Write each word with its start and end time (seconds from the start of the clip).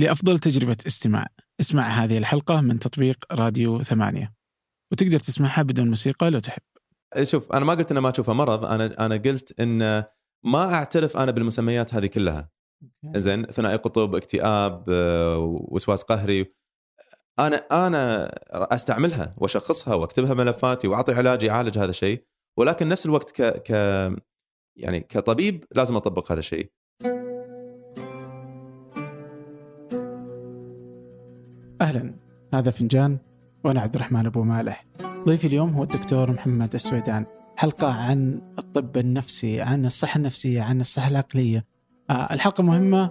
لأفضل 0.00 0.38
تجربة 0.38 0.76
استماع. 0.86 1.26
اسمع 1.60 1.82
هذه 1.82 2.18
الحلقة 2.18 2.60
من 2.60 2.78
تطبيق 2.78 3.24
راديو 3.32 3.82
ثمانية. 3.82 4.32
وتقدر 4.92 5.18
تسمعها 5.18 5.62
بدون 5.62 5.88
موسيقى 5.88 6.30
لو 6.30 6.38
تحب. 6.38 6.62
شوف 7.22 7.52
أنا 7.52 7.64
ما 7.64 7.74
قلت 7.74 7.90
إنه 7.90 8.00
ما 8.00 8.10
أشوفه 8.10 8.32
مرض. 8.32 8.64
أنا 8.64 9.06
أنا 9.06 9.16
قلت 9.16 9.60
ان 9.60 10.04
ما 10.44 10.74
أعترف 10.74 11.16
أنا 11.16 11.30
بالمسميات 11.30 11.94
هذه 11.94 12.06
كلها. 12.06 12.50
زين 13.16 13.46
ثنائي 13.46 13.76
قطب 13.76 14.14
اكتئاب 14.14 14.84
آه، 14.88 15.38
وسواس 15.68 16.02
قهري. 16.02 16.54
أنا 17.38 17.56
أنا 17.56 18.30
أستعملها 18.74 19.34
وأشخصها 19.36 19.94
وأكتبها 19.94 20.34
ملفاتي 20.34 20.88
وأعطي 20.88 21.12
علاج 21.12 21.42
يعالج 21.42 21.78
هذا 21.78 21.90
الشيء. 21.90 22.24
ولكن 22.58 22.88
نفس 22.88 23.06
الوقت 23.06 23.30
ك 23.30 23.42
ك 23.42 23.70
يعني 24.76 25.00
كطبيب 25.00 25.64
لازم 25.72 25.96
أطبق 25.96 26.32
هذا 26.32 26.40
الشيء. 26.40 26.72
أهلا. 31.80 32.14
هذا 32.54 32.70
فنجان 32.70 33.18
وأنا 33.64 33.80
عبد 33.80 33.94
الرحمن 33.94 34.26
أبو 34.26 34.42
مالح. 34.42 34.86
ضيفي 35.26 35.46
اليوم 35.46 35.70
هو 35.70 35.82
الدكتور 35.82 36.30
محمد 36.30 36.74
السويدان. 36.74 37.26
حلقة 37.56 37.92
عن 37.92 38.40
الطب 38.58 38.96
النفسي 38.96 39.60
عن 39.60 39.84
الصحة 39.84 40.18
النفسية 40.18 40.62
عن 40.62 40.80
الصحة 40.80 41.08
العقلية. 41.08 41.64
آه 42.10 42.34
الحلقة 42.34 42.62
مهمة 42.62 43.10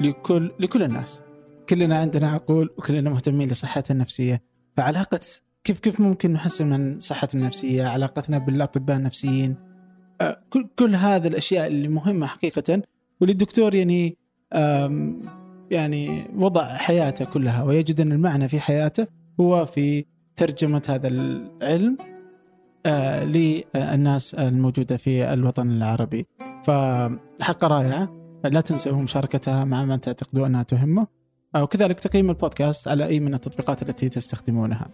لكل 0.00 0.52
لكل 0.60 0.82
الناس. 0.82 1.22
كلنا 1.68 1.98
عندنا 1.98 2.30
عقول 2.30 2.70
وكلنا 2.78 3.10
مهتمين 3.10 3.48
لصحتنا 3.48 3.94
النفسية. 3.94 4.42
فعلاقة 4.76 5.20
كيف 5.64 5.78
كيف 5.78 6.00
ممكن 6.00 6.32
نحسن 6.32 6.70
من 6.70 6.98
صحتنا 6.98 7.40
النفسية 7.40 7.86
علاقتنا 7.86 8.38
بالأطباء 8.38 8.96
النفسيين؟ 8.96 9.56
آه 10.20 10.40
كل, 10.50 10.68
كل 10.78 10.94
هذه 10.94 11.26
الأشياء 11.26 11.66
اللي 11.66 11.88
مهمة 11.88 12.26
حقيقة. 12.26 12.82
والدكتور 13.20 13.74
يعني 13.74 14.16
يعني 15.74 16.30
وضع 16.36 16.76
حياته 16.76 17.24
كلها 17.24 17.62
ويجد 17.62 18.00
أن 18.00 18.12
المعنى 18.12 18.48
في 18.48 18.60
حياته 18.60 19.06
هو 19.40 19.66
في 19.66 20.04
ترجمة 20.36 20.82
هذا 20.88 21.08
العلم 21.08 21.96
آه 22.86 23.24
للناس 23.24 24.34
الموجودة 24.34 24.96
في 24.96 25.32
الوطن 25.32 25.70
العربي. 25.70 26.26
فحلقة 26.64 27.68
رائعة 27.68 28.08
لا 28.44 28.60
تنسوا 28.60 28.92
مشاركتها 28.92 29.64
مع 29.64 29.84
من 29.84 30.00
تعتقدوا 30.00 30.46
أنها 30.46 30.62
تهمه 30.62 31.06
وكذلك 31.56 32.00
تقييم 32.00 32.30
البودكاست 32.30 32.88
على 32.88 33.06
أي 33.06 33.20
من 33.20 33.34
التطبيقات 33.34 33.82
التي 33.82 34.08
تستخدمونها. 34.08 34.88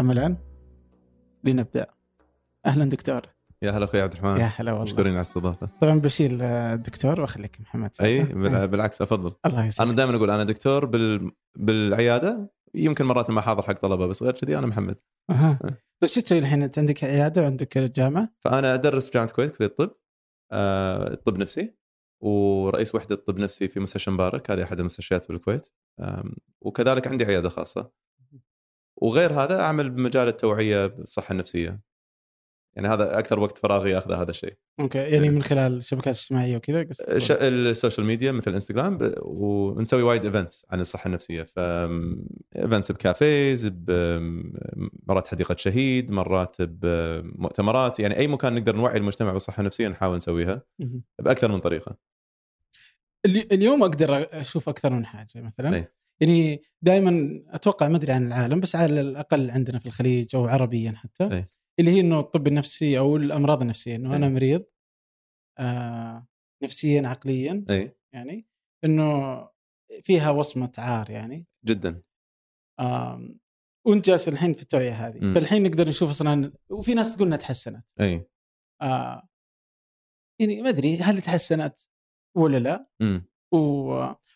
أما 0.00 0.12
الآن 0.12 0.36
لنبدأ. 1.44 1.86
أهلا 2.66 2.84
دكتور. 2.84 3.39
يا 3.62 3.70
هلا 3.70 3.84
أخوي 3.84 4.00
عبد 4.00 4.12
الرحمن. 4.12 4.40
يا 4.40 4.52
هلا 4.56 4.72
والله. 4.72 4.84
مشكورين 4.84 5.12
على 5.12 5.16
الاستضافة. 5.16 5.68
طبعا 5.80 6.00
بشيل 6.00 6.42
الدكتور 6.42 7.20
وأخليك 7.20 7.60
محمد. 7.60 7.90
أي 8.02 8.24
بالعكس 8.66 9.02
أفضل. 9.02 9.34
الله 9.46 9.66
يسعدك. 9.66 9.88
أنا 9.88 9.96
دائما 9.96 10.16
أقول 10.16 10.30
أنا 10.30 10.44
دكتور 10.44 10.84
بال... 10.84 11.32
بالعيادة 11.58 12.52
يمكن 12.74 13.04
مرات 13.04 13.30
ما 13.30 13.40
حاضر 13.40 13.62
حق 13.62 13.72
طلبة 13.72 14.06
بس 14.06 14.22
غير 14.22 14.32
كذي 14.32 14.58
أنا 14.58 14.66
محمد. 14.66 14.96
أها. 15.30 15.58
طيب 16.00 16.10
شو 16.10 16.20
تسوي 16.20 16.38
الحين؟ 16.38 16.62
أنت 16.62 16.78
عندك 16.78 17.04
عيادة 17.04 17.42
وعندك 17.42 17.78
جامعة؟ 17.78 18.28
فأنا 18.40 18.74
أدرس 18.74 19.06
في 19.06 19.12
جامعة 19.12 19.28
الكويت 19.28 19.56
كلية 19.56 19.68
الطب. 19.68 19.90
آه 20.52 21.14
طب 21.14 21.38
نفسي. 21.38 21.74
ورئيس 22.20 22.94
وحدة 22.94 23.16
طب 23.16 23.38
نفسي 23.38 23.68
في 23.68 23.80
مستشفى 23.80 24.10
مبارك 24.10 24.50
هذه 24.50 24.62
أحد 24.62 24.80
المستشفيات 24.80 25.24
في 25.24 25.30
الكويت 25.30 25.68
وكذلك 26.60 27.08
عندي 27.08 27.24
عيادة 27.24 27.48
خاصة. 27.48 27.90
وغير 28.96 29.32
هذا 29.32 29.60
أعمل 29.60 29.90
بمجال 29.90 30.28
التوعية 30.28 30.86
بالصحة 30.86 31.32
النفسية. 31.32 31.89
يعني 32.76 32.88
هذا 32.88 33.18
أكثر 33.18 33.40
وقت 33.40 33.58
فراغي 33.58 33.98
اخذه 33.98 34.22
هذا 34.22 34.30
الشيء. 34.30 34.54
okay 34.80 34.98
يعني 34.98 35.24
إيه. 35.24 35.30
من 35.30 35.42
خلال 35.42 35.76
الشبكات 35.76 36.14
الاجتماعية 36.14 36.56
وكذا 36.56 36.86
ال 37.48 37.56
social 37.56 38.06
media 38.06 38.32
مثل 38.32 38.54
إنستغرام 38.54 38.98
ونسوي 39.22 40.02
وايد 40.02 40.24
events 40.24 40.66
عن 40.70 40.80
الصحة 40.80 41.08
النفسية. 41.08 41.42
ف 41.42 41.58
events 42.56 42.92
ب 42.92 43.05
cafes 43.05 43.72
مرات 45.08 45.28
حديقة 45.28 45.56
شهيد 45.58 46.12
مرات 46.12 46.56
بمؤتمرات 46.62 48.00
يعني 48.00 48.16
أي 48.16 48.28
مكان 48.28 48.54
نقدر 48.54 48.76
نوعي 48.76 48.96
المجتمع 48.96 49.32
بالصحة 49.32 49.60
النفسية 49.60 49.88
نحاول 49.88 50.16
نسويها 50.16 50.62
بأكثر 51.22 51.52
من 51.52 51.58
طريقة. 51.58 51.96
اليوم 53.26 53.82
أقدر 53.82 54.28
أشوف 54.40 54.68
أكثر 54.68 54.92
من 54.92 55.06
حاجة 55.06 55.28
مثلا. 55.36 55.74
أي. 55.74 55.86
يعني 56.20 56.62
دائما 56.82 57.42
أتوقع 57.48 57.88
ما 57.88 57.96
أدري 57.96 58.12
عن 58.12 58.26
العالم 58.26 58.60
بس 58.60 58.76
على 58.76 59.00
الأقل 59.00 59.50
عندنا 59.50 59.78
في 59.78 59.86
الخليج 59.86 60.36
أو 60.36 60.46
عربيا 60.46 60.92
حتى. 60.96 61.24
أي. 61.24 61.48
اللي 61.80 61.90
هي 61.90 62.00
إنه 62.00 62.20
الطب 62.20 62.46
النفسي 62.46 62.98
أو 62.98 63.16
الأمراض 63.16 63.60
النفسية 63.60 63.96
إنه 63.96 64.16
أنا 64.16 64.28
مريض 64.28 64.64
آه 65.58 66.26
نفسيا 66.62 67.08
عقليا 67.08 67.64
اي 67.70 67.96
يعني 68.14 68.46
إنه 68.84 69.48
فيها 70.02 70.30
وصمة 70.30 70.72
عار 70.78 71.10
يعني. 71.10 71.46
جدا. 71.64 72.02
آه 72.80 73.28
وأنت 73.86 74.06
جالس 74.06 74.28
الحين 74.28 74.52
في 74.52 74.62
التوعية 74.62 74.92
هذه. 75.08 75.24
م. 75.24 75.34
فالحين 75.34 75.62
نقدر 75.62 75.88
نشوف 75.88 76.10
أصلا 76.10 76.52
وفي 76.70 76.94
ناس 76.94 77.16
تقول 77.16 77.26
إنها 77.26 77.38
تحسنت. 77.38 77.84
اي 78.00 78.28
آه 78.82 79.28
يعني 80.40 80.62
ما 80.62 80.68
أدري 80.68 80.98
هل 80.98 81.22
تحسنت 81.22 81.80
ولا 82.36 82.58
لا. 82.58 82.88
م. 83.00 83.20
و... 83.52 83.58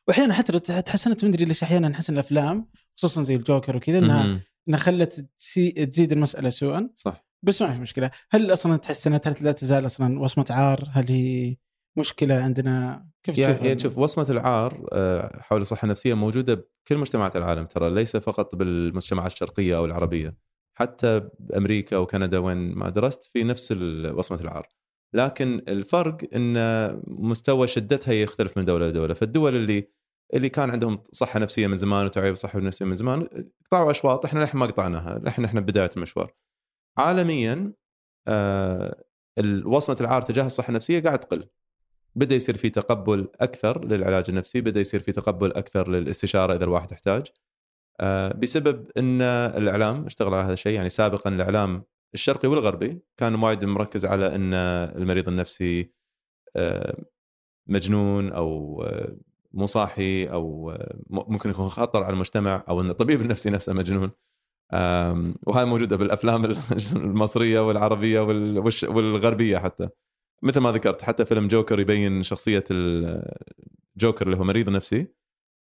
واحيانا 0.09 0.35
حتى 0.35 0.53
لو 0.53 0.59
تحسنت 0.59 1.25
ما 1.25 1.31
أدري 1.31 1.45
ليش 1.45 1.63
أحيانا 1.63 1.89
نحس 1.89 2.11
الأفلام 2.11 2.71
خصوصا 2.99 3.23
زي 3.23 3.35
الجوكر 3.35 3.77
وكذا 3.77 3.99
إنها 3.99 4.43
إنها 4.69 4.79
خلت 4.79 5.27
تزيد 5.89 6.13
المسألة 6.13 6.49
سوءا. 6.49 6.91
صح. 6.95 7.25
بس 7.43 7.63
ما 7.63 7.73
في 7.73 7.79
مشكلة. 7.79 8.11
هل 8.31 8.53
أصلا 8.53 8.77
تحسنت 8.77 9.27
هل 9.27 9.35
لا 9.41 9.53
تزال 9.53 9.87
أصلا 9.87 10.21
وصمة 10.21 10.47
عار؟ 10.51 10.89
هل 10.93 11.09
هي 11.09 11.57
مشكلة 11.99 12.35
عندنا؟ 12.35 13.07
كيف 13.23 13.37
تشوف 13.37 13.63
يعني 13.63 13.79
شوف 13.79 13.99
وصمة 13.99 14.27
العار 14.31 14.89
آه، 14.93 15.41
حول 15.41 15.61
الصحة 15.61 15.85
النفسية 15.85 16.15
موجودة 16.15 16.55
بكل 16.55 16.97
مجتمعات 16.97 17.37
العالم 17.37 17.67
ترى 17.67 17.91
ليس 17.91 18.17
فقط 18.17 18.55
بالمجتمعات 18.55 19.33
الشرقية 19.33 19.77
أو 19.77 19.85
العربية. 19.85 20.37
حتى 20.79 21.31
بأمريكا 21.39 21.97
وكندا 21.97 22.39
وين 22.39 22.75
ما 22.75 22.91
درست 22.91 23.25
في 23.25 23.45
نفس 23.45 23.73
وصمة 24.13 24.41
العار. 24.41 24.69
لكن 25.15 25.63
الفرق 25.69 26.17
إن 26.35 26.57
مستوى 27.07 27.67
شدتها 27.67 28.13
يختلف 28.13 28.59
من 28.59 28.65
دولة 28.65 28.89
لدولة. 28.89 29.15
فالدول 29.15 29.57
اللي 29.57 29.91
اللي 30.35 30.49
كان 30.49 30.71
عندهم 30.71 31.03
صحة 31.13 31.41
نفسية 31.41 31.67
من 31.67 31.77
زمان 31.77 32.07
وتوعيه 32.07 32.31
بالصحه 32.31 32.59
النفسيه 32.59 32.85
من 32.85 32.95
زمان 32.95 33.29
قطعوا 33.67 33.91
أشواط 33.91 34.25
إحنا 34.25 34.41
للحين 34.41 34.61
ما 34.61 34.67
قطعناها 34.67 35.19
للحين 35.19 35.45
إحنا 35.45 35.61
بداية 35.61 35.91
المشوار. 35.97 36.35
عالميا 36.99 37.73
آه 38.29 39.05
وصمة 39.65 39.97
العار 40.01 40.23
تجاه 40.23 40.47
الصحة 40.47 40.69
النفسية 40.69 41.01
قاعد 41.03 41.19
تقل. 41.19 41.49
بدأ 42.17 42.37
يصير 42.37 42.57
في 42.57 42.71
تقبل 42.71 43.29
أكثر 43.41 43.85
للعلاج 43.85 44.25
النفسي 44.29 44.61
بدأ 44.61 44.81
يصير 44.81 45.01
في 45.01 45.13
تقبل 45.13 45.53
أكثر 45.53 45.91
للاستشارة 45.91 46.55
إذا 46.55 46.65
الواحد 46.65 46.93
احتاج 46.93 47.27
آه 48.01 48.33
بسبب 48.33 48.91
إن 48.99 49.23
الإعلام 49.23 50.07
اشتغل 50.07 50.35
على 50.35 50.45
هذا 50.45 50.53
الشيء 50.53 50.75
يعني 50.75 50.89
سابقا 50.89 51.31
الإعلام 51.31 51.85
الشرقي 52.15 52.49
والغربي 52.49 53.03
كان 53.17 53.35
وايد 53.35 53.65
مركز 53.65 54.07
على 54.07 54.35
إن 54.35 54.55
المريض 54.97 55.29
النفسي 55.29 55.93
آه 56.57 57.05
مجنون 57.67 58.33
أو 58.33 58.83
آه، 58.83 59.17
مو 59.55 59.67
صاحي 59.67 60.25
أو 60.25 60.77
ممكن 61.11 61.51
يكون 61.51 61.69
خطر 61.69 62.03
على 62.03 62.15
المجتمع 62.15 62.65
أو 62.69 62.81
إن 62.81 62.91
الطبيب 62.91 63.21
النفسي 63.21 63.51
نفسه 63.51 63.73
مجنون. 63.73 64.11
وهاي 65.47 65.65
موجودة 65.65 65.97
بالأفلام 65.97 66.45
المصرية 66.93 67.67
والعربية 67.67 68.21
والغربية 68.85 69.59
حتى. 69.59 69.89
مثل 70.43 70.61
ما 70.61 70.73
ذكرت 70.73 71.03
حتى 71.03 71.25
فيلم 71.25 71.49
جوكر 71.49 71.81
يبين 71.81 72.23
شخصية 72.23 72.65
الجوكر 72.71 74.27
اللي 74.27 74.37
هو 74.37 74.45
مريض 74.45 74.69
نفسي 74.69 75.07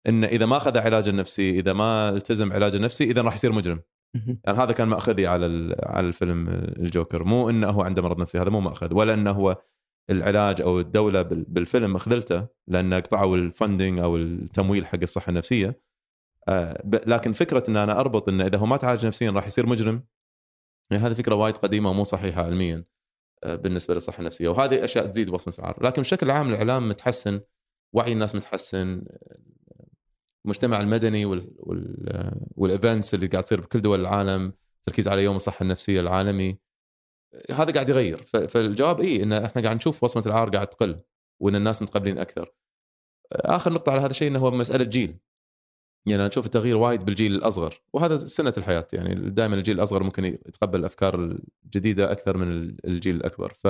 انه 0.08 0.26
إذا 0.26 0.46
ما 0.46 0.56
أخذ 0.56 0.78
علاج 0.78 1.08
النفسي 1.08 1.50
إذا 1.50 1.72
ما 1.72 2.08
التزم 2.08 2.52
علاج 2.52 2.74
النفسي 2.74 3.04
إذا 3.04 3.22
راح 3.22 3.34
يصير 3.34 3.52
مجرم. 3.52 3.80
يعني 4.44 4.58
هذا 4.58 4.72
كان 4.72 4.88
مأخذي 4.88 5.26
على 5.26 5.76
على 5.82 6.06
الفيلم 6.06 6.48
الجوكر. 6.48 7.24
مو 7.24 7.50
إنه 7.50 7.68
هو 7.68 7.82
عنده 7.82 8.02
مرض 8.02 8.20
نفسي 8.20 8.38
هذا 8.38 8.50
مو 8.50 8.60
مأخذ 8.60 8.94
ولا 8.94 9.14
إنه 9.14 9.30
هو 9.30 9.56
العلاج 10.10 10.60
أو 10.60 10.80
الدولة 10.80 11.22
بالفيلم 11.22 11.96
اخذلته 11.96 12.46
لأن 12.68 12.94
قطعوا 12.94 13.36
الفندنج 13.36 13.98
أو 13.98 14.16
التمويل 14.16 14.86
حق 14.86 14.98
الصحة 15.02 15.30
النفسية. 15.30 15.80
آه، 16.48 16.82
لكن 17.06 17.32
فكرة 17.32 17.64
إن 17.68 17.76
أنا 17.76 18.00
أربط 18.00 18.28
انه 18.28 18.46
إذا 18.46 18.58
هو 18.58 18.66
ما 18.66 18.76
تعالج 18.76 19.06
نفسيا 19.06 19.30
راح 19.30 19.46
يصير 19.46 19.66
مجرم؟ 19.66 20.02
يعني 20.90 21.06
هذه 21.06 21.12
فكرة 21.12 21.34
وايد 21.34 21.56
قديمة 21.56 21.90
ومو 21.90 22.04
صحيحة 22.04 22.42
علميا 22.42 22.84
آه، 23.44 23.56
بالنسبة 23.56 23.94
للصحة 23.94 24.20
النفسية 24.20 24.48
وهذه 24.48 24.84
أشياء 24.84 25.06
تزيد 25.06 25.28
وصمه 25.30 25.54
العار 25.58 25.84
لكن 25.84 26.02
بشكل 26.02 26.30
عام 26.30 26.48
الإعلام 26.50 26.88
متحسن 26.88 27.40
وعي 27.92 28.12
الناس 28.12 28.34
متحسن 28.34 29.04
المجتمع 30.44 30.80
المدني 30.80 31.24
وال 31.24 31.54
وال 31.58 32.32
وال 32.56 32.71
events 32.71 33.14
اللي 33.14 33.26
قاعد 33.26 33.44
تصير 33.44 33.60
بكل 33.60 33.80
دول 33.80 34.00
العالم 34.00 34.52
تركيز 34.82 35.08
على 35.08 35.24
يوم 35.24 35.36
الصحة 35.36 35.62
النفسية 35.62 36.00
العالمي 36.00 36.58
هذا 37.50 37.72
قاعد 37.72 37.88
يغير. 37.88 38.22
فالجواب 38.22 39.00
اي 39.00 39.22
إن 39.22 39.32
إحنا 39.32 39.62
قاعد 39.62 39.76
نشوف 39.76 40.04
وصمة 40.04 40.22
العار 40.26 40.50
قاعد 40.50 40.66
تقل 40.66 41.00
وإن 41.40 41.54
الناس 41.54 41.82
متقبلين 41.82 42.18
أكثر. 42.18 42.54
آخر 43.32 43.72
نقطة 43.72 43.92
على 43.92 44.00
هذا 44.00 44.10
الشيء 44.10 44.28
إنه 44.28 44.38
هو 44.38 44.50
مسألة 44.50 44.84
جيل. 44.84 45.18
يعني 46.06 46.20
أنا 46.20 46.28
أشوف 46.28 46.46
التغيير 46.46 46.76
وايد 46.76 47.04
بالجيل 47.04 47.34
الأصغر 47.34 47.82
وهذا 47.92 48.16
سنة 48.16 48.54
الحياة. 48.56 48.86
يعني 48.92 49.30
دائما 49.30 49.54
الجيل 49.54 49.76
الأصغر 49.76 50.02
ممكن 50.02 50.24
يتقبل 50.24 50.80
الأفكار 50.80 51.38
الجديدة 51.64 52.12
أكثر 52.12 52.36
من 52.36 52.76
الجيل 52.84 53.16
الأكبر. 53.16 53.52
ف 53.52 53.68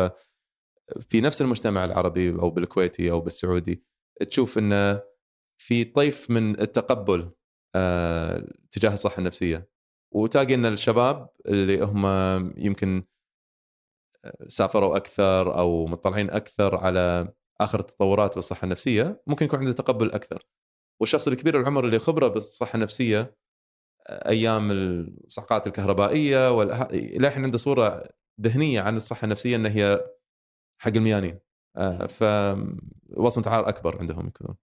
في 1.01 1.21
نفس 1.21 1.43
المجتمع 1.43 1.85
العربي 1.85 2.31
أو 2.31 2.51
بالكويتي 2.51 3.11
أو 3.11 3.21
بالسعودي 3.21 3.83
تشوف 4.31 4.59
انه 4.59 5.03
في 5.57 5.85
طيف 5.85 6.31
من 6.31 6.61
التقبل 6.61 7.31
آه، 7.75 8.49
تجاه 8.71 8.95
الصحة 8.95 9.19
النفسية. 9.19 9.69
وتلاقي 10.13 10.55
إن 10.55 10.67
الشباب 10.67 11.29
اللي 11.47 11.85
هم 11.85 12.07
يمكن 12.59 13.05
سافروا 14.49 14.97
أكثر 14.97 15.59
أو 15.59 15.87
مطلعين 15.87 16.31
أكثر 16.31 16.77
على 16.77 17.33
آخر 17.61 17.81
التطورات 17.81 18.35
بالصحه 18.35 18.65
النفسية 18.65 19.23
ممكن 19.27 19.47
يكون 19.47 19.59
عنده 19.59 19.73
تقبل 19.73 20.13
أكثر. 20.13 20.47
والشخص 21.01 21.29
الكبير 21.29 21.61
العمر 21.61 21.85
اللي 21.85 21.99
خبرة 21.99 22.29
بالصحة 22.29 22.77
النفسية 22.77 23.37
آه، 24.07 24.29
أيام 24.29 24.71
الصعقات 24.71 25.67
الكهربائية 25.67 26.51
ولا 26.51 26.93
الحين 26.93 27.45
عنده 27.45 27.59
صورة 27.59 28.09
ذهنية 28.41 28.81
عن 28.81 28.97
الصحة 28.97 29.25
النفسية 29.25 29.57
ان 29.57 29.67
هي 29.67 30.05
حق 30.79 30.93
الميانين. 30.97 31.39
آه، 31.77 32.07
فوصمه 32.07 33.49
عار 33.49 33.69
أكبر 33.69 33.99
عندهم 33.99 34.27
يكون. 34.27 34.57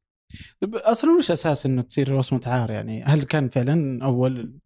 طيب 0.62 0.75
أصلا 0.75 1.18
وش 1.18 1.31
أساس 1.31 1.66
إنه 1.66 1.81
تصير 1.81 2.13
وصمة 2.13 2.42
عار 2.46 2.72
يعني؟ 2.72 3.04
هل 3.04 3.24
كان 3.24 3.50
فعلا 3.50 4.06
أول؟ 4.06 4.60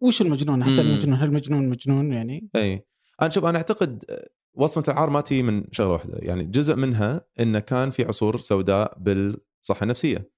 وش 0.00 0.22
المجنون؟ 0.22 0.64
حتى. 0.64 0.80
المجنون 0.80 1.18
هل 1.18 1.28
المجنون 1.28 1.68
مجنون 1.68 2.12
يعني؟ 2.12 2.48
أي. 2.56 2.86
أنا 3.22 3.30
شوف 3.30 3.44
أنا 3.44 3.58
أعتقد 3.58 4.04
وصمة 4.54 4.84
العار 4.88 5.10
ما 5.10 5.20
تي 5.20 5.42
من 5.42 5.64
شغلة 5.72 5.90
واحدة. 5.92 6.18
يعني 6.22 6.44
جزء 6.44 6.76
منها 6.76 7.26
إنه 7.40 7.58
كان 7.58 7.90
في 7.90 8.04
عصور 8.04 8.40
سوداء 8.40 8.98
بالصحة 8.98 9.82
النفسية. 9.82 10.30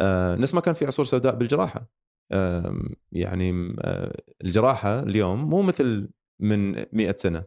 آه 0.00 0.36
نفس 0.36 0.54
ما 0.54 0.60
كان 0.60 0.74
في 0.74 0.86
عصور 0.86 1.04
سوداء 1.04 1.34
بالجراحة. 1.34 1.90
آه 2.32 2.78
يعني 3.12 3.76
آه 3.80 4.22
الجراحة 4.44 5.00
اليوم 5.00 5.50
مو 5.50 5.62
مثل 5.62 6.08
من 6.40 6.72
مئة 6.92 7.16
سنة. 7.16 7.44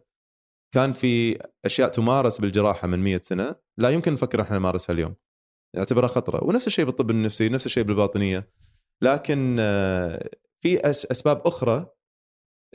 كان 0.74 0.92
في 0.92 1.38
أشياء 1.64 1.88
تمارس 1.88 2.40
بالجراحة 2.40 2.88
من 2.88 2.98
مئة 2.98 3.20
سنة 3.22 3.56
لا 3.78 3.90
يمكن 3.90 4.12
نفكر 4.12 4.42
إحنا 4.42 4.58
نمارسها 4.58 4.94
اليوم. 4.94 5.14
نعتبرها 5.76 6.08
خطرة. 6.08 6.44
ونفس 6.44 6.66
الشيء 6.66 6.84
بالطب 6.84 7.10
النفسي 7.10 7.48
نفس 7.48 7.66
الشيء 7.66 7.84
بالباطنية. 7.84 8.50
لكن 9.02 9.56
آه، 9.60 10.30
في 10.60 10.90
أسباب 10.90 11.42
أخرى 11.46 11.86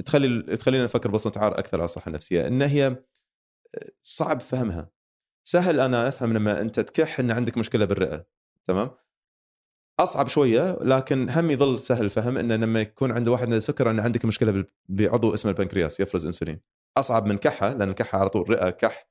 تخلي 0.05 0.55
تخلينا 0.57 0.83
نفكر 0.83 1.11
بصمة 1.11 1.33
عار 1.37 1.59
أكثر 1.59 1.77
على 1.77 1.85
الصحة 1.85 2.09
النفسية 2.09 2.47
إن 2.47 2.61
هي 2.61 3.03
صعب 4.03 4.41
فهمها. 4.41 4.89
سهل 5.43 5.79
أنا 5.79 6.07
أفهم 6.07 6.33
لما 6.33 6.61
أنت 6.61 6.79
تكح 6.79 7.19
إن 7.19 7.31
عندك 7.31 7.57
مشكلة 7.57 7.85
بالرئة 7.85 8.25
تمام؟ 8.65 8.91
أصعب 9.99 10.27
شوية 10.27 10.77
لكن 10.81 11.29
هم 11.29 11.51
يظل 11.51 11.79
سهل 11.79 12.05
الفهم 12.05 12.37
انه 12.37 12.55
لما 12.55 12.81
يكون 12.81 13.11
عند 13.11 13.27
واحد 13.27 13.43
عنده 13.43 13.59
سكر 13.59 13.91
إن 13.91 13.99
عندك 13.99 14.25
مشكلة 14.25 14.65
بعضو 14.89 15.33
اسمه 15.33 15.51
البنكرياس 15.51 15.99
يفرز 15.99 16.25
إنسولين. 16.25 16.59
أصعب 16.97 17.25
من 17.25 17.37
كحه 17.37 17.69
لأن 17.73 17.89
الكحه 17.89 18.19
على 18.19 18.29
طول 18.29 18.49
رئة 18.49 18.69
كح 18.69 19.09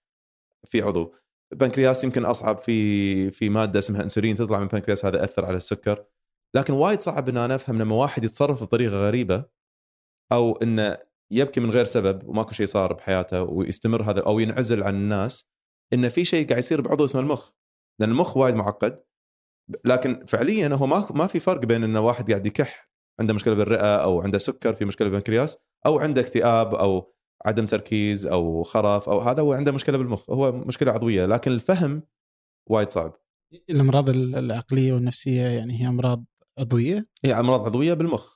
في 0.65 0.83
عضو. 0.83 1.15
البنكرياس 1.53 2.05
يمكن 2.05 2.25
أصعب 2.25 2.59
في 2.59 3.31
في 3.31 3.49
مادة 3.49 3.79
اسمها 3.79 4.03
إنسولين 4.03 4.37
تطلع 4.37 4.59
من 4.59 4.65
البنكرياس 4.65 5.05
هذا 5.05 5.21
يأثر 5.21 5.45
على 5.45 5.57
السكر. 5.57 6.05
لكن 6.55 6.73
وايد 6.73 7.01
صعب 7.01 7.29
إن 7.29 7.37
أنا 7.37 7.55
أفهم 7.55 7.79
لما 7.83 7.95
واحد 7.95 8.25
يتصرف 8.25 8.63
بطريقة 8.63 8.97
غريبة 8.97 9.45
أو 10.33 10.53
إنه 10.53 10.99
يبكي 11.31 11.61
من 11.61 11.71
غير 11.71 11.85
سبب 11.85 12.29
وماكو 12.29 12.53
شيء 12.53 12.67
صار 12.67 12.93
بحياته 12.93 13.43
ويستمر 13.43 14.03
هذا 14.03 14.21
أو 14.21 14.39
ينعزل 14.39 14.83
عن 14.83 14.95
الناس 14.95 15.47
إنه 15.93 16.09
في 16.09 16.25
شيء 16.25 16.49
قاعد 16.49 16.59
يصير 16.59 16.81
بعضو 16.81 17.05
اسمه 17.05 17.21
المخ. 17.21 17.51
لأن 18.01 18.11
المخ 18.11 18.37
وايد 18.37 18.55
معقد 18.55 19.05
لكن 19.85 20.25
فعليا 20.27 20.69
هو 20.69 20.87
ما 20.87 21.09
ما 21.11 21.27
في 21.27 21.41
فرق 21.41 21.61
بين 21.61 21.85
إنه 21.85 22.01
واحد 22.01 22.31
قاعد 22.31 22.47
يكح 22.47 22.91
عنده 23.21 23.35
مشكلة 23.35 23.55
بالرئة 23.55 23.97
أو 23.97 24.21
عنده 24.21 24.39
سكر 24.39 24.75
في 24.75 24.85
مشكلة 24.85 25.09
بالبنكرياس 25.09 25.59
أو 25.87 25.99
عنده 25.99 26.21
اكتئاب 26.21 26.75
أو 26.75 27.15
عدم 27.47 27.67
تركيز 27.67 28.27
أو 28.27 28.63
خرف 28.63 29.09
أو 29.09 29.21
هذا 29.21 29.43
هو 29.43 29.53
عنده 29.53 29.73
مشكلة 29.73 29.99
بالمخ. 29.99 30.31
هو 30.31 30.53
مشكلة 30.53 30.93
عضوية 30.93 31.27
لكن 31.27 31.53
الفهم 31.53 32.03
وايد 32.71 32.91
صعب. 32.91 33.13
الأمراض 33.71 34.09
العقلية 34.11 34.93
والنفسية 34.93 35.43
يعني 35.43 35.81
هي 35.81 35.89
أمراض 35.89 36.25
عضوية؟ 36.59 37.09
هي 37.25 37.41
أمراض 37.41 37.65
عضوية 37.65 37.95
بالمخ. 37.95 38.34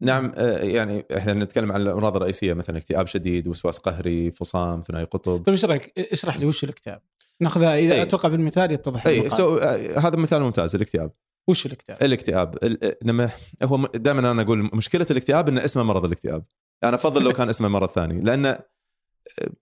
نعم 0.00 0.32
آه، 0.36 0.58
يعني 0.58 1.06
إحنا 1.16 1.32
نتكلم 1.32 1.72
عن 1.72 1.80
الأمراض 1.80 2.16
الرئيسية 2.16 2.54
مثلا 2.54 2.76
اكتئاب 2.78 3.06
شديد 3.06 3.48
وسواس 3.48 3.78
قهري 3.78 4.30
فصام 4.30 4.82
ثنائي 4.82 5.04
قطب. 5.04 5.36
طيب 5.36 5.48
إيش 5.48 5.64
رايك 5.64 5.98
اشرح 6.12 6.36
لي 6.36 6.46
وش 6.46 6.64
الاكتئاب؟ 6.64 7.02
ناخذها 7.40 7.76
إذا 7.78 7.94
أي. 7.94 8.02
أتوقع 8.02 8.28
بالمثال 8.28 8.72
يتضح 8.72 9.06
اي. 9.06 9.30
سو- 9.30 9.56
آه، 9.58 9.98
هذا 9.98 10.16
مثال 10.16 10.40
ممتاز 10.42 10.74
الاكتئاب. 10.74 11.10
وش 11.48 11.66
الاكتئاب؟ 11.66 12.02
الاكتئاب. 12.02 12.58
ال- 12.64 12.84
آه، 12.84 12.96
لما 13.02 13.30
هو 13.62 13.86
دائما 13.94 14.30
أنا 14.30 14.42
أقول 14.42 14.70
مشكلة 14.74 15.06
الاكتئاب 15.10 15.48
إن 15.48 15.58
اسمه 15.58 15.82
مرض 15.82 16.04
الاكتئاب. 16.04 16.44
أنا 16.84 16.94
أفضل 16.96 17.22
لو 17.22 17.32
كان 17.38 17.48
اسمه 17.48 17.68
مرض 17.68 17.88
ثاني 17.88 18.20
لأن 18.20 18.58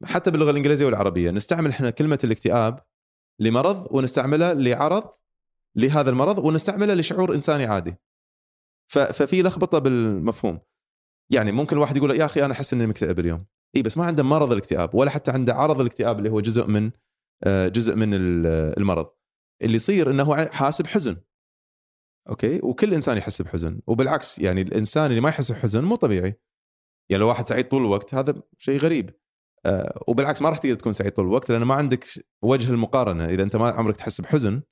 حتى 0.04 0.30
باللغة 0.30 0.50
الإنجليزية 0.50 0.86
والعربية 0.86 1.30
نستعمل 1.30 1.70
إحنا 1.70 1.90
كلمة 1.90 2.18
الاكتئاب 2.24 2.78
لمرض 3.40 3.86
ونستعملها 3.90 4.54
لعرض 4.54 5.04
لهذا 5.76 6.10
المرض 6.10 6.38
ونستعملها 6.38 6.94
لشعور 6.94 7.34
إنساني 7.34 7.64
عادي. 7.66 7.96
ففي 8.92 9.42
لخبطة 9.42 9.78
بالمفهوم. 9.78 10.60
يعني 11.32 11.52
ممكن 11.52 11.76
الواحد 11.76 11.96
يقول 11.96 12.10
يا 12.20 12.24
أخي 12.24 12.44
أنا 12.44 12.52
أحس 12.52 12.72
إني 12.74 12.86
مكتئب 12.86 13.18
اليوم. 13.18 13.46
إي 13.76 13.82
بس 13.82 13.98
ما 13.98 14.04
عنده 14.04 14.22
مرض 14.22 14.52
الاكتئاب 14.52 14.94
ولا 14.94 15.10
حتى 15.10 15.30
عنده 15.30 15.54
عرض 15.54 15.80
الاكتئاب 15.80 16.18
اللي 16.18 16.30
هو 16.30 16.40
جزء 16.40 16.66
من 16.66 16.90
آه، 17.44 17.68
جزء 17.68 17.94
من 17.96 18.14
ال- 18.14 18.46
المرض. 18.78 19.10
اللي 19.62 19.76
يصير 19.76 20.10
إنه 20.10 20.22
هو 20.22 20.48
حاسس 20.52 20.82
بحزن 20.82 21.16
أوكي؟ 22.28 22.60
وكل 22.62 22.94
إنسان 22.94 23.16
يحس 23.16 23.42
بحزن. 23.42 23.80
وبالعكس 23.86 24.38
يعني 24.38 24.62
الإنسان 24.62 25.10
اللي 25.10 25.20
ما 25.20 25.28
يحس 25.28 25.52
بحزن 25.52 25.84
مو 25.84 25.96
طبيعي. 25.96 26.40
يعني 27.10 27.20
لو 27.20 27.28
واحد 27.28 27.48
سعيد 27.48 27.68
طول 27.68 27.80
الوقت 27.82 28.14
هذا 28.14 28.42
شيء 28.58 28.78
غريب. 28.78 29.10
آه، 29.66 30.02
وبالعكس 30.08 30.42
ما 30.42 30.48
راح 30.48 30.58
تقدر 30.58 30.74
تكون 30.74 30.92
سعيد 30.92 31.12
طول 31.12 31.24
الوقت 31.26 31.50
لأن 31.50 31.62
ما 31.62 31.74
عندك 31.74 32.04
وجه 32.42 32.70
المقارنة. 32.70 33.24
إذا 33.24 33.42
أنت 33.42 33.56
ما 33.56 33.70
عمرك 33.70 33.96
تحس 33.96 34.20
بحزن 34.20 34.62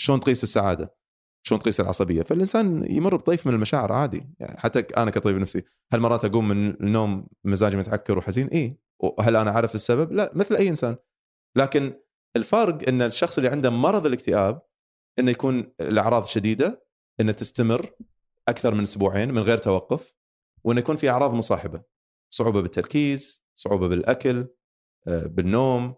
شلون 0.00 0.20
تقيس 0.20 0.42
السعادة؟ 0.42 0.99
شلون 1.42 1.60
تقيس 1.60 1.80
العصبية؟ 1.80 2.22
فالإنسان 2.22 2.86
يمر 2.90 3.16
بطيف 3.16 3.46
من 3.46 3.54
المشاعر 3.54 3.92
عادي 3.92 4.28
يعني 4.40 4.58
حتى 4.58 4.80
أنا 4.80 5.10
كطبيب 5.10 5.36
نفسي 5.36 5.62
هل 5.92 6.00
مرات 6.00 6.24
أقوم 6.24 6.48
من 6.48 6.70
النوم 6.70 7.26
مزاجي 7.44 7.76
متعكر 7.76 8.18
وحزين؟ 8.18 8.46
اي 8.46 8.76
وهل 9.00 9.36
أنا 9.36 9.50
عارف 9.50 9.74
السبب؟ 9.74 10.12
لا 10.12 10.32
مثل 10.34 10.56
أي 10.56 10.68
إنسان 10.68 10.96
لكن 11.56 11.92
الفرق 12.36 12.88
إن 12.88 13.02
الشخص 13.02 13.38
اللي 13.38 13.50
عنده 13.50 13.70
مرض 13.70 14.06
الاكتئاب 14.06 14.62
إنه 15.18 15.30
يكون 15.30 15.72
الأعراض 15.80 16.24
شديدة 16.24 16.86
إنه 17.20 17.32
تستمر 17.32 17.90
أكثر 18.48 18.74
من 18.74 18.82
أسبوعين 18.82 19.34
من 19.34 19.42
غير 19.42 19.58
توقف 19.58 20.14
وإنه 20.64 20.80
يكون 20.80 20.96
في 20.96 21.10
أعراض 21.10 21.34
مصاحبة 21.34 21.82
صعوبة 22.34 22.60
بالتركيز، 22.60 23.44
صعوبة 23.54 23.88
بالأكل، 23.88 24.46
آه، 25.08 25.26
بالنوم، 25.26 25.94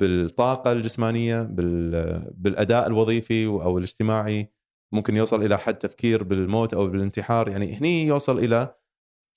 بالطاقة 0.00 0.72
الجسمانية، 0.72 1.42
بال- 1.42 2.32
بالأداء 2.34 2.86
الوظيفي 2.86 3.46
أو 3.46 3.78
الاجتماعي، 3.78 4.52
ممكن 4.92 5.16
يوصل 5.16 5.42
إلى 5.44 5.58
حد 5.58 5.78
تفكير 5.78 6.22
بالموت 6.22 6.74
أو 6.74 6.86
بالانتحار، 6.88 7.48
يعني 7.48 7.74
هني 7.74 8.06
يوصل 8.06 8.38
إلى 8.38 8.74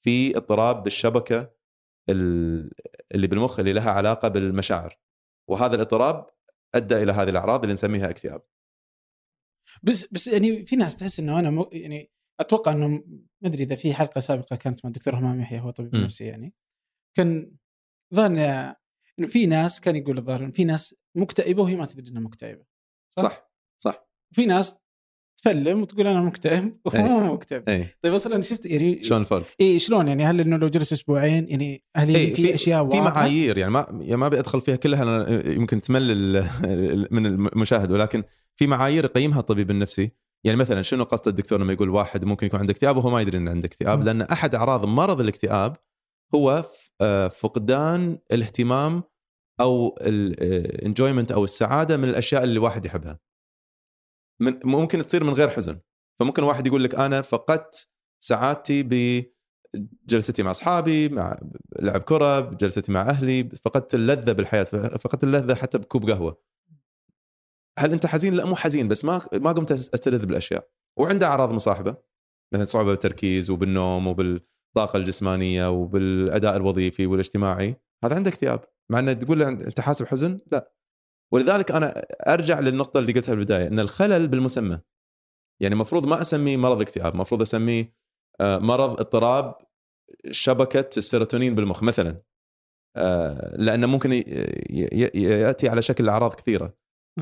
في 0.05 0.37
اضطراب 0.37 0.83
بالشبكة 0.83 1.51
ال- 2.09 2.71
اللي 3.15 3.27
بالمخ 3.27 3.59
اللي 3.59 3.73
لها 3.73 3.91
علاقة 3.91 4.27
بالمشاعر. 4.27 4.99
وهذا 5.49 5.75
الاضطراب 5.75 6.29
أدى 6.75 7.03
إلى 7.03 7.11
هذه 7.11 7.29
الأعراض 7.29 7.61
اللي 7.61 7.73
نسميها 7.73 8.09
اكتئاب. 8.09 8.41
بس 9.83 10.05
بس 10.11 10.27
يعني 10.27 10.65
في 10.65 10.75
ناس 10.75 10.95
تحس 10.95 11.19
إنه 11.19 11.39
أنا 11.39 11.49
م... 11.49 11.65
يعني 11.71 12.11
أتوقع 12.39 12.71
إنه 12.71 12.87
ما 12.87 13.01
أدري 13.45 13.63
إذا 13.63 13.75
في 13.75 13.93
حلقة 13.93 14.19
سابقة 14.21 14.55
كانت 14.55 14.85
مع 14.85 14.87
الدكتور 14.87 15.15
همام 15.15 15.41
يحيى 15.41 15.59
هو 15.59 15.69
طبيب 15.69 15.95
م. 15.95 15.99
نفسي 16.03 16.25
يعني 16.25 16.53
كان 17.17 17.51
ظن 18.15 18.37
إنه 18.37 19.27
في 19.27 19.45
ناس 19.45 19.81
كان 19.81 19.95
يقول 19.95 20.17
الظاهر 20.17 20.51
في 20.51 20.63
ناس 20.63 20.95
مكتئبة 21.15 21.63
وهي 21.63 21.75
ما 21.75 21.85
تدري 21.85 22.11
إنها 22.11 22.21
مكتئبة 22.21 22.65
صح؟ 23.09 23.23
صح 23.23 23.51
صح 23.83 24.07
وفي 24.31 24.45
ناس 24.45 24.75
تفلم 25.41 25.81
وتقول 25.81 26.07
أنا 26.07 26.21
مكتئب 26.21 26.73
وهو 26.85 26.95
إيه. 27.17 27.19
مو 27.19 27.33
مكتئب 27.33 27.69
اي 27.69 27.87
طيب 28.03 28.13
أصلا 28.13 28.41
شفت 28.41 28.65
يعني 28.65 29.03
شلون 29.03 29.21
الفرق؟ 29.21 29.45
اي 29.61 29.79
شلون 29.79 30.07
يعني 30.07 30.25
هل 30.25 30.39
إنه 30.39 30.57
لو 30.57 30.67
جلس 30.67 30.93
أسبوعين 30.93 31.49
يعني 31.49 31.83
هل 31.95 32.09
يعني 32.09 32.25
إيه، 32.25 32.33
في, 32.33 32.55
أشياء 32.55 32.89
في 32.89 32.97
واضحة؟ 32.97 33.15
معايير 33.15 33.57
يعني 33.57 33.71
ما 33.71 33.87
يعني 34.01 34.17
ما 34.17 34.27
أبي 34.27 34.39
أدخل 34.39 34.61
فيها 34.61 34.75
كلها 34.75 35.03
أنا 35.03 35.47
يمكن 35.49 35.81
تمل 35.81 36.41
من 37.11 37.25
المشاهد 37.25 37.91
ولكن 37.91 38.23
في 38.55 38.67
معايير 38.67 39.05
يقيمها 39.05 39.39
الطبيب 39.39 39.71
النفسي 39.71 40.11
يعني 40.43 40.57
مثلا 40.57 40.81
شنو 40.81 41.03
قصد 41.03 41.27
الدكتور 41.27 41.59
لما 41.59 41.73
يقول 41.73 41.89
واحد 41.89 42.25
ممكن 42.25 42.47
يكون 42.47 42.59
عنده 42.59 42.71
اكتئاب 42.71 42.97
وهو 42.97 43.09
ما 43.09 43.21
يدري 43.21 43.37
إنه 43.37 43.51
عنده 43.51 43.65
اكتئاب. 43.65 44.03
لأن 44.03 44.21
أحد 44.21 44.55
أعراض 44.55 44.85
مرض 44.85 45.19
الاكتئاب 45.19 45.77
هو 46.35 46.65
آه، 47.01 47.27
فقدان 47.27 48.17
الاهتمام 48.31 49.03
أو 49.59 49.97
ال 50.01 50.14
enjoyment 50.14 51.31
أو 51.31 51.43
السعادة 51.43 51.97
من 51.97 52.09
الأشياء 52.09 52.43
اللي 52.43 52.53
الواحد 52.53 52.85
يحبها 52.85 53.19
من 54.39 54.59
ممكن 54.63 55.03
تصير 55.03 55.23
من 55.23 55.33
غير 55.33 55.49
حزن. 55.49 55.79
فممكن 56.19 56.43
واحد 56.43 56.67
يقول 56.67 56.83
لك 56.83 56.95
أنا 56.95 57.21
فقدت 57.21 57.87
سعادتي 58.23 58.83
بجلستي 58.83 60.43
مع 60.43 60.51
أصحابي 60.51 61.09
مع 61.09 61.39
لعب 61.79 62.01
كرة 62.01 62.39
بجلستي 62.39 62.91
مع 62.91 63.01
أهلي 63.01 63.49
فقدت 63.49 63.95
اللذة 63.95 64.31
بالحياة 64.31 64.63
فقدت 64.63 65.23
اللذة 65.23 65.53
حتى 65.53 65.77
بكوب 65.77 66.09
قهوة. 66.09 66.41
هل 67.79 67.91
أنت 67.91 68.05
حزين؟ 68.05 68.33
لا 68.33 68.45
مو 68.45 68.55
حزين 68.55 68.87
بس 68.87 69.05
ما 69.05 69.27
ما 69.33 69.51
قمت 69.51 69.71
أستلذ 69.71 70.25
بالأشياء. 70.25 70.69
وعنده 70.99 71.27
أعراض 71.27 71.53
مصاحبة 71.53 71.95
مثلا 72.53 72.65
صعوبة 72.65 72.89
بالتركيز 72.89 73.49
وبالنوم 73.49 74.07
وبالطاقة 74.07 74.97
الجسمانية 74.97 75.69
وبالأداء 75.69 76.55
الوظيفي 76.55 77.05
والاجتماعي. 77.05 77.75
هذا 78.03 78.15
عنده 78.15 78.29
اكتئاب 78.29 78.59
مع 78.91 78.99
إنه 78.99 79.13
تقول 79.13 79.39
له 79.39 79.49
أنت 79.49 79.79
حاسب 79.79 80.05
حزن؟ 80.05 80.39
لا. 80.51 80.73
ولذلك 81.33 81.71
أنا 81.71 82.05
أرجع 82.27 82.59
للنقطة 82.59 82.99
اللي 82.99 83.13
قلتها 83.13 83.35
بالبداية 83.35 83.67
إن 83.67 83.79
الخلل 83.79 84.27
بالمسمى. 84.27 84.79
يعني 85.61 85.73
المفروض 85.73 86.07
ما 86.07 86.21
أسميه 86.21 86.57
مرض 86.57 86.81
اكتئاب 86.81 87.13
المفروض 87.13 87.41
أسميه 87.41 87.93
آه، 88.41 88.57
مرض 88.57 88.99
اضطراب 88.99 89.55
شبكة 90.31 90.89
السيروتونين 90.97 91.55
بالمخ 91.55 91.83
مثلا. 91.83 92.21
آه، 92.95 93.55
لأنه 93.55 93.87
ممكن 93.87 94.11
يأتي 95.15 95.69
على 95.69 95.81
شكل 95.81 96.09
أعراض 96.09 96.33
كثيرة. 96.33 96.77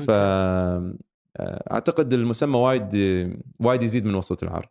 ف 0.06 0.10
آه، 0.10 0.94
أعتقد 1.72 2.12
المسمى 2.12 2.56
وايد 2.56 2.94
وايد 3.60 3.82
يزيد 3.82 4.04
من 4.04 4.14
وصمة 4.14 4.38
العار. 4.42 4.70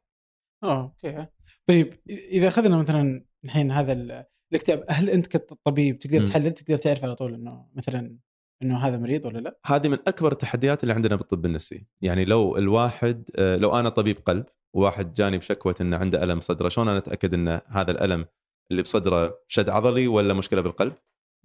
okay. 0.64 1.28
طيب 1.66 2.00
إذا 2.10 2.48
أخذنا 2.48 2.78
مثلا 2.78 3.26
الحين 3.44 3.72
هذا 3.72 3.94
ال- 3.94 4.26
الاكتئاب 4.52 4.86
هل 4.90 5.10
أنت 5.10 5.28
كطبيب 5.28 6.00
تقدر. 6.00 6.28
تحلل 6.28 6.52
تقدر 6.52 6.78
تعرف 6.78 7.04
على 7.04 7.16
طول 7.16 7.34
إنه 7.34 7.70
مثلا 7.76 8.18
إنه 8.64 8.78
هذا 8.78 8.98
مريض 8.98 9.26
ولا 9.26 9.40
لا؟ 9.40 9.60
هذه 9.66 9.88
من 9.88 9.98
أكبر 10.08 10.32
التحديات 10.32 10.84
اللي 10.84 10.94
عندنا 10.94 11.16
بالطب 11.16 11.46
النفسي. 11.46 11.86
يعني 12.02 12.26
لو 12.26 12.58
الواحد 12.58 13.30
آه، 13.36 13.56
لو 13.56 13.80
أنا 13.80 13.90
طبيب 13.90 14.18
قلب 14.26 14.46
وواحد 14.74 15.14
جاني 15.14 15.38
بشكوى 15.38 15.74
إنه 15.82 15.98
عنده 15.98 16.24
ألم 16.24 16.40
صدره 16.40 16.70
شلون 16.70 16.88
أنا 16.88 16.98
أتأكد 16.98 17.34
إن 17.34 17.62
هذا 17.68 17.92
الألم 17.92 18.26
اللي 18.72 18.82
بصدره 18.82 19.40
شد 19.48 19.70
عضلي 19.70 20.08
ولا 20.08 20.34
مشكلة 20.34 20.62
بالقلب؟ 20.62 20.94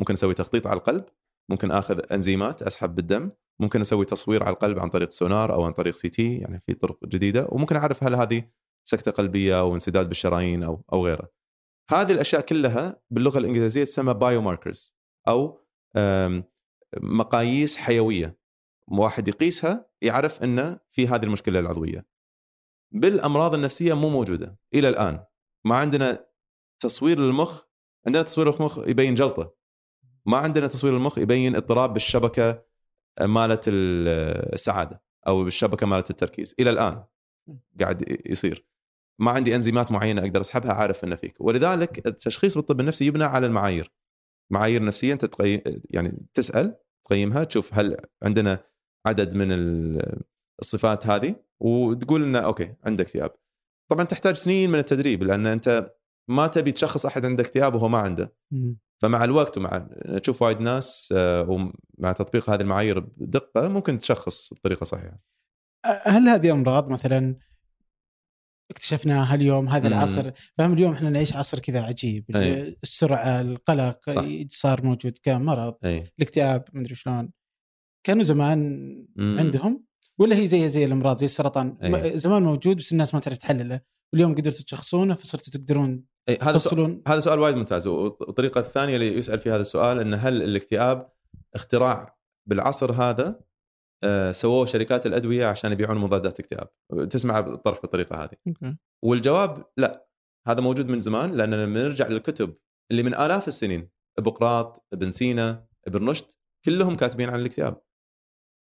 ممكن 0.01 0.15
أسوي 0.15 0.35
تخطيط 0.35 0.67
على 0.67 0.79
القلب 0.79 1.05
ممكن 1.51 1.71
آخذ 1.71 2.13
إنزيمات 2.13 2.63
أسحب 2.63 2.95
بالدم 2.95 3.31
ممكن 3.61 3.81
أسوي 3.81 4.05
تصوير 4.05 4.43
على 4.43 4.53
القلب 4.53 4.79
عن 4.79 4.89
طريق 4.89 5.11
سونار 5.11 5.55
أو 5.55 5.65
عن 5.65 5.73
طريق 5.73 5.95
CT 5.95 6.37
يعني 6.37 6.61
في 6.61 6.75
طرق 6.75 7.05
جديدة 7.05 7.49
وممكن 7.51 7.77
أعرف 7.77 8.05
هل 8.05 8.15
هذه 8.15 8.45
سكتة 8.89 9.11
قلبية 9.11 9.61
أو 9.61 9.75
انسداد 9.75 10.09
بالشرايين 10.09 10.63
أو 10.63 10.85
أو 10.93 11.07
غيره. 11.07 11.29
هذه 11.91 12.13
الأشياء 12.13 12.41
كلها 12.41 13.03
باللغة 13.11 13.39
الإنجليزية 13.39 13.85
تسمى 13.85 14.15
biomarkers 14.15 14.97
أو 15.29 15.61
مقاييس 17.01 17.77
حيوية. 17.77 18.39
واحد 18.89 19.29
يقيسها 19.29 19.87
يعرف 20.03 20.43
انه 20.43 20.79
في 20.89 21.09
هذه 21.09 21.23
المشكلة 21.23 21.59
العضوية. 21.59 22.07
بالأمراض 22.93 23.55
النفسية 23.55 23.95
مو 23.95 24.09
موجودة 24.09 24.59
إلى 24.75 24.89
الآن. 24.89 25.25
ما 25.65 25.77
عندنا 25.77 26.27
تصوير 26.81 27.19
للمخ 27.19 27.63
عندنا 28.07 28.23
تصوير 28.23 28.55
للمخ 28.55 28.79
يبين 28.79 29.15
جلطة. 29.15 29.55
ما 30.27 30.37
عندنا 30.37 30.67
تصوير 30.67 30.93
للمخ 30.93 31.19
يبين 31.19 31.57
اضطراب 31.57 31.93
بالشبكة 31.93 32.63
مالت 33.21 33.69
ال- 33.69 34.53
السعادة 34.55 35.03
أو 35.27 35.45
بالشبكة 35.45 35.87
مالت 35.87 36.11
التركيز. 36.11 36.55
إلى 36.61 36.71
الآن 36.71 37.05
قاعد 37.81 38.21
يصير. 38.27 38.67
ما 39.19 39.31
عندي 39.31 39.57
أنزيمات 39.57 39.93
معينة 39.93 40.23
أقدر 40.23 40.41
أسحبها 40.41 40.73
عارف 40.73 41.05
انه 41.05 41.17
فيك. 41.17 41.35
ولذلك 41.41 42.07
التشخيص 42.07 42.55
بالطب 42.55 42.81
النفسي 42.81 43.07
يبنى 43.07 43.25
على 43.25 43.47
المعايير. 43.47 43.93
معايير 44.53 44.85
نفسية 44.85 45.13
أنت 45.13 45.25
تقي... 45.25 45.63
يعني 45.91 46.27
تسأل 46.35 46.77
تقيمها 47.05 47.45
تشوف 47.45 47.75
هل 47.75 47.97
عندنا 48.23 48.65
عدد 49.07 49.35
من 49.35 49.53
ال- 49.53 50.23
الصفات 50.61 51.07
هذه 51.07 51.35
وتقول 51.61 52.23
انه 52.25 52.39
أوكي 52.39 52.75
عندك 52.85 53.05
اكتئاب 53.05 53.35
طبعا 53.91 54.05
تحتاج 54.05 54.35
سنين 54.35 54.71
من 54.71 54.79
التدريب 54.79 55.23
لأن 55.23 55.47
أنت 55.47 55.95
ما 56.31 56.47
تبي 56.47 56.73
تشخص 56.73 57.07
أحد 57.07 57.25
عنده 57.25 57.43
اكتئاب 57.43 57.75
وهو 57.75 57.89
ما 57.89 57.99
عنده. 57.99 58.35
فمع 59.03 59.25
الوقت 59.25 59.59
ومع 59.59 59.89
تشوف 60.23 60.43
وايد 60.43 60.61
ناس 60.61 61.15
آه، 61.17 61.51
ومع 61.51 62.13
تطبيق 62.13 62.51
هذه 62.51 62.61
المعايير 62.61 63.01
بدقة 63.01 63.69
ممكن 63.69 63.99
تشخص 63.99 64.55
بطريقة 64.55 64.85
صحيحة. 64.85 65.19
هل 65.85 66.29
هذه 66.29 66.53
أمراض 66.53 66.89
مثلا 66.89 67.37
اكتشفناها 68.73 69.35
اليوم 69.35 69.69
هذا 69.69 69.89
مم. 69.89 69.95
العصر 69.95 70.31
فهم 70.59 70.73
اليوم 70.73 70.93
إحنا 70.93 71.11
نعيش 71.11 71.37
عصر 71.37 71.59
كذا 71.59 71.83
عجيب 71.83 72.37
أي. 72.37 72.77
السرعة 72.83 73.41
القلق 73.41 74.11
صح. 74.11 74.25
صار 74.49 74.85
موجود 74.85 75.19
كمرض 75.23 75.75
أي 75.85 76.13
الاكتئاب 76.19 76.65
مدري 76.73 76.95
شلون 76.95 77.31
كانوا 78.07 78.23
زمان 78.23 78.59
مم. 79.17 79.37
عندهم 79.39 79.85
ولا 80.19 80.37
هي 80.37 80.47
زي 80.47 80.69
زي 80.69 80.85
الأمراض 80.85 81.17
زي 81.17 81.25
السرطان 81.25 81.79
أي. 81.83 82.19
زمان 82.19 82.43
موجود 82.43 82.77
بس 82.77 82.93
الناس 82.93 83.15
ما 83.15 83.21
تعرف 83.21 83.39
تحلله 83.39 83.81
واليوم 84.13 84.35
قدرتوا 84.35 84.65
تشخصونه 84.65 85.15
فصرتوا 85.15 85.61
تقدرون 85.61 86.05
أي 86.29 86.39
هذا 86.43 86.59
سؤال 86.59 87.03
هذا 87.09 87.21
سؤال 87.21 87.39
وايد 87.39 87.57
ممتاز 87.57 87.87
والطريقة 87.87 88.59
الثانية 88.59 88.95
اللي 88.95 89.19
يسأل 89.19 89.39
في 89.39 89.51
هذا 89.51 89.61
السؤال 89.61 89.99
ان 89.99 90.15
هل 90.15 90.43
الاكتئاب 90.43 91.13
اختراع 91.55 92.19
بالعصر 92.47 92.93
هذا 92.93 93.41
سووه 94.31 94.67
شركات 94.67 95.07
الأدوية 95.07 95.47
عشان 95.47 95.73
يبيعون 95.73 95.99
مضادات 95.99 96.41
اكتئاب. 96.41 96.69
تسمع 97.11 97.39
الطرح 97.39 97.81
بالطريقة 97.81 98.25
هذه. 98.25 98.37
والجواب 99.05 99.65
لا 99.77 100.07
هذا 100.49 100.61
موجود 100.61 100.89
من 100.89 101.01
زمان 101.01 101.33
لأن 101.33 101.55
لما 101.55 101.83
نرجع 101.83 102.09
للكتب 102.09 102.55
اللي 102.91 103.03
من 103.03 103.15
آلاف 103.15 103.49
السنين 103.49 103.91
ابقراط 104.19 104.87
ابن 104.93 105.11
سينا 105.11 105.67
ابن 105.87 106.09
رشد 106.09 106.27
كلهم 106.65 106.97
كاتبين 106.97 107.31
عن 107.31 107.41
الاكتئاب. 107.41 107.83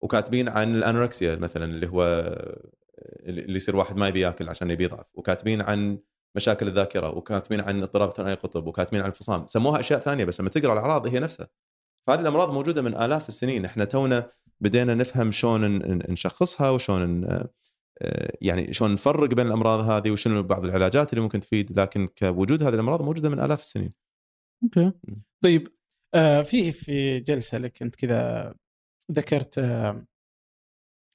وكاتبين 0.02 0.48
عن 0.48 0.76
الأنوركسيا 0.76 1.36
مثلا 1.36 1.64
اللي 1.64 1.88
هو 1.88 2.02
اللي 3.20 3.56
يصير 3.56 3.76
واحد 3.76 3.96
ما 3.96 4.08
يبي 4.08 4.20
يأكل 4.20 4.48
عشان 4.48 4.70
يبي 4.70 4.84
يضعف. 4.84 5.06
وكاتبين 5.14 5.60
عن 5.60 5.98
مشاكل 6.36 6.68
الذاكرة 6.68 7.16
وكاتبين 7.16 7.60
عن 7.60 7.82
اضطراب 7.82 8.10
ثنائي 8.10 8.34
القطب 8.34 8.66
وكاتبين 8.66 9.00
عن 9.00 9.08
الفصام. 9.08 9.46
سموها 9.46 9.80
أشياء 9.80 10.00
ثانية 10.00 10.24
بس 10.24 10.40
لما 10.40 10.50
تقرأ 10.50 10.72
الأعراض 10.72 11.06
هي 11.06 11.20
نفسها. 11.20 11.48
فهذه 12.06 12.20
الأمراض 12.20 12.52
موجودة 12.52 12.82
من 12.82 12.96
آلاف 12.96 13.28
السنين. 13.28 13.64
إحنا 13.64 13.84
تونا 13.84 14.30
بدينا 14.62 14.94
نفهم 14.94 15.30
شلون 15.30 15.78
نشخصها 16.12 16.70
وشلون 16.70 17.24
آه، 17.24 18.36
يعني 18.40 18.72
شلون 18.72 18.92
نفرق 18.92 19.34
بين 19.34 19.46
الأمراض 19.46 19.90
هذه 19.90 20.10
وشنو 20.10 20.42
بعض 20.42 20.64
العلاجات 20.64 21.12
اللي 21.12 21.22
ممكن 21.22 21.40
تفيد 21.40 21.80
لكن 21.80 22.08
كوجود 22.18 22.62
هذه 22.62 22.74
الأمراض 22.74 23.02
موجودة 23.02 23.28
من 23.28 23.40
آلاف 23.40 23.60
السنين. 23.60 23.90
أوكي. 24.64 24.92
طيب 25.44 25.68
آه 26.14 26.42
فيه 26.42 26.70
في 26.70 27.20
جلسة 27.20 27.58
لك 27.58 27.82
أنت 27.82 27.96
كذا 27.96 28.54
ذكرت 29.12 29.58
آه 29.58 30.06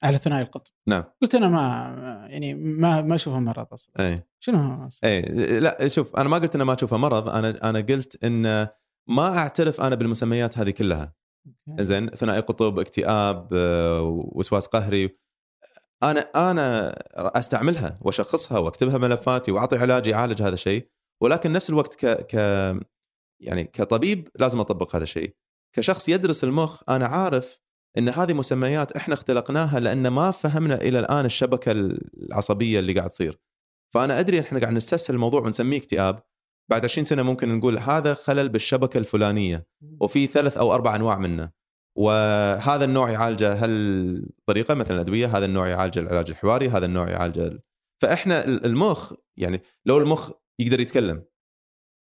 على 0.02 0.18
ثنائي 0.18 0.42
القطب. 0.42 0.72
نعم. 0.88 1.04
قلت 1.22 1.34
أنا 1.34 1.48
ما 1.48 2.28
يعني 2.30 2.54
ما 2.54 3.02
ما 3.02 3.14
أشوفها 3.14 3.40
مرض 3.40 3.72
أصلا. 3.72 4.08
أي. 4.08 4.22
شنو 4.40 4.86
أصلاً؟ 4.86 5.10
أي 5.10 5.20
لا 5.60 5.88
شوف 5.88 6.16
أنا 6.16 6.28
ما 6.28 6.38
قلت 6.38 6.54
انه 6.54 6.64
ما 6.64 6.74
أشوفها 6.74 6.98
مرض 6.98 7.28
أنا 7.28 7.70
أنا 7.70 7.80
قلت 7.80 8.24
إن 8.24 8.68
ما 9.08 9.38
أعترف 9.38 9.80
أنا 9.80 9.94
بالمسميات 9.94 10.58
هذه 10.58 10.70
كلها. 10.70 11.17
زين 11.80 12.10
ثنائي 12.10 12.40
قطب 12.40 12.78
اكتئاب 12.78 13.48
آه، 13.52 14.02
وسواس 14.32 14.66
قهري. 14.66 15.18
أنا 16.02 16.20
أنا 16.20 16.94
أستعملها 17.38 17.98
وأشخصها 18.02 18.58
وأكتبها 18.58 18.98
ملفاتي 18.98 19.52
وأعطي 19.52 19.78
علاج 19.78 20.06
يعالج 20.06 20.42
هذا 20.42 20.54
الشيء. 20.54 20.88
ولكن 21.22 21.52
نفس 21.52 21.70
الوقت 21.70 21.94
ك 21.94 22.06
ك 22.06 22.34
يعني 23.40 23.64
كطبيب 23.64 24.28
لازم 24.38 24.60
أطبق 24.60 24.96
هذا 24.96 25.02
الشيء. 25.02 25.34
كشخص 25.76 26.08
يدرس 26.08 26.44
المخ 26.44 26.82
أنا 26.88 27.06
عارف 27.06 27.60
إن 27.98 28.08
هذه 28.08 28.32
مسميات 28.32 28.92
إحنا 28.92 29.14
اختلقناها 29.14 29.80
لأن 29.80 30.08
ما 30.08 30.30
فهمنا 30.30 30.74
إلى 30.74 30.98
الآن 30.98 31.24
الشبكة 31.24 31.72
العصبية 31.72 32.78
اللي 32.78 32.92
قاعد 32.92 33.10
تصير. 33.10 33.38
فأنا 33.94 34.20
أدري 34.20 34.40
إحنا 34.40 34.60
قاعد 34.60 34.72
نستسهل 34.72 35.14
الموضوع 35.14 35.40
ونسميه 35.40 35.78
اكتئاب. 35.78 36.27
بعد 36.70 36.84
20 36.84 37.04
سنة 37.04 37.22
ممكن 37.22 37.58
نقول 37.58 37.78
هذا 37.78 38.14
خلل 38.14 38.48
بالشبكة 38.48 38.98
الفلانية 38.98 39.66
وفي 40.00 40.26
ثلاث 40.26 40.56
أو 40.56 40.74
أربع 40.74 40.96
أنواع 40.96 41.18
منه. 41.18 41.50
وهذا 41.96 42.84
النوع 42.84 43.10
يعالجه 43.10 43.64
هالطريقة 43.64 44.74
مثلا 44.74 44.96
الأدوية 44.96 45.26
هذا 45.36 45.44
النوع 45.44 45.68
يعالجه 45.68 46.00
العلاج 46.00 46.30
الحواري 46.30 46.68
هذا 46.68 46.86
النوع 46.86 47.08
يعالجه 47.10 47.46
ال- 47.46 47.60
فإحنا 48.02 48.44
ال- 48.44 48.64
المخ 48.66 49.12
يعني 49.36 49.62
لو 49.86 49.98
المخ 49.98 50.30
يقدر 50.58 50.80
يتكلم 50.80 51.24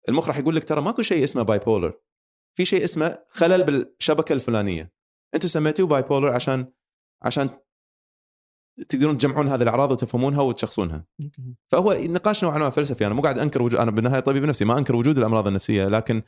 المخ 0.09 0.27
راح 0.27 0.37
يقول 0.37 0.55
لك 0.55 0.63
ترى 0.63 0.81
ماكو 0.81 1.01
شيء 1.01 1.23
اسمه 1.23 1.43
bipolar 1.43 1.99
في 2.57 2.65
شيء 2.65 2.83
اسمه 2.83 3.23
خلل 3.31 3.63
بالشبكة 3.63 4.33
الفلانية. 4.33 4.91
أنتم 5.35 5.47
سميتوه 5.47 5.87
bipolar 5.87 6.29
عشان 6.29 6.71
عشان 7.23 7.49
تقدرون 8.89 9.17
تجمعون 9.17 9.47
هذه 9.47 9.61
الأعراض 9.61 9.91
وتفهمونها 9.91 10.41
وتشخصونها. 10.41 11.05
فهو 11.71 11.97
نقاش 11.99 12.43
نوعا 12.43 12.57
ما 12.57 12.69
فلسفي. 12.69 13.05
أنا 13.05 13.13
مو 13.13 13.21
قاعد 13.21 13.39
أنكر 13.39 13.61
وجود 13.61 13.79
أنا 13.79 13.91
بالنهاية 13.91 14.19
طبيب 14.19 14.43
نفسي 14.45 14.65
ما 14.65 14.77
أنكر 14.77 14.95
وجود 14.95 15.17
الأمراض 15.17 15.47
النفسية 15.47 15.87
لكن 15.87 16.21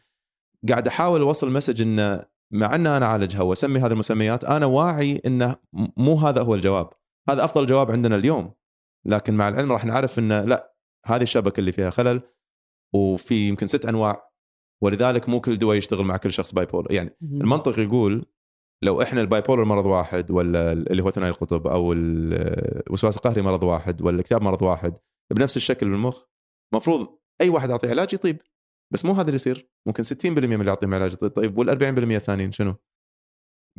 قاعد 0.70 0.88
أحاول 0.88 1.22
أوصل 1.22 1.52
message 1.52 1.82
انه 1.82 2.26
مع 2.52 2.76
أن 2.76 2.88
أنا 2.88 3.06
أعالجها 3.06 3.42
وأسمي 3.42 3.80
هذه 3.80 3.92
المسميات 3.92 4.44
أنا 4.44 4.66
واعي 4.66 5.22
إنه 5.26 5.56
مو 5.98 6.16
هذا 6.16 6.42
هو 6.42 6.56
الجواب. 6.56 6.90
هذا 7.30 7.46
أفضل 7.46 7.66
جواب 7.66 7.92
عندنا 7.92 8.16
اليوم. 8.16 8.54
لكن 9.06 9.34
مع 9.34 9.50
العلم 9.50 9.72
راح 9.72 9.86
نعرف 9.86 10.20
انه 10.20 10.42
لا 10.42 10.74
هذه 11.06 11.22
الشبكة 11.22 11.60
اللي 11.60 11.72
فيها 11.72 11.90
خلل 11.90 12.22
وفي 12.94 13.48
يمكن 13.48 13.68
ست 13.68 13.86
أنواع 13.86 14.32
ولذلك 14.82 15.30
مو 15.30 15.42
كل 15.42 15.56
دواء 15.56 15.78
يشتغل 15.78 16.06
مع 16.06 16.18
كل 16.18 16.32
شخص 16.32 16.54
bipolar 16.54 16.92
يعني 16.92 17.18
المنطق 17.22 17.80
يقول 17.80 18.26
لو 18.84 19.02
إحنا 19.02 19.22
ال 19.22 19.42
bipolar 19.42 19.64
مرض 19.66 19.86
واحد 19.86 20.32
ولا 20.32 20.72
اللي 20.72 21.04
هو 21.04 21.12
ثنائي 21.12 21.32
القطب 21.32 21.68
أو 21.68 21.94
الوسواس 21.94 23.18
القهري 23.18 23.42
مرض 23.42 23.64
واحد 23.64 24.02
ولا 24.02 24.16
الاكتئاب 24.16 24.42
مرض 24.42 24.62
واحد 24.62 24.98
بنفس 25.34 25.58
الشكل 25.58 25.90
بالمخ 25.90 26.24
المفروض 26.74 27.20
أي 27.42 27.50
واحد 27.50 27.70
اعطيه 27.70 27.90
علاج 27.90 28.14
يطيب 28.14 28.42
بس 28.94 29.06
مو 29.06 29.12
هذا 29.12 29.22
اللي 29.22 29.36
يصير. 29.36 29.72
ممكن 29.88 30.04
60% 30.04 30.26
من 30.26 30.38
اللي 30.38 30.66
يعطيهم 30.68 30.94
علاج 30.94 31.14
يطيب. 31.14 31.32
طيب 31.32 31.58
وال 31.58 31.70
40% 31.70 32.16
الثانيين 32.16 32.52
شنو؟ 32.52 32.76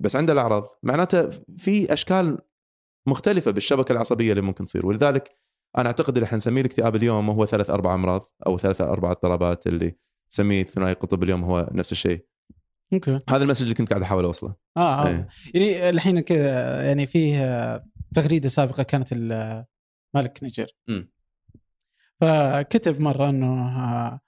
بس 0.01 0.17
عنده 0.17 0.33
الأعراض. 0.33 0.79
معناته 0.83 1.31
في 1.59 1.93
أشكال 1.93 2.39
مختلفة 3.09 3.51
بالشبكة 3.51 3.93
العصبية 3.93 4.31
اللي 4.31 4.43
ممكن 4.43 4.65
تصير. 4.65 4.87
ولذلك 4.87 5.39
أنا 5.79 5.87
أعتقد 5.87 6.17
اللي 6.17 6.27
إحنا 6.27 6.37
نسميه 6.37 6.61
الاكتئاب 6.61 6.97
اليوم 6.97 7.31
هو 7.31 7.47
ثلاث 7.47 7.71
أربع 7.71 7.95
أمراض 7.95 8.23
أو 8.47 8.59
ثلاث 8.59 8.81
أربع 8.81 9.11
اضطرابات 9.11 9.67
اللي 9.67 9.97
نسميه 10.33 10.63
ثنائي 10.65 10.93
القطب 10.93 11.23
اليوم 11.23 11.45
هو 11.45 11.69
نفس 11.73 11.93
الشيء. 11.93 12.27
okay 12.93 13.21
هذا 13.31 13.43
ال 13.45 13.47
message 13.47 13.63
اللي 13.63 13.75
كنت 13.75 13.89
قاعد 13.91 14.03
احاول 14.03 14.25
اوصله 14.25 14.55
آه, 14.77 15.03
آه. 15.07 15.09
إيه. 15.09 15.29
يعني 15.55 15.89
الحين 15.91 16.21
كذا 16.21 16.83
يعني 16.87 17.07
فيه 17.07 17.45
آه، 17.45 17.85
تغريدة 18.15 18.49
سابقة 18.49 18.83
كانت 18.83 19.09
ال- 19.13 19.65
مالك 20.15 20.43
نيجر 20.43 20.67
مم. 20.89 21.11
فكتب 22.21 23.01
مرة 23.01 23.31
إنه 23.31 23.69
آه، 23.85 24.21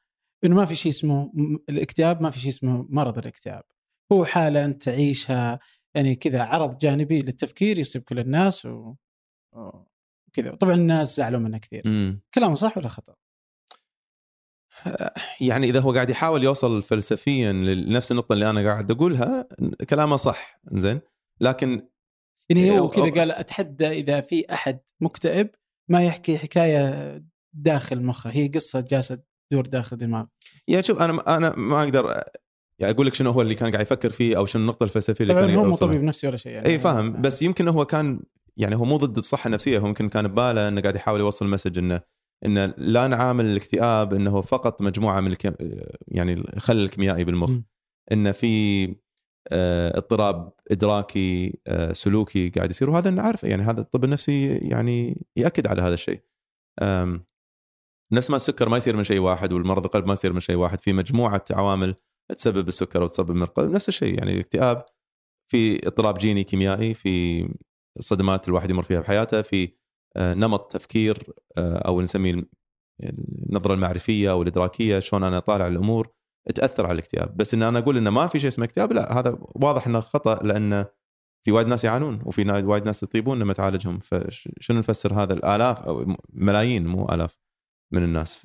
إنه 0.44 0.56
ما 0.56 0.64
في 0.64 0.74
شيء 0.74 0.92
اسمه 0.92 1.30
م- 1.34 1.58
الاكتئاب 1.68 2.22
ما 2.22 2.30
في 2.30 2.38
شيء 2.38 2.50
اسمه 2.50 2.86
مرض 2.90 3.18
الاكتئاب 3.18 3.62
هو 4.12 4.24
حالة 4.24 4.64
انت 4.64 4.82
تعيشها 4.82 5.58
يعني 5.94 6.14
كذا 6.14 6.42
عرض 6.42 6.78
جانبي 6.78 7.22
للتفكير 7.22 7.78
يصيب 7.78 8.02
كل 8.02 8.18
الناس 8.18 8.66
و... 8.66 8.94
وكذا 10.28 10.54
طبعا 10.60 10.74
الناس 10.74 11.16
زعلوا 11.16 11.40
منه 11.40 11.58
كثير 11.58 11.82
مم. 11.84 12.20
كلامه 12.34 12.54
صح 12.54 12.78
ولا 12.78 12.88
خطأ؟ 12.88 13.14
يعني 15.40 15.66
إذا 15.66 15.80
هو 15.80 15.92
قاعد 15.92 16.10
يحاول 16.10 16.44
يوصل 16.44 16.82
فلسفيا 16.82 17.52
لنفس 17.52 18.12
النقطة 18.12 18.32
اللي 18.32 18.50
أنا 18.50 18.70
قاعد 18.70 18.90
أقولها 18.90 19.48
كلامه 19.90 20.16
صح 20.16 20.60
زين 20.72 21.00
لكن 21.40 21.88
يعني 22.48 22.78
هو 22.78 22.88
كذا 22.88 23.10
قال 23.10 23.30
أتحدى 23.30 23.88
إذا 23.88 24.20
في 24.20 24.52
أحد 24.52 24.80
مكتئب 25.00 25.50
ما 25.88 26.04
يحكي 26.04 26.38
حكاية 26.38 27.24
داخل 27.54 28.02
مخه. 28.02 28.30
هي 28.30 28.48
قصة 28.48 28.84
جالسة 28.90 29.18
تدور 29.50 29.66
داخل 29.66 29.96
دماغه. 29.96 30.28
يا 30.68 30.82
شوف 30.82 31.02
أنا 31.02 31.36
أنا 31.36 31.56
ما 31.56 31.82
أقدر 31.82 32.24
يعني 32.78 32.94
أقول 32.94 33.06
لك 33.06 33.14
شنو 33.14 33.30
هو 33.30 33.42
اللي 33.42 33.54
كان 33.54 33.72
قاعد 33.72 33.82
يفكر 33.82 34.10
فيه 34.10 34.36
أو 34.36 34.46
شنو 34.46 34.62
النقطة 34.62 34.84
الفلسفية 34.84 35.24
اللي 35.24 35.34
كان 35.34 35.54
هو 35.54 35.64
مو. 35.64 35.74
طبيب 35.74 36.02
نفسي 36.02 36.26
ولا 36.26 36.36
شيء 36.36 36.52
يعني. 36.52 36.66
إي 36.66 36.78
فاهم. 36.78 37.22
بس 37.22 37.42
يمكن 37.42 37.68
هو 37.68 37.84
كان 37.84 38.20
يعني 38.56 38.76
هو 38.76 38.84
مو 38.84 38.96
ضد 38.96 39.18
الصحة 39.18 39.48
النفسية 39.48 39.78
هو 39.78 39.86
يمكن 39.86 40.08
كان 40.08 40.28
بباله 40.28 40.68
إنه 40.68 40.80
قاعد 40.80 40.96
يحاول 40.96 41.20
يوصل 41.20 41.46
مسج 41.46 41.78
إنه 41.78 42.00
انه 42.46 42.74
لا 42.78 43.08
نعامل 43.08 43.44
الاكتئاب 43.44 44.14
إنه 44.14 44.40
فقط 44.40 44.82
مجموعة 44.82 45.20
من 45.20 45.30
الكم 45.30 45.54
يعني 46.08 46.32
الخلل 46.32 46.84
الكيميائي 46.84 47.24
بالمخ. 47.24 47.50
انه 48.12 48.32
في 48.32 48.84
آه، 49.52 49.98
اضطراب 49.98 50.52
إدراكي 50.70 51.58
آه، 51.66 51.92
سلوكي 51.92 52.50
قاعد 52.50 52.70
يصير. 52.70 52.90
وهذا 52.90 53.10
نعرف 53.10 53.44
يعني 53.44 53.62
هذا 53.62 53.80
الطب 53.80 54.04
النفسي 54.04 54.56
يعني 54.56 55.26
يأكد 55.36 55.66
على 55.66 55.82
هذا 55.82 55.94
الشيء. 55.94 56.20
نفس 58.12 58.30
ما 58.30 58.36
السكر 58.36 58.68
ما 58.68 58.76
يصير 58.76 58.96
من 58.96 59.04
شيء 59.04 59.20
واحد 59.20 59.52
والمرض 59.52 59.84
القلب 59.84 60.06
ما 60.06 60.12
يصير 60.12 60.32
من 60.32 60.40
شيء 60.40 60.56
واحد. 60.56 60.80
في 60.80 60.92
مجموعة 60.92 61.44
عوامل 61.50 61.94
تسبب 62.38 62.68
السكر 62.68 63.02
أو 63.02 63.06
تسبب 63.06 63.30
المرض 63.30 63.48
القلب. 63.48 63.70
نفس 63.70 63.88
الشيء 63.88 64.18
يعني 64.18 64.32
الاكتئاب. 64.32 64.86
في 65.50 65.86
اضطراب 65.86 66.18
جيني 66.18 66.44
كيميائي 66.44 66.94
في 66.94 67.48
صدمات 68.00 68.48
الواحد 68.48 68.70
يمر 68.70 68.82
فيها 68.82 69.00
بحياته 69.00 69.42
في 69.42 69.83
نمط 70.16 70.72
تفكير 70.72 71.32
آه، 71.56 71.78
أو 71.78 72.00
نسميه 72.00 72.42
النظرة 73.02 73.74
المعرفية 73.74 74.30
أو 74.30 74.42
الإدراكية 74.42 74.98
شلون 74.98 75.24
أنا 75.24 75.38
طالع 75.38 75.66
الأمور 75.66 76.08
تأثر 76.54 76.86
على 76.86 76.92
الاكتئاب 76.92 77.36
بس 77.36 77.54
إن 77.54 77.62
أنا 77.62 77.78
أقول 77.78 77.96
انه 77.96 78.10
ما 78.10 78.26
في 78.26 78.38
شيء 78.38 78.48
اسمه 78.48 78.64
اكتئاب 78.64 78.92
لا 78.92 79.18
هذا 79.18 79.38
واضح 79.40 79.86
إنه 79.86 80.00
خطأ 80.00 80.42
لأن 80.42 80.86
في 81.44 81.52
وايد 81.52 81.66
ناس 81.66 81.84
يعانون 81.84 82.22
وفي 82.24 82.50
وايد 82.50 82.84
ناس 82.84 83.02
يطيبون 83.02 83.38
لما 83.38 83.52
تعالجهم 83.52 83.98
فشنو 83.98 84.78
نفسر 84.78 85.22
هذا 85.22 85.34
الآلاف 85.34 85.82
أو 85.82 86.16
ملايين 86.32 86.86
مو 86.86 87.08
آلاف 87.08 87.38
من 87.92 88.04
الناس 88.04 88.36
ف 88.36 88.44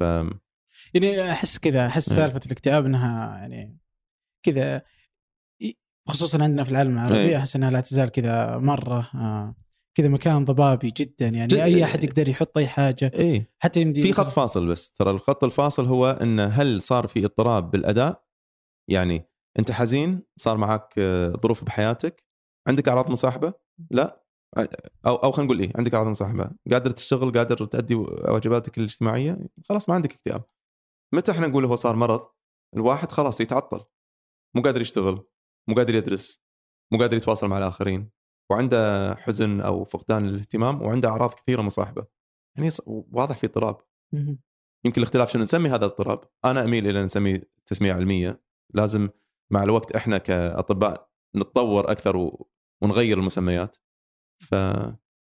يعني 0.94 1.32
أحس 1.32 1.60
كذا 1.60 1.88
أحس 1.88 2.10
إيه. 2.10 2.16
سالفة 2.16 2.42
الاكتئاب 2.46 2.86
إنها 2.86 3.38
يعني 3.38 3.78
كذا 4.44 4.82
خصوصا 6.08 6.44
عندنا 6.44 6.64
في 6.64 6.72
العالم 6.72 6.94
العربي 6.94 7.20
إيه. 7.20 7.38
أحس 7.38 7.56
إنها 7.56 7.72
لا 7.72 7.82
تزال 7.82 8.10
كذا 8.10 8.58
مرة 8.58 9.10
آه 9.16 9.56
كذا 10.00 10.08
مكان 10.08 10.46
ضبابي 10.46 10.92
جدا 10.92 11.28
يعني 11.28 11.48
جد- 11.48 11.58
أي 11.60 11.84
أحد 11.84 12.04
يقدر 12.04 12.30
يحط 12.30 12.58
أي 12.58 12.68
حاجة. 12.68 13.12
إي. 13.16 13.46
حتى 13.60 13.82
يمدي 13.82 14.02
في 14.02 14.14
خط 14.14 14.32
فاصل 14.32 14.68
بس 14.68 14.92
ترى 14.94 15.12
الخط 15.12 15.44
الفاصل 15.44 15.86
هو 15.86 16.10
انه 16.12 16.46
هل 16.46 16.82
صار 16.82 17.08
في 17.08 17.26
اضطراب 17.26 17.72
بالأداء؟ 17.72 18.24
يعني 18.90 19.30
أنت 19.60 19.72
حزين 19.72 20.24
صار 20.38 20.58
معك 20.58 20.94
آه، 20.98 21.34
ظروف 21.44 21.64
بحياتك 21.64 22.24
عندك 22.68 22.88
أعراض 22.88 23.12
مصاحبة؟ 23.12 23.54
لا. 23.92 24.24
أو 25.06 25.16
أو 25.16 25.32
خلينا 25.32 25.46
نقول 25.54 25.60
إيه 25.64 25.72
عندك 25.76 25.94
أعراض 25.94 26.08
مصاحبة 26.08 26.52
قادر 26.72 26.90
تشتغل 26.90 27.32
قادر 27.32 27.66
تؤدي 27.66 27.96
واجباتك 27.96 28.78
الاجتماعية؟ 28.78 29.40
خلاص 29.70 29.90
ما 29.90 29.96
عندك 29.96 30.14
اكتئاب. 30.14 30.44
متى 31.14 31.32
إحنا 31.32 31.48
نقول 31.48 31.66
هو 31.66 31.76
صار 31.76 31.96
مرض؟ 31.96 32.28
الواحد 32.76 33.12
خلاص 33.12 33.42
يتعطل. 33.42 33.86
مو 34.56 34.62
قادر 34.62 34.82
يشتغل 34.82 35.26
مو 35.70 35.76
قادر 35.76 35.96
يدرس 35.96 36.44
مو 36.94 37.00
قادر 37.00 37.18
يتواصل 37.18 37.48
مع 37.48 37.58
الآخرين. 37.58 38.10
وعنده 38.50 39.16
حزن 39.16 39.62
أو 39.62 39.84
فقدان 39.84 40.26
الاهتمام 40.26 40.82
وعنده 40.82 41.10
أعراض 41.10 41.34
كثيرة 41.34 41.62
مصاحبة. 41.62 42.06
يعني 42.58 42.70
واضح 42.88 43.38
في 43.38 43.48
اضطراب. 43.48 43.78
يمكن 44.86 45.02
الاختلاف 45.02 45.32
شنو؟ 45.32 45.44
نسمي 45.44 45.70
هذا 45.70 45.86
الاضطراب. 45.86 46.24
أنا 46.46 46.64
أميل 46.64 46.88
إلى 46.88 47.04
نسميه 47.04 47.42
تسمية 47.66 47.94
علمية. 47.94 48.42
لازم 48.74 49.10
مع 49.52 49.64
الوقت 49.64 49.92
إحنا 49.92 50.18
كأطباء 50.18 51.10
نتطور 51.36 51.92
أكثر. 51.92 52.32
ونغير 52.82 53.20
المسميات. 53.20 53.78
ف 54.42 54.56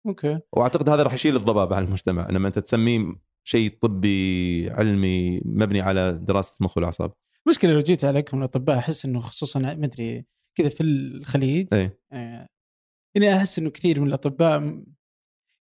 أوكي. 0.08 0.40
وأعتقد 0.54 0.90
هذا 0.90 1.04
راح 1.04 1.14
يشيل 1.14 1.36
الضباب 1.36 1.74
عن 1.74 1.84
المجتمع. 1.84 2.30
لما 2.30 2.48
أنت 2.48 2.60
تسميه 2.60 3.16
شيء 3.44 3.78
طبي 3.82 4.70
علمي 4.70 5.42
مبني 5.46 5.82
على 5.82 6.12
دراسة 6.12 6.56
المخ 6.60 6.78
والأعصاب. 6.78 7.14
المشكلة 7.48 7.74
لو 7.74 7.80
جيت 7.80 8.06
عليكم 8.06 8.38
الأطباء 8.38 8.78
أحس 8.78 9.06
إنه 9.06 9.20
خصوصا 9.20 9.60
ما 9.60 9.86
أدري 9.86 10.26
كذا 10.58 10.70
في 10.70 10.84
الخليج 10.84 11.74
اي 11.74 12.00
آه، 12.12 12.48
يعني 13.16 13.34
أحس 13.34 13.60
إنه 13.60 13.70
كثير 13.70 14.00
من 14.00 14.08
الأطباء 14.08 14.84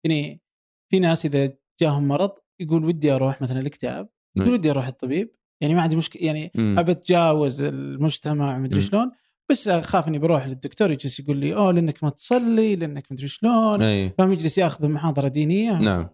يعني 0.04 0.42
في 0.90 0.98
ناس 0.98 1.26
إذا 1.26 1.56
جاهم 1.80 2.08
مرض 2.08 2.30
يقول 2.60 2.84
ودي 2.84 3.12
أروح 3.12 3.42
مثلا 3.42 3.60
الاكتئاب 3.60 4.08
يقول 4.36 4.48
نعم. 4.48 4.58
ودي 4.58 4.70
أروح 4.70 4.86
الطبيب 4.86 5.34
يعني 5.62 5.74
ما 5.74 5.82
عندي 5.82 5.96
مشكله 5.96 6.22
يعني. 6.22 6.52
أبى 6.56 6.92
أتجاوز 6.92 7.62
المجتمع 7.62 8.58
مدري 8.58 8.80
مم. 8.80 8.86
شلون 8.86 9.10
بس 9.50 9.68
أخاف 9.68 10.08
إني 10.08 10.18
بروح 10.18 10.46
للدكتور 10.46 10.90
يجلس 10.90 11.20
يقول 11.20 11.36
لي 11.36 11.54
أوه 11.54 11.72
لأنك 11.72 12.04
ما 12.04 12.10
تصلي 12.10 12.76
لأنك 12.76 13.12
مدري 13.12 13.28
شلون 13.28 13.78
فهم 14.08 14.32
يجلس 14.32 14.58
يأخذ 14.58 14.88
محاضرة 14.88 15.28
دينية 15.28 15.78
نعم. 15.78 16.08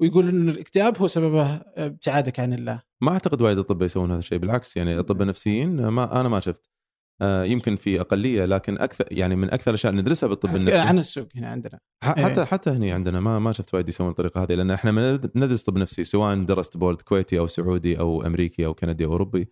ويقول 0.00 0.28
انه 0.28 0.52
الاكتئاب 0.52 0.98
هو 0.98 1.06
سببه 1.06 1.54
ابتعادك 1.56 2.40
عن 2.40 2.52
الله 2.52 2.82
ما 3.00 3.12
أعتقد 3.12 3.42
وايد 3.42 3.58
أطباء 3.58 3.84
يسوون 3.84 4.10
هذا 4.10 4.18
الشيء 4.18 4.38
بالعكس 4.38 4.76
يعني 4.76 4.98
أطباء 4.98 5.28
نفسيين 5.28 5.88
ما 5.88 6.20
أنا 6.20 6.28
ما 6.28 6.40
شفت 6.40 6.62
آه، 6.64 6.75
يمكن 7.22 7.76
في 7.76 8.00
أقلية 8.00 8.44
لكن 8.44 8.78
أكثر 8.78 9.04
يعني 9.10 9.36
من 9.36 9.50
أكثر 9.50 9.70
الأشياء 9.70 9.92
ندرسها 9.92 10.26
بالطب 10.28 10.48
النفسي. 10.56 10.78
عن 10.78 10.98
السوق 10.98 11.28
هنا 11.36 11.48
عندنا. 11.48 11.78
ح- 12.04 12.08
إيه. 12.18 12.24
حتى 12.24 12.44
حتى 12.44 12.70
هنا 12.70 12.94
عندنا 12.94 13.20
ما 13.20 13.38
ما 13.38 13.52
شفت 13.52 13.74
وايد 13.74 13.88
يسوون 13.88 14.10
الطريقة 14.10 14.42
هذه 14.42 14.54
لأن 14.54 14.70
إحنا 14.70 14.92
من 14.92 15.12
ندرس 15.36 15.62
طب 15.62 15.78
نفسي 15.78 16.04
سواء 16.04 16.44
درست 16.44 16.76
board 16.76 17.02
كويتي 17.02 17.38
أو 17.38 17.46
سعودي 17.46 17.98
أو 17.98 18.22
أمريكي 18.22 18.66
أو 18.66 18.74
كندي 18.74 19.04
أو 19.04 19.12
أوروبي. 19.12 19.48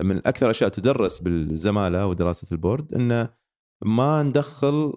من 0.00 0.16
أكثر 0.16 0.46
الأشياء 0.46 0.70
تدرس 0.70 1.20
بالزمالة 1.20 2.06
ودراسة 2.06 2.48
ال 2.52 2.59
board 2.59 2.94
انه 2.94 3.28
ما 3.84 4.22
ندخل 4.22 4.92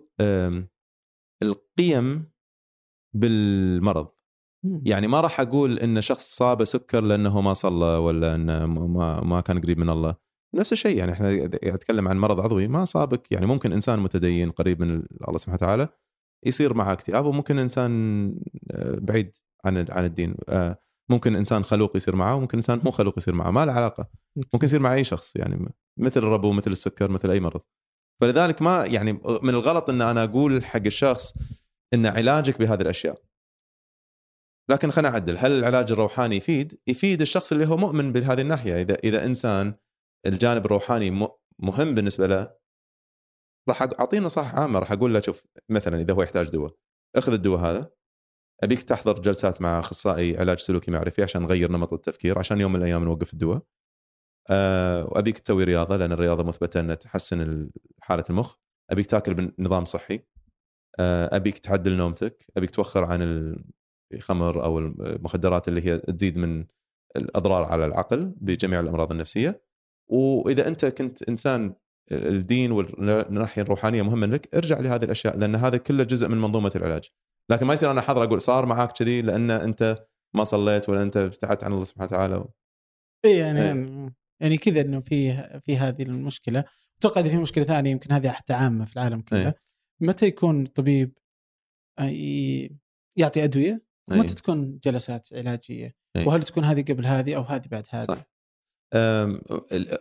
القيم 1.44 2.32
بالمرض. 3.16 4.08
يعني 4.86 5.08
ما 5.08 5.22
راح 5.22 5.40
أقول 5.40 5.80
إن 5.80 6.02
شخص 6.02 6.36
صابه 6.36 6.64
سكر 6.64 7.02
لأنه 7.02 7.42
ما 7.42 7.54
صلى 7.54 7.86
ولا 7.86 8.36
انه 8.36 8.66
ما 8.68 9.22
ما 9.22 9.42
كان 9.42 9.62
قريب 9.62 9.78
من 9.80 9.90
الله. 9.90 10.16
نفس 10.56 10.74
الشيء 10.74 10.98
يعني 10.98 11.12
إحنا 11.12 11.46
نتكلم 11.46 12.08
عن 12.08 12.18
مرض 12.18 12.40
عضوي 12.40 12.68
ما 12.68 12.86
صابك 12.86 13.32
يعني 13.32 13.46
ممكن 13.46 13.74
إنسان 13.74 14.00
متدين 14.00 14.52
قريب 14.52 14.82
من 14.82 15.04
الله 15.28 15.38
سبحانه 15.38 15.56
وتعالى 15.56 15.90
يصير 16.46 16.74
معه 16.74 16.94
اكتئاب 16.94 17.26
وممكن 17.26 17.60
إنسان 17.60 17.92
آه، 18.72 19.00
بعيد 19.02 19.36
عن 19.66 19.86
عن 19.90 20.06
الدين 20.06 20.36
آه، 20.50 20.80
ممكن 21.10 21.36
إنسان 21.36 21.64
خلوق 21.64 21.96
يصير 21.96 22.16
معه 22.16 22.36
وممكن 22.36 22.58
إنسان 22.58 22.82
مو 22.86 22.92
خلوق 22.92 23.18
يصير 23.18 23.34
معه 23.34 23.52
ما 23.52 23.66
له 23.66 23.72
علاقة. 23.72 24.10
ممكن 24.54 24.66
يصير 24.66 24.80
مع 24.80 24.94
أي 24.94 25.04
شخص 25.04 25.36
يعني 25.36 25.74
مثل 25.98 26.20
الربو 26.20 26.52
مثل 26.52 26.72
السكر 26.72 27.12
مثل 27.12 27.32
أي 27.32 27.40
مرض. 27.40 27.62
فلذلك 28.22 28.62
ما 28.62 28.86
يعني 28.86 29.14
من 29.44 29.50
الغلط 29.50 29.90
إن 29.90 30.02
أنا 30.02 30.24
أقول 30.24 30.66
حق 30.66 30.86
الشخص 30.86 31.34
إن 31.94 32.06
علاجك 32.06 32.60
بهذه 32.60 32.82
الأشياء. 32.82 33.22
لكن 34.70 34.92
خلينا 34.92 35.10
نعدل 35.10 35.38
هل 35.38 35.52
العلاج 35.52 35.92
الروحاني 35.92 36.36
يفيد؟ 36.36 36.80
يفيد 36.88 37.22
الشخص 37.22 37.52
اللي 37.52 37.66
هو 37.66 37.78
مؤمن 37.78 38.12
بهذه 38.12 38.42
الناحية. 38.42 38.82
إذا 38.82 38.96
إذا 38.96 39.26
إنسان 39.26 39.74
الجانب 40.26 40.66
الروحاني 40.66 41.12
مهم 41.60 41.96
بالنسبة 41.96 42.28
له 42.28 42.56
راح 43.70 43.82
أعطيه 43.82 44.20
نصائح 44.20 44.56
عامة 44.56 44.80
راح 44.80 44.92
أقول 44.92 45.14
له 45.14 45.20
شوف 45.20 45.44
مثلا 45.70 46.02
إذا 46.02 46.14
هو 46.14 46.22
يحتاج 46.24 46.50
دواء 46.50 46.76
اخذ 47.16 47.34
الدواء 47.34 47.60
هذا 47.60 47.92
أبيك 48.64 48.84
تحضر 48.84 49.22
جلسات 49.22 49.62
مع 49.62 49.80
أخصائي 49.80 50.38
علاج 50.38 50.60
سلوكي 50.60 50.92
معرفي 50.92 51.24
عشان 51.24 51.42
نغير 51.42 51.72
نمط 51.72 51.94
التفكير 51.94 52.40
عشان 52.40 52.62
يوم 52.62 52.74
من 52.74 52.80
الأيام 52.80 53.04
نوقف 53.04 53.34
الدواء 53.34 53.62
أه 54.50 55.06
وأبيك 55.06 55.40
تسوي 55.40 55.64
رياضة 55.64 55.98
لأن 55.98 56.12
الرياضة 56.12 56.44
مثبتة 56.44 56.80
إنها 56.80 56.96
تحسن 56.96 57.42
ال- 57.42 57.72
حالة 58.02 58.24
المخ 58.30 58.56
أبيك 58.92 59.06
تاكل 59.06 59.34
بنظام 59.34 59.86
صحي 59.86 60.20
أه 61.00 61.36
أبيك 61.36 61.58
تعدل 61.58 61.98
نومتك 61.98 62.46
أبيك 62.58 62.70
توخر 62.70 63.04
عن 63.04 63.20
الخمر 64.14 64.64
أو 64.64 64.80
المخدرات 64.80 65.68
اللي 65.68 65.86
هي 65.86 65.98
تزيد 65.98 66.38
من 66.38 66.66
الأضرار 67.16 67.64
على 67.64 67.86
العقل 67.86 68.34
بجميع 68.38 68.80
الأمراض 68.80 69.12
النفسية. 69.12 69.64
وإذا 70.10 70.68
أنت 70.68 70.86
كنت 70.86 71.30
إنسان 71.30 71.74
الدين 72.12 72.72
والناحية 72.72 73.62
الروحانية 73.62 74.02
مهمة 74.02 74.28
لك 74.28 74.56
ارجع 74.56 74.80
لهذه 74.80 75.04
الأشياء 75.04 75.38
لأن 75.38 75.56
هذا 75.56 75.78
كله 75.78 76.04
جزء 76.04 76.28
من 76.28 76.38
منظومة 76.38 76.72
العلاج 76.76 77.10
لكن 77.50 77.66
ما 77.66 77.74
يصير 77.74 77.92
أنا 77.92 78.02
حاضر 78.02 78.24
أقول 78.24 78.42
صار 78.42 78.66
معك 78.66 78.92
كذي 78.92 79.22
لأن 79.22 79.52
أنت 79.52 80.06
ما 80.34 80.44
صليت 80.44 80.90
ولا 80.90 81.02
أنت 81.02 81.18
ابتعدت 81.18 81.64
عن 81.64 81.74
الله 81.74 81.84
سبحانه 81.84 82.06
وتعالى 82.06 82.46
إي 83.26 83.38
يعني 83.38 83.62
إيه. 83.62 84.14
يعني 84.40 84.58
كذا 84.58 84.82
إنه 84.82 85.00
في 85.00 85.44
في 85.66 85.78
هذه 85.78 86.04
المشكلة 86.04 86.64
أتوقع 87.00 87.22
إذا 87.22 87.30
في 87.30 87.38
مشكلة 87.38 87.64
ثانية 87.64 87.92
يمكن 87.92 88.12
هذه 88.12 88.30
حتى 88.30 88.54
عامة 88.54 88.86
في 88.86 88.94
العالم 88.94 89.22
كله 89.22 89.46
إيه. 89.46 89.56
متى 90.02 90.26
يكون 90.26 90.64
الطبيب 90.64 91.18
آه، 92.00 92.12
يعطي 93.18 93.44
أدوية 93.44 93.84
إيه. 94.12 94.22
تكون 94.22 94.80
جلسات 94.84 95.28
علاجية 95.34 95.96
إيه. 96.16 96.28
وهل 96.28 96.44
تكون 96.44 96.64
هذه 96.64 96.82
قبل 96.82 97.06
هذه 97.06 97.36
أو 97.36 97.42
هذه 97.42 97.68
بعد 97.68 97.88
هذه 97.90 98.04
صح 98.04 98.29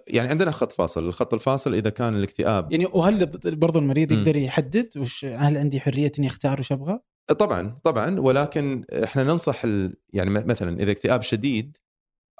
يعني 0.07 0.29
عندنا 0.29 0.51
خط 0.51 0.72
فاصل. 0.72 1.05
الخط 1.05 1.35
الفاصل 1.35 1.74
إذا 1.74 1.90
كان 1.90 2.16
الاكتئاب. 2.16 2.72
يعني 2.72 2.87
وهل 2.87 3.27
برضو 3.44 3.79
المريض. 3.79 4.12
يقدر 4.12 4.37
يحدد 4.37 4.90
وش 4.96 5.24
هل 5.24 5.57
عندي 5.57 5.81
حرية 5.81 6.12
إني 6.18 6.27
أختار 6.27 6.61
وش 6.61 6.72
أبغى؟ 6.72 7.01
طبعا 7.38 7.79
طبعا. 7.85 8.20
ولكن 8.20 8.85
إحنا 9.05 9.24
ننصح 9.24 9.64
ال... 9.64 9.96
يعني 10.12 10.31
مثلا 10.31 10.83
إذا 10.83 10.90
اكتئاب 10.90 11.22
شديد 11.22 11.77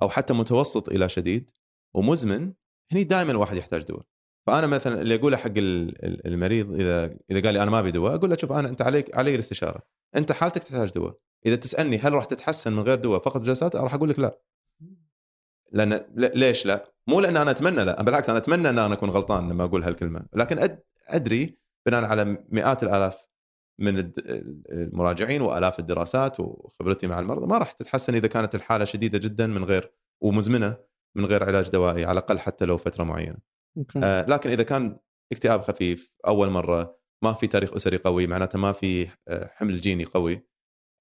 أو 0.03 0.09
حتى 0.09 0.35
متوسط 0.35 0.89
إلى 0.89 1.09
شديد 1.09 1.51
ومزمن 1.95 2.53
هني 2.93 3.05
دائما 3.05 3.31
الواحد 3.31 3.57
يحتاج 3.57 3.83
دواء. 3.83 4.03
فأنا 4.47 4.67
مثلا 4.67 5.01
اللي 5.01 5.15
أقوله 5.15 5.37
حق 5.37 5.47
ال- 5.57 6.05
ال- 6.05 6.27
المريض 6.27 6.73
إذا 6.81 7.05
إذا 7.31 7.41
قال 7.41 7.55
لي 7.55 7.63
أنا 7.63 7.71
ما 7.71 7.79
أبي 7.79 7.91
دواء 7.91 8.15
أقول 8.15 8.31
له 8.31 8.37
شوف 8.37 8.53
أنا 8.53 8.69
أنت 8.69 8.83
عليك 8.83 9.17
علي 9.17 9.35
الاستشارة. 9.35 9.83
أنت 10.17 10.33
حالتك 10.33 10.63
تحتاج 10.65 10.91
دواء. 10.91 11.17
إذا 11.47 11.57
تسألني 11.57 11.99
هل 11.99 12.13
راح 12.13 12.25
تتحسن 12.25 12.73
من 12.73 12.83
غير 12.83 12.99
دواء 12.99 13.21
فقط 13.21 13.41
جلسات 13.41 13.77
راح 13.77 13.95
أقول 13.95 14.09
لك 14.09 14.19
لا. 14.19 14.39
لأن 15.73 16.05
ليش 16.17 16.67
لا؟ 16.67 16.93
مو 17.07 17.21
لأن 17.21 17.37
أنا 17.37 17.51
أتمنى 17.51 17.85
لا 17.85 18.03
بالعكس 18.03 18.29
أنا 18.29 18.39
أتمنى 18.39 18.69
إن 18.69 18.79
أنا 18.79 18.95
أكون 18.95 19.11
غلطان 19.11 19.49
لما 19.49 19.65
أقول 19.65 19.83
هالكلمة 19.83 20.27
لكن. 20.33 20.79
أدري 21.09 21.59
بناء 21.87 22.05
على 22.05 22.45
مئات 22.49 22.83
الآلاف 22.83 23.29
من 23.81 24.13
المراجعين 24.73 25.43
وآلاف 25.43 25.79
الدراسات 25.79 26.41
وخبرتي 26.41 27.07
مع 27.07 27.19
المرضى 27.19 27.47
ما 27.47 27.59
راح 27.59 27.73
تتحسن 27.73 28.15
إذا 28.15 28.29
كانت 28.29 28.55
الحالة 28.55 28.85
شديدة 28.85 29.19
جدا 29.19 29.47
من 29.47 29.65
غير 29.65 29.93
ومزمنة 30.21 30.77
من 31.17 31.25
غير 31.25 31.45
علاج 31.45 31.69
دوائي 31.69 32.05
على 32.05 32.13
الأقل 32.19 32.39
حتى 32.39 32.65
لو 32.65 32.77
فترة 32.77 33.05
معينة. 33.05 33.37
أوكي. 33.77 34.01
آه 34.05 34.27
لكن 34.27 34.51
إذا 34.51 34.63
كان 34.63 34.99
اكتئاب 35.33 35.61
خفيف 35.61 36.17
أول 36.27 36.51
مرة 36.51 36.99
ما 37.25 37.33
في 37.33 37.47
تاريخ 37.47 37.75
أسري 37.75 37.97
قوي 37.97 38.27
معناته 38.27 38.59
ما 38.59 38.73
في 38.73 39.09
آه، 39.29 39.51
حمل 39.55 39.81
جيني 39.81 40.05
قوي 40.05 40.47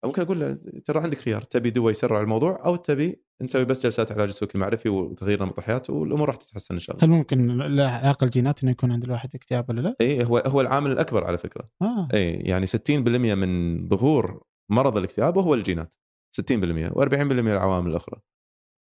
ممكن 0.05 0.21
أقول 0.21 0.39
له 0.39 0.57
ترى 0.85 0.99
عندك 0.99 1.17
خيار 1.17 1.41
تبي 1.41 1.69
دواء 1.69 1.91
يسرع 1.91 2.21
الموضوع 2.21 2.65
أو 2.65 2.75
تبي 2.75 3.23
نسوي 3.41 3.65
بس 3.65 3.83
جلسات 3.83 4.11
علاج 4.11 4.27
السلوك 4.27 4.55
المعرفي 4.55 4.89
وتغيير 4.89 5.43
نمط 5.43 5.59
الحياة 5.59 5.81
والأمور 5.89 6.27
راح 6.27 6.35
تتحسن 6.35 6.73
إن 6.73 6.79
شاء 6.79 6.95
الله. 6.95 7.05
هل 7.05 7.11
ممكن 7.11 7.57
له 7.57 7.87
علاقه 7.87 8.25
الجينات 8.25 8.63
إنه 8.63 8.71
يكون 8.71 8.91
عند 8.91 9.03
الواحد 9.03 9.35
اكتئاب 9.35 9.69
ولا 9.69 9.81
لا؟ 9.81 9.95
اي 10.01 10.25
هو 10.25 10.37
هو 10.37 10.61
العامل 10.61 10.91
الأكبر 10.91 11.23
على 11.23 11.37
فكرة. 11.37 11.69
آه 11.81 12.07
اي 12.13 12.31
يعني 12.31 12.65
60% 12.65 13.35
من 13.35 13.87
ظهور 13.87 14.43
مرض 14.71 14.97
الاكتئاب 14.97 15.37
هو 15.37 15.53
الجينات 15.53 15.95
60% 16.41 16.43
و40% 16.89 17.13
العوامل 17.13 17.91
الأخرى. 17.91 18.21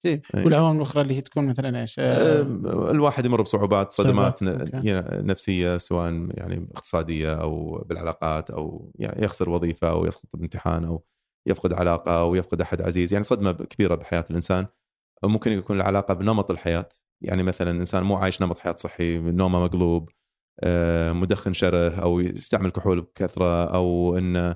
طيب 0.04 0.22
إيه. 0.36 0.46
والعوامل 0.46 0.78
الأخرى 0.78 1.02
اللي 1.02 1.16
هي 1.16 1.22
تكون 1.22 1.48
مثلا 1.48 1.82
إيش؟ 1.82 1.96
آه، 2.00 2.42
الواحد 2.92 3.26
يمر 3.26 3.42
بصعوبات 3.42 3.94
صدمات 3.94 4.44
ن-. 4.44 4.70
يعني 4.74 5.28
نفسية 5.28 5.78
سواء 5.78 6.28
يعني 6.30 6.68
اقتصادية 6.76 7.34
أو 7.34 7.84
بالعلاقات 7.90 8.52
أو 8.52 8.92
يعني 8.96 9.26
يخسر 9.26 9.50
وظيفة 9.50 9.90
أو 9.90 10.06
يسقط 10.06 10.36
بامتحان 10.36 10.86
أو 10.86 11.04
يفقد 11.48 11.74
علاقة 11.74 12.20
أو 12.20 12.36
يفقد 12.36 12.62
أحد 12.62 12.82
عزيز 12.82 13.14
يعني 13.14 13.24
صدمة 13.24 13.52
كبيرة 13.52 13.96
بحياة 13.96 14.26
الإنسان. 14.30 14.68
ممكن 15.24 15.52
يكون 15.52 15.76
العلاقة 15.76 16.14
بنمط 16.14 16.52
الحياة. 16.52 16.90
يعني 17.22 17.44
مثلا 17.44 17.72
إنسان 17.72 18.04
مو 18.04 18.16
عايش 18.16 18.42
نمط 18.42 18.58
حياة 18.58 18.76
صحي 18.76 19.18
نومه 19.18 19.64
مقلوب 19.64 20.10
آه، 20.64 21.12
مدخن 21.12 21.54
شره 21.54 21.90
أو 21.90 22.20
يستعمل 22.20 22.70
كحول 22.70 23.02
بكثرة 23.02 23.66
أو 23.66 24.18
إنه 24.18 24.56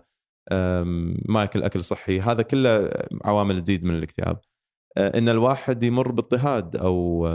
ما 1.30 1.41
يأكل 1.41 1.63
أكل 1.63 1.84
صحي. 1.84 2.19
هذا 2.19 2.41
كله 2.41 2.91
عوامل 3.25 3.63
تزيد 3.63 3.86
من 3.86 3.95
الاكتئاب. 3.95 4.41
آه، 4.97 5.17
إن 5.17 5.30
الواحد 5.30 5.84
يمر 5.84 6.12
باضطهاد 6.12 6.75
أو 6.75 7.28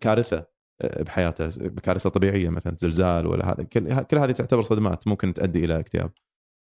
كارثة 0.00 0.46
آه، 0.82 1.02
بحياته 1.02 1.48
كارثة 1.68 2.10
طبيعية 2.10 2.48
مثلا 2.48 2.76
زلزال 2.78 3.26
ولا 3.26 3.52
هذا 3.52 3.62
كل 4.02 4.18
هذه 4.18 4.30
تعتبر 4.32 4.62
صدمات 4.62 5.08
ممكن 5.08 5.34
تؤدي 5.34 5.64
إلى 5.64 5.78
اكتئاب. 5.78 6.12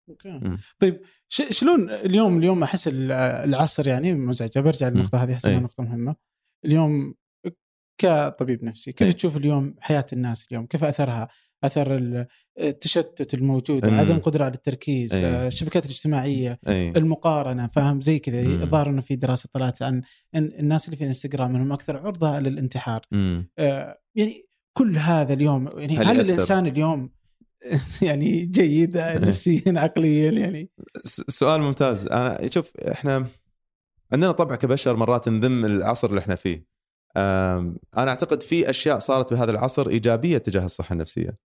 أوكي. 0.10 0.58
طيب 0.80 1.02
شلون 1.34 1.89
اليوم 1.89 2.38
اليوم 2.38 2.63
أحس 2.63 2.88
ال- 2.88 3.12
العصر 3.12 3.88
يعني 3.88 4.13
مزعجه 4.13 4.60
برجع 4.60 4.88
للنقطة 4.88 5.24
هذه 5.24 5.34
أحس 5.34 5.46
إنها 5.46 5.58
أي. 5.58 5.63
نقطة 5.63 5.84
مهمة 5.84 6.15
اليوم 6.65 7.15
كطبيب 8.02 8.63
نفسي 8.63 8.91
كيف 8.91 9.08
أي. 9.08 9.13
تشوف 9.13 9.38
اليوم 9.38 9.76
حياة 9.80 10.06
الناس 10.13 10.48
اليوم 10.52 10.65
كيف 10.65 10.84
أثرها 10.84 11.28
أثر 11.63 11.96
ال- 11.96 12.28
التشتت 12.60 13.34
الموجود 13.34 13.86
مم. 13.86 14.00
عدم 14.00 14.17
قدرة 14.20 14.46
على 14.46 14.54
التركيز 14.54 15.13
أي. 15.13 15.26
آه، 15.26 15.48
الشبكات 15.48 15.86
الاجتماعية 15.86 16.60
اي 16.67 16.89
المقارنة 16.89 17.67
فاهم 17.67 18.02
زي 18.02 18.20
كذا. 18.20 18.41
الظاهر 18.41 18.89
إنه 18.89 19.02
في 19.02 19.15
دراسة 19.15 19.50
طلعت 19.54 19.82
عن 19.82 20.02
الناس 20.36 20.86
اللي 20.86 20.98
في 20.98 21.04
الانستغرام 21.04 21.56
إنهم 21.56 21.72
أكثر 21.72 21.98
عرضة 21.98 22.39
للانتحار. 22.39 23.02
آه، 23.13 23.98
يعني 24.15 24.46
كل 24.78 24.98
هذا 24.98 25.34
اليوم 25.34 25.70
يعني 25.78 25.98
هل 25.98 26.08
هل؟ 26.08 26.20
الإنسان 26.22 26.67
اليوم 26.67 27.10
يعني 28.08 28.45
جيد 28.45 28.97
نفسيا 28.97 29.74
عقليا 29.80 30.32
يعني. 30.32 30.69
سؤال 31.28 31.62
ممتاز. 31.62 32.08
أنا 32.08 32.47
شوف 32.50 32.78
إحنا 32.78 33.28
عندنا 34.13 34.32
طبع 34.32 34.56
كبشر 34.56 34.95
مرات 34.95 35.30
نذم 35.30 35.65
العصر 35.65 36.10
اللي 36.10 36.19
إحنا 36.19 36.36
فيه. 36.36 36.65
أنا 37.17 37.76
أعتقد 37.97 38.43
في 38.43 38.69
أشياء 38.69 39.00
صارت 39.00 39.34
بهذا 39.34 39.52
العصر 39.52 39.89
إيجابية 39.89 40.38
تجاه 40.38 40.65
الصحة 40.65 40.93
النفسية. 40.93 41.38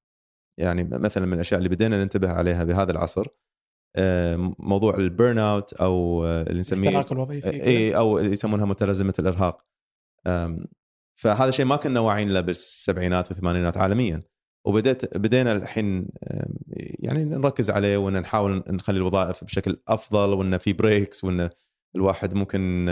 يعني 0.58 0.84
مثلا 0.84 1.26
من 1.26 1.32
الأشياء 1.32 1.58
اللي 1.58 1.68
بدينا 1.68 2.02
ننتبه 2.02 2.30
عليها 2.30 2.64
بهذا 2.64 2.92
العصر 2.92 3.26
أم، 3.98 4.54
موضوع 4.58 4.96
ال 4.96 5.38
burnout 5.38 5.72
أو 5.72 6.24
أه، 6.24 6.42
اللي 6.42 6.60
نسميه 6.60 6.88
الاحتراق 6.88 7.12
الوظيفي. 7.12 7.62
اي 7.64 7.96
أو 7.96 8.18
اللي 8.18 8.32
يسمونها 8.32 8.66
متلازمة 8.66 9.14
الإرهاق. 9.18 9.64
فهذا 11.14 11.50
شيء 11.50 11.64
ما 11.64 11.76
كنا 11.76 12.00
واعيين 12.00 12.32
له 12.32 12.40
بالسبعينات 12.40 13.28
والثمانينات 13.28 13.76
عالميا. 13.76 14.20
وبديت 14.66 15.18
بدينا 15.18 15.52
الحين 15.52 16.08
يعني 16.76 17.24
نركز 17.24 17.70
عليه 17.70 17.96
وإن 17.96 18.20
نحاول 18.20 18.62
نخلي 18.68 18.96
الوظائف 18.96 19.44
بشكل 19.44 19.80
أفضل 19.88 20.28
وإن 20.28 20.58
في 20.58 20.72
breaks 20.72 21.24
وإن 21.24 21.50
الواحد 21.96 22.34
ممكن 22.34 22.86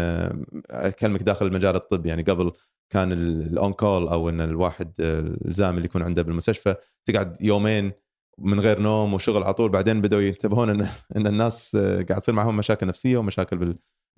أكلمك 0.70 1.22
داخل 1.22 1.52
مجال 1.52 1.76
الطب 1.76 2.06
يعني 2.06 2.22
قبل 2.22 2.52
كان 2.90 3.12
ال 3.12 3.32
on 3.32 3.72
call 3.72 4.08
أو 4.08 4.28
إن 4.28 4.40
الواحد 4.40 4.92
آه، 5.00 5.36
الزام 5.46 5.74
اللي 5.74 5.84
يكون 5.84 6.02
عنده 6.02 6.22
بالمستشفى 6.22 6.74
تقعد 7.04 7.36
يومين 7.40 7.92
من 8.38 8.60
غير 8.60 8.80
نوم 8.80 9.14
وشغل 9.14 9.42
على 9.42 9.54
طول 9.54 9.70
بعدين 9.70 10.00
بدأوا 10.00 10.22
ينتبهون 10.22 10.70
ان 10.70 10.88
إن 11.16 11.26
الناس 11.26 11.74
آه، 11.74 12.02
قاعد 12.02 12.20
تصير 12.20 12.34
معهم 12.34 12.56
مشاكل 12.56 12.86
نفسية 12.86 13.18
ومشاكل 13.18 13.58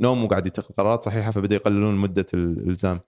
بالنوم 0.00 0.24
وقاعد 0.24 0.46
يتخذ 0.46 0.74
قرارات 0.74 1.02
صحيحة 1.02 1.30
فبدأوا 1.30 1.60
يقللون 1.60 1.96
مدة 1.96 2.26
الإلزام. 2.34 3.00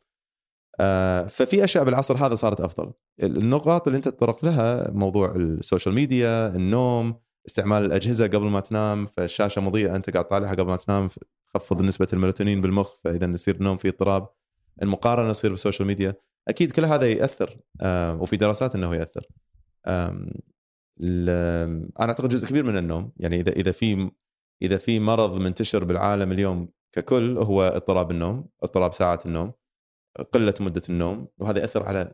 آه، 0.81 1.27
ففي 1.27 1.65
أشياء 1.65 1.85
بالعصر 1.85 2.27
هذا 2.27 2.35
صارت 2.35 2.61
أفضل. 2.61 2.93
النقاط 3.23 3.87
اللي 3.87 3.97
أنت 3.97 4.09
تطرقت 4.09 4.45
لها 4.45 4.91
موضوع 4.91 5.35
ال 5.37 5.45
social 5.45 5.95
media، 5.95 6.57
النوم، 6.57 7.21
استعمال 7.47 7.85
الأجهزة 7.85 8.27
قبل 8.27 8.47
ما 8.47 8.61
تنام 8.61 9.07
فالشاشة 9.07 9.61
مضيئة 9.61 9.97
أنت 9.97 10.11
قاعد 10.11 10.29
طالعها 10.29 10.53
قبل 10.55 10.67
ما 10.67 10.77
تنام 10.77 11.09
تخفض 11.55 11.83
نسبة 11.83 12.09
الميلاتونين 12.13 12.61
بالمخ 12.61 12.95
فإذا 13.05 13.27
يصير 13.27 13.55
النوم 13.55 13.77
فيه 13.77 13.89
اضطراب. 13.89 14.29
المقارنة 14.83 15.33
تصير 15.33 15.51
بال 15.51 15.60
social 15.60 15.87
media 15.87 16.15
أكيد 16.49 16.73
كل 16.73 16.85
هذا 16.85 17.13
يأثر 17.13 17.61
وفي 18.21 18.37
دراسات 18.37 18.75
إنه 18.75 18.95
يأثر. 18.95 19.27
أنا 19.87 20.31
أعتقد 22.01 22.29
جزء 22.29 22.49
كبير 22.49 22.65
من 22.65 22.77
النوم 22.77 23.13
يعني 23.17 23.41
اذا 23.41 23.53
إذا 23.53 23.73
في 23.73 24.11
إذا 24.63 24.77
في 24.77 25.01
مرض 25.01 25.41
منتشر 25.41 25.85
بالعالم 25.85 26.33
اليوم 26.33 26.69
ككل 26.93 27.39
هو 27.39 27.63
اضطراب 27.63 28.11
النوم، 28.11 28.49
اضطراب 28.63 28.95
ساعات 28.95 29.27
النوم، 29.27 29.53
قلة 30.33 30.55
مدة 30.61 30.83
النوم 30.89 31.29
وهذا 31.39 31.61
يأثر 31.61 31.83
على 31.83 32.13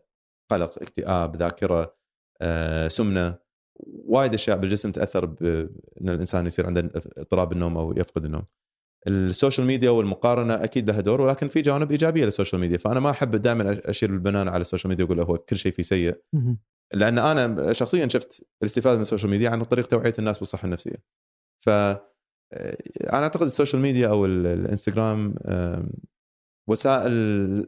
قلق، 0.50 0.82
اكتئاب، 0.82 1.36
ذاكرة، 1.36 1.96
آه، 2.42 2.88
سمنة 2.88 3.38
وايد 3.86 4.34
أشياء 4.34 4.58
بالجسم 4.58 4.90
تأثر 4.92 5.24
بان 5.26 5.68
الإنسان 6.08 6.46
يصير 6.46 6.66
عنده 6.66 6.90
اضطراب 7.18 7.52
النوم 7.52 7.76
أو 7.76 7.92
يفقد 7.96 8.24
النوم. 8.24 8.44
ال 9.06 9.15
social 9.15 9.66
media 9.66 9.90
والمقارنة 9.90 10.54
أكيد 10.64 10.90
لها 10.90 11.00
دور 11.00 11.20
ولكن 11.20 11.48
في 11.48 11.62
جوانب 11.62 11.90
إيجابية 11.90 12.24
لل 12.24 12.33
social 12.33 12.60
media 12.60 12.78
فأنا 12.78 13.00
ما 13.00 13.10
أحب 13.10 13.36
دائما 13.36 13.80
اشيل 13.84 14.10
البنان 14.10 14.48
على 14.48 14.60
ال 14.60 14.64
social 14.64 14.88
media 14.88 15.04
وأقول 15.04 15.20
هو 15.20 15.38
كل 15.38 15.56
شيء 15.56 15.72
فيه 15.72 15.82
سيء. 15.82 16.20
لأن 16.94 17.18
أنا 17.18 17.72
شخصيا 17.72 18.08
شفت 18.08 18.46
الاستفادة 18.62 18.96
من 18.96 19.02
ال 19.02 19.06
social 19.06 19.30
media 19.30 19.50
عن 19.50 19.62
طريق 19.64 19.86
توعية 19.86 20.12
الناس 20.18 20.38
بالصحة 20.38 20.66
النفسية. 20.66 21.02
ف 21.64 21.68
آه، 21.68 22.02
أنا 23.12 23.22
أعتقد 23.22 23.42
ال 23.42 23.48
social 23.48 23.82
media 23.82 24.08
أو 24.08 24.26
ال- 24.26 24.46
الإنستغرام 24.46 25.34
وسائل 26.68 27.66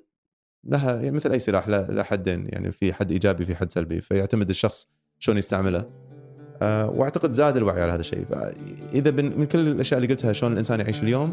لها 0.68 0.96
يعني 0.96 1.10
مثل 1.10 1.32
أي 1.32 1.38
سلاح 1.38 1.68
له 1.68 1.86
له 1.86 2.02
حدين 2.02 2.46
يعني 2.48 2.72
في 2.72 2.92
حد 2.92 3.12
إيجابي 3.12 3.46
في 3.46 3.56
حد 3.56 3.72
سلبي 3.72 4.00
فيعتمد 4.00 4.48
الشخص 4.50 4.88
شلون 5.18 5.38
يستعمله. 5.38 5.90
آه، 6.62 6.90
وأعتقد 6.90 7.32
زاد 7.32 7.56
الوعي 7.56 7.82
على 7.82 7.92
هذا 7.92 8.00
الشيء. 8.00 8.24
فاذا 8.24 9.10
من 9.10 9.46
كل 9.46 9.68
الأشياء 9.68 10.00
اللي 10.02 10.14
قلتها 10.14 10.32
شلون 10.32 10.52
الإنسان 10.52 10.80
يعيش 10.80 11.02
اليوم 11.02 11.32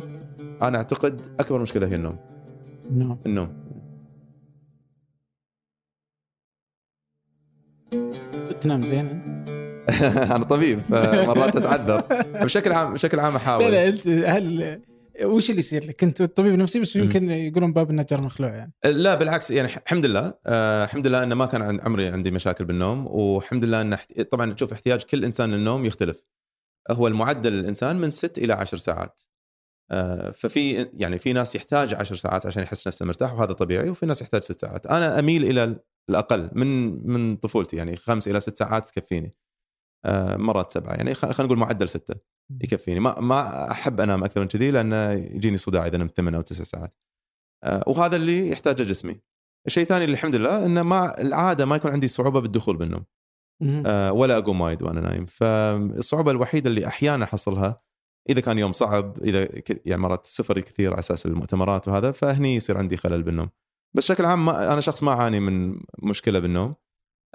أنا 0.62 0.78
أعتقد 0.78 1.22
أكبر 1.39 1.60
مشكلة 1.60 1.88
هي 1.88 1.96
النوم. 1.96 2.17
نعم. 2.91 3.17
النوم. 3.26 3.63
تنام 8.62 8.82
زين 8.82 9.06
أنت؟ 9.10 9.50
أنا 10.36 10.43
طبيب 10.43 10.80
فمرات 10.80 11.56
أتعذر. 11.56 12.02
بشكل 12.43 12.72
عام 12.72 12.93
بشكل 12.93 13.19
عام 13.19 13.32
لا 13.32 13.38
احاول 13.38 13.72
لا 13.72 13.88
أنت 13.88 14.08
هل 14.08 14.80
وش 15.23 15.49
اللي 15.49 15.60
يصير 15.60 15.86
لك؟ 15.86 16.04
انت 16.04 16.21
طبيب 16.23 16.54
نفسي 16.54 16.80
بس. 16.80 16.95
يمكن 16.95 17.30
يقولون 17.32 17.73
باب 17.73 17.89
النجار 17.89 18.23
مخلوع 18.23 18.49
يعني. 18.49 18.73
لا 18.86 19.15
بالعكس 19.15 19.52
يعني 19.52 19.67
الحمد 19.78 20.06
لله. 20.06 20.34
آه 20.45 20.84
الحمد 20.84 21.08
لله 21.08 21.23
انه 21.23 21.36
ما 21.36 21.45
كان 21.45 21.62
عن- 21.62 21.80
عمري 21.82 22.08
عندي 22.08 22.32
مشاكل 22.32 22.65
بالنوم 22.65 23.08
والحمد 23.08 23.65
لله 23.65 23.82
إن 23.82 23.93
احت- 23.93 24.21
طبعا 24.21 24.54
تشوف 24.54 24.71
احتياج 24.73 25.04
كل 25.04 25.26
إنسان 25.26 25.52
للنوم 25.52 25.86
يختلف. 25.86 26.23
هو 26.91 27.08
المعدل 27.08 27.54
الإنسان 27.54 27.95
من 27.95 28.12
6 28.12 28.38
إلى 28.43 28.54
10 28.54 28.78
ساعات. 28.78 29.21
آه 29.91 30.32
ففي 30.32 30.89
يعني 30.93 31.17
في 31.17 31.34
ناس 31.34 31.56
يحتاج 31.56 31.93
10 31.93 32.15
ساعات 32.15 32.45
عشان 32.45 32.63
يحس 32.63 32.88
نفسه 32.88 33.06
مرتاح 33.06 33.34
وهذا 33.34 33.54
طبيعي 33.54 33.89
وفي 33.89 34.06
ناس 34.06 34.21
يحتاج 34.21 34.43
6 34.43 34.62
ساعات. 34.62 34.88
أنا 34.88 35.19
أميل 35.19 35.43
إلى 35.43 35.80
الأقل 36.10 36.49
من 36.54 36.67
من 37.08 37.36
طفولتي 37.36 37.76
يعني 37.76 37.95
خمس 37.95 38.28
إلى 38.28 38.39
ست 38.39 38.58
ساعات 38.58 38.89
تكفيني. 38.89 39.36
آه 40.06 40.36
مرات 40.38 40.71
سبعة 40.71 40.93
يعني 40.93 41.13
خلينا 41.13 41.43
نقول 41.43 41.58
معدل 41.58 41.89
ستة. 41.89 42.33
يكفيني. 42.63 42.99
ما 42.99 43.19
ما 43.19 43.71
أحب 43.71 44.01
أنام 44.01 44.23
أكثر 44.23 44.41
من 44.41 44.47
كذي 44.47 44.71
لأنه 44.71 45.12
يجيني 45.12 45.58
صداع 45.58 45.88
إذا 45.88 45.97
نمت 45.97 46.17
ثمان 46.17 46.36
أو 46.36 46.41
تسع 46.41 46.63
ساعات. 46.63 46.97
آه، 47.63 47.84
وهذا 47.88 48.15
اللي 48.15 48.49
يحتاجه 48.49 48.84
جسمي. 48.84 49.19
الشيء 49.67 49.84
الثاني 49.84 50.03
اللي 50.03 50.13
الحمد 50.13 50.36
لله 50.36 50.65
إنه 50.65 50.84
ما 50.84 51.21
العادة 51.21 51.65
ما 51.65 51.75
يكون 51.75 51.91
عندي 51.91 52.08
صعوبة 52.08 52.41
بالدخول 52.41 52.77
بالنوم. 52.77 53.06
آه، 53.86 54.12
ولا 54.12 54.38
أقوم 54.38 54.62
وايد 54.62 54.84
وأنا 54.84 55.01
نايم. 55.01 55.25
فالصعوبة 55.25 56.32
الوحيدة 56.32 56.69
اللي 56.69 56.88
أحيانا 56.88 57.25
أحصلها 57.25 57.82
إذا 58.29 58.41
كان 58.41 58.58
يوم 58.58 58.71
صعب 58.73 59.17
إذا 59.23 59.47
يعني 59.86 60.01
مرات 60.01 60.25
سفري 60.25 60.62
كثير 60.62 60.91
على 60.91 60.99
أساس 60.99 61.25
المؤتمرات 61.25 61.88
وهذا 61.88 62.12
فهني 62.12 62.56
يصير 62.56 62.77
عندي 62.77 62.97
خلل 62.97 63.23
بالنوم. 63.23 63.49
بس 63.95 64.12
بشكل 64.12 64.25
عام 64.25 64.45
ما 64.45 64.73
أنا 64.73 64.82
شخص 64.82 65.03
ما 65.03 65.12
أعاني 65.12 65.39
من 65.39 65.79
مشكلة 66.03 66.39
بالنوم. 66.39 66.73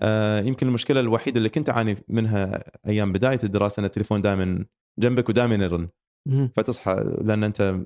آه، 0.01 0.41
يمكن 0.41 0.69
المشكلة 0.69 1.01
الوحيدة 1.01 1.39
اللي 1.39 1.49
كنت 1.49 1.71
أعاني 1.71 1.97
منها 2.09 2.65
أيام 2.87 3.13
بداية 3.13 3.39
الدراسة 3.45 3.81
إن 3.81 3.85
التليفون 3.85 4.23
دائما 4.23 4.65
جنبك 4.99 5.29
ودائما 5.29 5.55
يرن. 5.55 5.89
فتصحى 6.55 7.05
لأن 7.21 7.45
أنت 7.45 7.77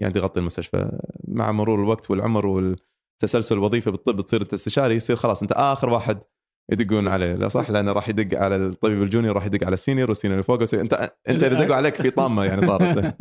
يعني 0.00 0.14
تغطي 0.14 0.40
المستشفى. 0.40 0.98
مع 1.28 1.52
مرور 1.52 1.82
الوقت 1.82 2.10
والعمر 2.10 2.46
والتسلسل 2.46 3.54
الوظيفي 3.54 3.90
بالطب 3.90 4.20
تصير 4.20 4.42
انت 4.42 4.54
استشاري 4.54 4.94
يصير 4.94 5.16
خلاص 5.16 5.42
أنت 5.42 5.52
آخر 5.52 5.88
واحد 5.88 6.24
يدقون 6.72 7.08
عليه. 7.08 7.34
لا 7.34 7.48
صح؟ 7.48 7.70
لأنه 7.70 7.92
راح 7.92 8.08
يدق 8.08 8.38
على 8.38 8.56
الطبيب 8.56 9.02
ال 9.02 9.07
junior 9.07 9.34
راح 9.34 9.46
يدق 9.46 9.66
على 9.66 9.74
ال 9.74 9.79
senior 9.79 10.08
وال 10.08 10.16
senior 10.16 10.40
اللي 10.40 10.44
فوقه. 10.44 10.80
أنت 10.80 11.12
أنت 11.28 11.42
اذا 11.42 11.64
دقوا 11.64 11.76
عليك 11.76 11.94
في 11.94 12.10
طامة 12.10 12.44
يعني 12.44 12.62
صارت. 12.62 13.14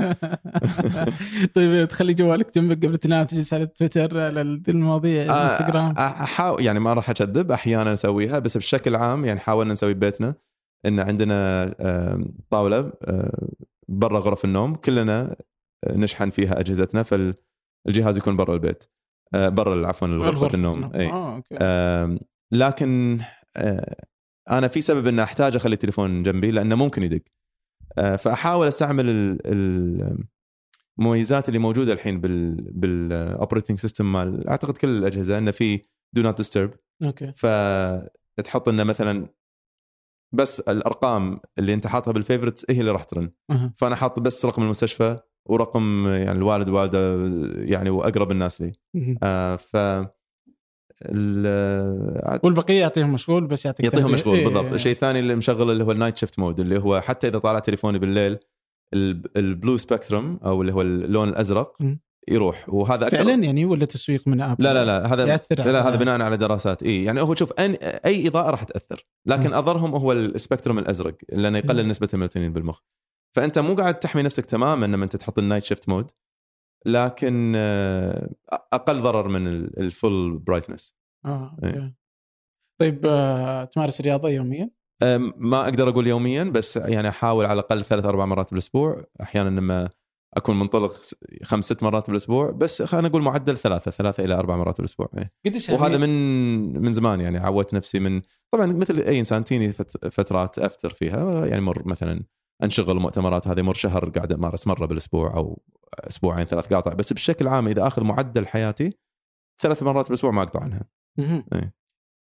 طيب 1.56 1.88
تخلي 1.88 2.14
جوالك 2.14 2.56
جنبك 2.56 2.86
قبل 2.86 2.98
تنام 2.98 3.26
تجلس 3.26 3.54
على 3.54 3.66
تويتر 3.66 4.20
على 4.20 4.42
المواضيع 4.42 5.24
الانستغرام. 5.24 5.92
احاول 5.98 6.66
يعني 6.66 6.80
ما 6.80 6.94
راح 6.94 7.10
اكذب 7.10 7.52
أحيانا 7.52 7.94
اسويها 7.94 8.40
بس 8.40 8.58
بشكل 8.58 8.96
عام 8.96 9.26
يعني 9.26 9.40
حاولنا 9.40 9.72
نسوي 9.72 9.94
ببيتنا 9.94 10.36
إن 10.86 11.00
عندنا 11.00 11.66
طاولة 12.50 12.94
آه، 13.04 13.50
برا 13.88 14.20
غرف 14.20 14.46
النوم 14.46 14.76
كلنا 14.76 15.36
آه، 15.84 15.98
نشحن 15.98 16.30
فيها 16.30 16.60
أجهزتنا 16.60 17.04
فالجهاز 17.04 18.18
يكون 18.18 18.36
برا 18.38 18.54
البيت 18.54 18.84
آه، 19.34 19.50
برا 19.50 19.88
عفوا 19.88 20.08
غرفه 20.08 20.54
النوم 20.54 20.92
إي. 20.96 21.10
آم، 21.62 22.20
لكن 22.52 23.20
آه، 23.56 23.96
أنا 24.50 24.68
في 24.68 24.82
سبب 24.82 25.08
ان 25.08 25.20
أحتاج 25.20 25.56
أخلي 25.56 25.74
التليفون 25.74 26.24
جنبي 26.24 26.52
لأنه 26.52 26.76
ممكن 26.76 27.04
يدق. 27.04 27.22
آه، 27.98 28.16
فأحاول 28.16 28.68
أستعمل 28.68 29.10
ال- 29.10 29.40
ال- 29.48 30.24
المميزات 31.00 31.48
اللي 31.48 31.60
موجودة 31.60 31.94
الحين 31.94 32.22
بال 32.22 32.56
بال 32.72 32.91
operating 32.91 33.80
system 33.80 34.14
مال 34.14 34.48
أعتقد 34.50 34.78
كل 34.78 34.88
الأجهزة 34.98 35.38
إنه 35.38 35.52
في 35.52 35.82
do 36.14 36.22
not 36.22 36.38
disturb 36.38 36.74
okay. 37.04 37.32
فتحط 37.36 38.70
إنه 38.70 38.84
مثلا 38.84 39.28
بس 40.34 40.60
الأرقام 40.60 41.40
اللي 41.60 41.74
أنت 41.74 41.88
حاطها 41.88 42.12
بال 42.12 42.22
favorites 42.22 42.66
هي 42.70 42.80
اللي 42.80 42.92
راح 42.92 43.04
ترن 43.04 43.32
أها. 43.52 43.74
فأنا 43.78 43.96
حاط 43.96 44.20
بس 44.20 44.46
رقم 44.46 44.64
المستشفى 44.64 45.20
ورقم 45.46 46.08
يعني 46.08 46.32
الوالد 46.38 46.70
والدة 46.70 47.16
يعني 47.64 47.90
وأقرب 47.90 48.32
الناس 48.32 48.62
لي. 48.62 48.72
آه 49.24 49.56
ف 49.56 49.76
ال- 51.06 52.40
والبقية 52.44 52.80
يعطيهم 52.80 53.14
مشغول 53.14 53.48
بس 53.48 53.66
يعطيك 53.66 53.86
يعطيهم 53.86 54.02
تنبيه. 54.02 54.14
مشغول 54.14 54.38
إيه. 54.38 54.46
بالضبط 54.46 54.74
الشيء 54.74 54.92
الثاني 54.94 55.20
اللي 55.20 55.36
مشغل 55.36 55.72
اللي 55.72 55.84
هو 55.84 55.92
ال 55.92 55.96
night 55.96 56.18
shift 56.18 56.40
mode 56.40 56.60
اللي 56.60 56.80
هو 56.80 57.02
حتى 57.02 57.28
إذا 57.28 57.40
طالع 57.40 57.60
تليفوني 57.60 58.00
بالليل 58.00 58.38
ال- 58.94 59.38
ال 59.38 59.46
blue 59.46 59.78
spectrum 59.78 60.40
أو 60.46 60.62
اللي 60.62 60.74
هو 60.74 60.82
اللون 60.82 61.30
الأزرق 61.30 61.76
مم. 61.82 62.00
يروح 62.28 62.70
وهذا 62.70 63.08
أكثر 63.08 63.18
فعلا 63.18 63.44
يعني 63.44 63.66
ولا 63.66 63.86
تسويق 63.86 64.28
من 64.28 64.42
اب 64.42 64.62
لا 64.62 64.74
لا 64.74 64.86
لا 64.86 65.14
هذا 65.14 65.26
يأثر 65.26 65.56
لا, 65.64 65.72
لا 65.72 65.88
هذا 65.88 65.96
بناء 65.96 66.22
على 66.22 66.38
دراسات 66.38 66.84
اي 66.84 67.04
يعني 67.04 67.22
هو 67.22 67.36
شوف 67.36 67.54
أن 67.54 67.74
أي 67.82 68.28
إضاءة 68.28 68.50
راح 68.50 68.64
تأثر 68.64 69.06
لكن 69.26 69.48
مم. 69.48 69.54
اضرهم 69.54 69.96
هو 69.96 70.12
ال 70.12 70.19
spectrum 70.19 70.80
الأزرق 70.80 71.16
لأنه 71.30 71.58
يقلل 71.58 71.84
مم. 71.84 71.90
نسبة 71.90 72.08
الميلاتونين 72.14 72.54
بالمخ 72.54 72.80
فأنت 73.36 73.60
مو 73.60 73.76
قاعد 73.76 74.00
تحمي 74.00 74.22
نفسك 74.22 74.46
تماما 74.46 74.86
لما 74.86 75.04
أنت 75.04 75.16
تحط 75.16 75.40
ال 75.40 75.44
night 75.44 75.64
shift 75.64 75.90
mode 75.90 76.12
لكن 76.86 77.54
آه، 77.56 78.30
أقل 78.74 79.02
ضرر 79.02 79.28
من 79.28 79.48
ال 79.48 79.66
full 79.66 80.40
brightness 80.40 80.96
آه 81.26 81.58
إيه. 81.64 81.96
طيب 82.82 83.06
آه، 83.06 83.66
تمارس 83.66 84.02
رياضة 84.02 84.30
يوميا؟ 84.30 84.70
ما 85.38 85.62
أقدر 85.62 85.90
أقول 85.90 86.08
يوميا 86.08 86.44
بس 86.44 86.78
يعني 86.78 87.10
أحاول 87.10 87.46
على 87.46 87.60
الأقل 87.60 87.84
ثلاث 87.84 88.06
أربع 88.06 88.26
مرات 88.26 88.52
بالأسبوع 88.52 89.02
أحيانا 89.22 89.50
لما 89.60 89.90
أكون 90.38 90.60
منطلق 90.60 91.02
خمس 91.44 91.66
ست 91.66 91.84
مرات 91.84 92.08
بالأسبوع 92.08 92.52
بس 92.52 92.82
خلينا 92.82 93.08
نقول 93.08 93.22
معدل 93.22 93.58
ثلاثة 93.58 93.92
ثلاثة 93.92 94.24
إلى 94.24 94.34
أربع 94.34 94.56
مرات 94.58 94.78
بالأسبوع 94.78 95.10
إيه. 95.18 95.32
قديش 95.46 95.70
وهذا 95.70 95.98
أهمية- 95.98 96.00
من 96.00 96.82
من 96.82 96.94
زمان 96.94 97.22
يعني 97.22 97.38
عودت 97.38 97.74
نفسي 97.74 98.00
من 98.00 98.22
طبعا 98.54 98.66
مثل 98.66 99.00
أي 99.00 99.20
إنسان 99.20 99.44
تيني 99.44 99.70
فت- 99.74 100.08
فترات 100.08 100.60
أفتر 100.60 100.90
فيها 100.90 101.46
يعني 101.46 101.62
مر 101.62 101.88
مثلا 101.88 102.24
أنشغل 102.64 103.00
مؤتمرات 103.00 103.48
هذه 103.48 103.62
مر 103.62 103.74
شهر 103.74 104.10
قاعد 104.10 104.32
أمارس 104.32 104.68
مرة 104.68 104.86
بالأسبوع 104.86 105.34
أو 105.36 105.62
أسبوعين 105.94 106.46
ثلاث 106.46 106.74
قاطع 106.74 106.94
بس 106.94 107.14
بشكل 107.14 107.48
عام 107.48 107.68
إذا 107.68 107.88
آخذ 107.88 108.04
معدل 108.04 108.48
حياتي 108.48 108.98
ثلاث 109.62 109.84
مرات 109.84 110.06
بالأسبوع 110.06 110.32
ما 110.32 110.42
أقطع 110.42 110.62
عنها 110.64 110.82
مهم. 111.18 111.44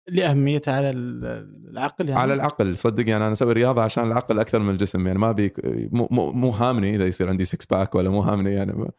لاهميتها 0.07 0.73
على 0.73 0.89
ال- 0.89 1.69
العقل 1.69 2.09
يعني؟ 2.09 2.21
على 2.21 2.33
العقل 2.33 2.77
صدق 2.77 3.09
يعني 3.09 3.23
أنا 3.23 3.31
أسوي 3.33 3.53
رياضة 3.53 3.81
عشان 3.81 4.07
العقل 4.07 4.39
أكثر 4.39 4.59
من 4.59 4.69
الجسم 4.69 5.07
يعني 5.07 5.19
ما 5.19 5.31
بي 5.31 5.59
مو, 5.91 6.07
مو, 6.31 6.49
هامني 6.49 6.95
إذا 6.95 7.05
يصير 7.07 7.29
عندي 7.29 7.45
six 7.45 7.65
pack 7.65 7.95
ولا 7.95 8.09
مو 8.09 8.21
هامني 8.21 8.51
يعني 8.53 8.91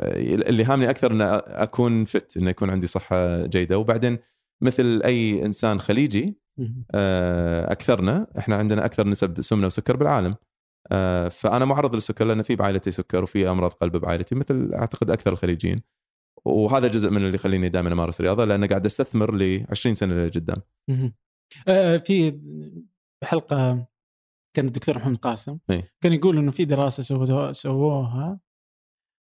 اللي 0.00 0.64
هامني 0.64 0.90
أكثر 0.90 1.12
ان 1.12 1.20
أكون 1.46 2.04
fit 2.04 2.36
إنه 2.36 2.50
يكون 2.50 2.70
عندي 2.70 2.86
صحة 2.86 3.46
جيدة. 3.46 3.78
وبعدين 3.78 4.18
مثل 4.62 5.02
أي 5.04 5.46
إنسان 5.46 5.80
خليجي. 5.80 6.40
آه، 6.94 7.72
أكثرنا 7.72 8.26
إحنا 8.38 8.56
عندنا 8.56 8.84
أكثر 8.84 9.08
نسب 9.08 9.42
سمنة 9.42 9.66
وسكر 9.66 9.96
بالعالم. 9.96 10.34
آه، 10.92 11.28
فأنا 11.28 11.64
معرض 11.64 11.94
للسكر 11.94 12.24
لأن 12.24 12.42
في 12.42 12.56
بعائلتي 12.56 12.90
سكر 12.90 13.22
وفي 13.22 13.50
أمراض 13.50 13.70
قلب 13.70 13.96
بعائلتي 13.96 14.34
مثل 14.34 14.70
أعتقد 14.74 15.10
أكثر 15.10 15.32
الخليجيين. 15.32 15.80
وهذا 16.44 16.88
جزء 16.88 17.10
من 17.10 17.16
اللي 17.16 17.34
يخليني 17.34 17.68
دائما 17.68 17.92
أمارس 17.92 18.20
رياضة 18.20 18.44
لأن 18.44 18.64
قاعد 18.64 18.86
أستثمر 18.86 19.34
ل 19.34 19.66
20 19.70 19.94
سنة 19.94 20.26
لقدام 20.26 20.62
مهم. 20.88 21.14
آه، 21.68 21.96
في 21.96 22.40
حلقه 23.24 23.86
كان 24.56 24.66
الدكتور 24.66 24.96
محمد 24.96 25.16
قاسم 25.16 25.58
إيه. 25.70 25.92
كان 26.00 26.12
يقول 26.12 26.38
إنه 26.38 26.50
في 26.50 26.64
دراسة 26.64 27.02
سووها 27.02 27.52
سووها 27.52 28.40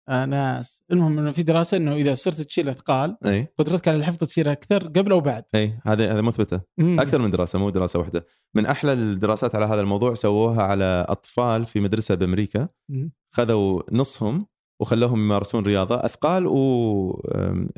آه، 0.08 0.24
ناس 0.24 0.84
المهم 0.92 1.18
إنه 1.18 1.30
في 1.30 1.42
دراسة 1.42 1.76
إنه 1.76 1.94
إذا 1.94 2.14
صرت 2.14 2.40
تشيل 2.40 2.68
أثقال 2.68 3.16
إي 3.26 3.48
قدرتك 3.58 3.88
على 3.88 3.96
الحفظ 3.96 4.18
تصير 4.18 4.52
أكثر 4.52 4.88
قبل 4.88 5.12
أو 5.12 5.20
بعد 5.20 5.44
إي 5.54 5.80
هذه 5.84 6.12
هذه 6.14 6.20
مثبتة. 6.20 6.60
أكثر 6.80 7.18
من 7.18 7.30
دراسة 7.30 7.58
مو 7.58 7.70
دراسة 7.70 7.98
واحدة 7.98 8.26
من 8.54 8.66
أحلى 8.66 8.92
الدراسات 8.92 9.54
على 9.54 9.64
هذا 9.64 9.80
الموضوع 9.80 10.14
سووها 10.14 10.62
على 10.62 11.06
أطفال 11.08 11.66
في 11.66 11.80
مدرسة 11.80 12.14
بأمريكا. 12.14 12.68
خذوا 13.34 13.82
نصهم 13.92 14.46
وخلوهم 14.82 15.20
يمارسون 15.24 15.64
رياضة 15.64 15.94
أثقال 15.94 16.46
و 16.46 17.22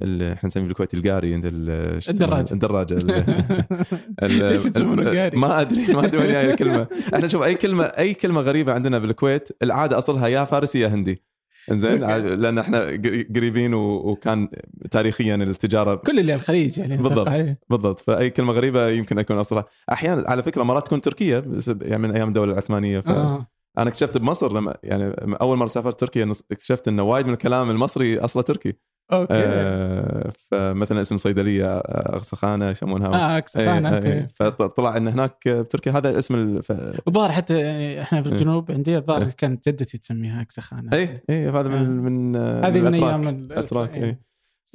إحنا 0.03 0.47
نسميه 0.47 0.65
بالكويت 0.67 0.95
القاري؟ 0.95 1.35
الدراجة. 1.35 2.53
الدراجة 2.53 2.95
ال- 2.95 3.11
ال- 4.23 4.39
ليش 4.51 4.67
يسمونه؟ 4.67 5.31
ما 5.35 5.61
أدري 5.61 5.95
ما 5.95 6.05
أدري 6.05 6.19
وين 6.19 6.33
جاية 6.33 6.51
الكلمة 6.51 6.87
إحنا 7.15 7.29
شوف 7.29 7.43
أي 7.45 7.55
كلمة 7.55 7.85
أي 7.85 8.15
كلمة 8.15 8.41
غريبة 8.41 8.73
عندنا 8.73 8.99
بالكويت 8.99 9.49
العادة 9.63 9.99
أصلها 9.99 10.29
يا 10.29 10.45
فارسي 10.45 10.81
يا 10.81 10.89
هندي 10.89 11.23
زين. 11.71 11.99
لأن 12.41 12.59
إحنا 12.59 12.81
قري- 12.81 13.23
قريبين 13.37 13.75
وكان 13.75 14.49
تاريخيا 14.91 15.35
التجارة 15.35 15.95
كل 15.95 16.19
اللي 16.21 16.35
الخليج 16.35 16.79
يعني 16.79 16.97
بالضبط. 16.97 17.29
إيه. 17.29 17.59
بالضبط 17.71 18.01
فأي 18.01 18.31
كلمة 18.31 18.53
غريبة 18.53 18.89
يمكن 18.89 19.19
أكون 19.19 19.39
أصلها 19.39 19.65
أحيانا 19.93 20.25
على 20.31 20.43
فكرة 20.43 20.63
مرات 20.63 20.87
تكون 20.87 21.01
تركية 21.01 21.45
يعني 21.83 22.03
من 22.03 22.11
أيام 22.11 22.29
الدولة 22.29 22.53
العثمانية 22.53 23.01
فانا 23.01 23.17
آه. 23.23 23.47
اكتشفت 23.79 24.19
بمصر 24.19 24.53
لما 24.53 24.75
يعني 24.83 25.15
أول 25.41 25.57
مرة 25.59 25.67
سافرت 25.67 26.01
تركيا 26.01 26.33
اكتشفت 26.53 26.89
إنه 26.89 27.03
وايد 27.03 27.27
من 27.27 27.33
الكلام 27.33 27.71
المصري 27.71 28.19
أصله 28.19 28.43
تركي 28.43 28.75
okay 29.13 29.35
آه 29.35 30.33
فمثلا 30.51 31.01
اسم 31.01 31.17
صيدلية 31.19 31.67
آه، 31.77 32.15
اجزخانه 32.17 32.71
يسمونها 32.71 33.09
آه 33.09 33.39
اجزخانه 33.39 33.89
إيه، 33.89 33.97
okay 33.97 34.13
إيه. 34.13 34.29
فطلع 34.35 34.97
إن 34.97 35.09
هناك 35.09 35.49
بتركيا 35.49 35.93
هذا 35.93 36.19
اسم 36.19 36.35
الف... 36.35 36.73
الظاهر 37.09 37.33
حتى 37.33 37.59
يعني 37.59 38.03
إحنا 38.03 38.23
في 38.23 38.29
إيه. 38.29 38.35
الجنوب 38.35 38.71
عندي 38.73 38.97
الظاهر 38.97 39.23
إيه. 39.23 39.29
كانت 39.29 39.69
جدتي 39.69 39.99
تسميها 39.99 40.43
اجزخانه 40.43 40.93
اي 40.93 41.23
اي 41.31 41.49
هذا 41.49 41.69
من 41.69 41.75
آه. 41.75 41.85
من 42.11 42.37
آه، 42.37 42.69
هذه 42.69 42.81
من. 42.81 42.95
أيام 42.95 43.29
ال- 43.29 43.53
اتراك 43.53 43.95
إيه. 43.95 44.05
اي 44.05 44.19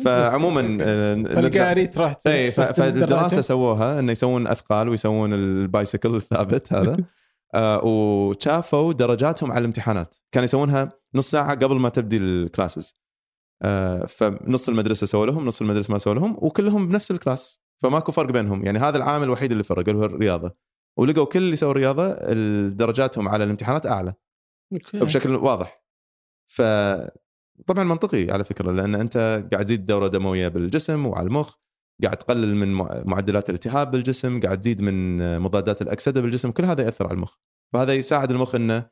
فعموما 0.06 0.78
آه، 0.82 1.14
فالقاري 1.16 1.88
تروح 1.88 2.14
اي 2.28 2.48
ف- 2.48 2.50
تستخدم 2.50 2.74
فالدراسة. 3.00 3.42
سووها 3.42 4.00
إنه 4.00 4.12
يسوون 4.12 4.48
أثقال 4.48 4.90
ويسوون 4.90 5.34
ال 5.34 5.44
bicycle 5.44 6.16
الثابت 6.16 6.74
هذا 6.74 6.92
آه 6.92 6.98
وشافوا 7.56 8.94
درجاتهم 8.94 9.52
على 9.52 9.60
الامتحانات. 9.60 10.16
كانوا 10.32 10.46
يسوونها 10.46 10.90
نص 11.16 11.32
ساعة 11.32 11.56
قبل 11.56 11.80
ما 11.80 11.90
تبدي 11.90 12.18
ال 12.18 12.28
classes 12.28 13.00
آه 13.62 14.06
فنص 14.06 14.70
المدرسة 14.70 15.08
سووا 15.08 15.26
لهم 15.26 15.46
نص 15.46 15.62
المدرسة 15.62 15.92
ما 15.92 15.98
سووا 15.98 16.16
لهم 16.16 16.38
وكلهم 16.42 16.88
بنفس 16.88 17.12
ال 17.12 17.20
class 17.20 17.62
فماكو 17.82 18.12
فرق 18.12 18.32
بينهم. 18.32 18.66
يعني 18.66 18.80
هذا 18.80 18.98
العامل 18.98 19.24
الوحيد 19.24 19.52
اللي 19.52 19.64
فرق 19.64 19.90
اللي 19.90 20.02
هو 20.02 20.06
الرياضة. 20.06 20.56
ولقوا 20.98 21.26
كل 21.26 21.40
اللي 21.40 21.56
سووا 21.56 21.72
الرياضة 21.72 22.14
درجاتهم 22.68 23.30
على 23.30 23.44
الامتحانات 23.44 23.86
أعلى. 23.86 24.14
okay. 24.74 25.00
بشكل 25.00 25.36
واضح. 25.36 25.84
ف 26.48 26.62
طبعا 27.68 27.84
منطقي 27.84 28.32
على 28.32 28.44
فكرة 28.44 28.72
لأن 28.72 28.96
أنت 28.96 29.18
قاعد 29.52 29.66
تزيد 29.66 29.80
الدوره 29.80 30.06
الدمويه 30.06 30.48
بالجسم 30.48 31.08
وعلى 31.08 31.28
المخ. 31.28 31.56
قاعد 32.04 32.18
تقلل 32.18 32.56
من 32.56 32.74
مع- 32.74 33.04
معدلات 33.06 33.50
الالتهاب 33.50 33.92
بالجسم 33.92 34.40
قاعد 34.40 34.62
تزيد 34.62 34.82
من 34.82 35.40
مضادات 35.40 35.82
الأكسدة 35.82 36.22
بالجسم 36.22 36.52
كل 36.52 36.66
هذا 36.66 36.84
يأثر 36.84 37.06
على 37.08 37.14
المخ. 37.16 37.36
فهذا 37.74 37.94
يساعد 37.94 38.32
المخ 38.32 38.56
إنه 38.56 38.90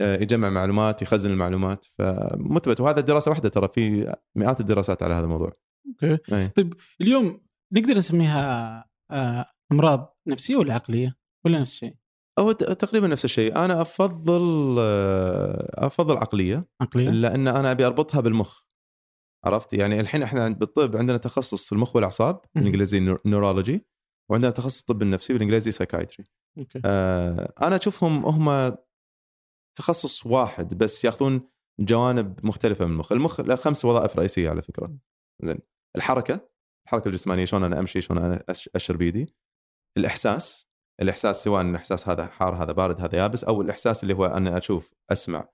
آه، 0.00 0.16
يجمع 0.16 0.50
معلومات 0.50 1.02
يخزن 1.02 1.30
المعلومات. 1.30 1.86
فمثبت 1.98 2.80
وهذا 2.80 3.00
دراسة 3.00 3.30
واحدة 3.30 3.48
ترى 3.48 3.68
في 3.68 4.14
مئات 4.36 4.60
الدراسات 4.60 5.02
على 5.02 5.14
هذا 5.14 5.24
الموضوع. 5.24 5.52
أوكي. 5.88 6.18
أي. 6.32 6.48
طيب 6.48 6.74
اليوم 7.00 7.40
نقدر 7.72 7.96
نسميها 7.98 8.84
آه، 9.10 9.46
أمراض 9.72 10.16
نفسية 10.28 10.56
ولا 10.56 10.74
عقلية؟ 10.74 11.16
ولا 11.44 11.58
نفس 11.60 11.72
الشيء؟ 11.72 11.94
هو 12.38 12.52
تقريبا 12.52 13.06
نفس 13.06 13.24
الشيء. 13.24 13.56
أنا 13.56 13.80
أفضل 13.80 14.76
آه، 14.78 15.86
أفضل 15.86 16.16
عقلية. 16.16 16.68
عقلية؟ 16.80 17.10
لأن 17.10 17.48
أنا 17.48 17.70
أبي 17.70 17.86
أربطها 17.86 18.20
بالمخ. 18.20 18.63
عرفت؟ 19.44 19.72
يعني 19.72 20.00
الحين 20.00 20.22
إحنا 20.22 20.48
بالطب 20.48 20.96
عندنا 20.96 21.16
تخصص 21.16 21.72
المخ 21.72 21.96
والأعصاب. 21.96 22.40
بالإنجليزي 22.54 23.00
neurology 23.26 23.86
وعندنا 24.30 24.50
تخصص 24.50 24.80
الطب 24.80 25.02
النفسي 25.02 25.32
بالإنجليزي 25.32 25.70
psychiatry 25.70 26.24
آه 26.84 27.54
أنا 27.62 27.76
أشوفهم 27.76 28.26
هم 28.26 28.76
تخصص 29.78 30.26
واحد 30.26 30.74
بس 30.78 31.04
يأخذون 31.04 31.48
جوانب 31.80 32.46
مختلفة 32.46 32.84
من 32.84 32.92
المخ. 32.92 33.12
المخ 33.12 33.40
له 33.40 33.56
خمس 33.56 33.84
وظائف 33.84 34.16
رئيسية 34.16 34.50
على 34.50 34.62
فكرة. 34.62 34.96
زين. 35.42 35.58
الحركة 35.96 36.48
الحركة 36.86 37.08
الجسمانية 37.08 37.44
شلون 37.44 37.64
أنا 37.64 37.80
أمشي 37.80 38.00
شلون 38.00 38.18
أنا 38.18 38.44
أشر 38.74 38.96
بيدي. 38.96 39.34
الإحساس 39.98 40.68
الإحساس 41.02 41.44
سواء 41.44 41.62
الاحساس 41.62 42.08
هذا 42.08 42.26
حار 42.26 42.62
هذا 42.62 42.72
بارد 42.72 43.00
هذا 43.00 43.18
يابس 43.18 43.44
أو 43.44 43.62
الإحساس 43.62 44.02
اللي 44.02 44.14
هو 44.14 44.24
أنا 44.26 44.58
أشوف 44.58 44.94
أسمع 45.12 45.48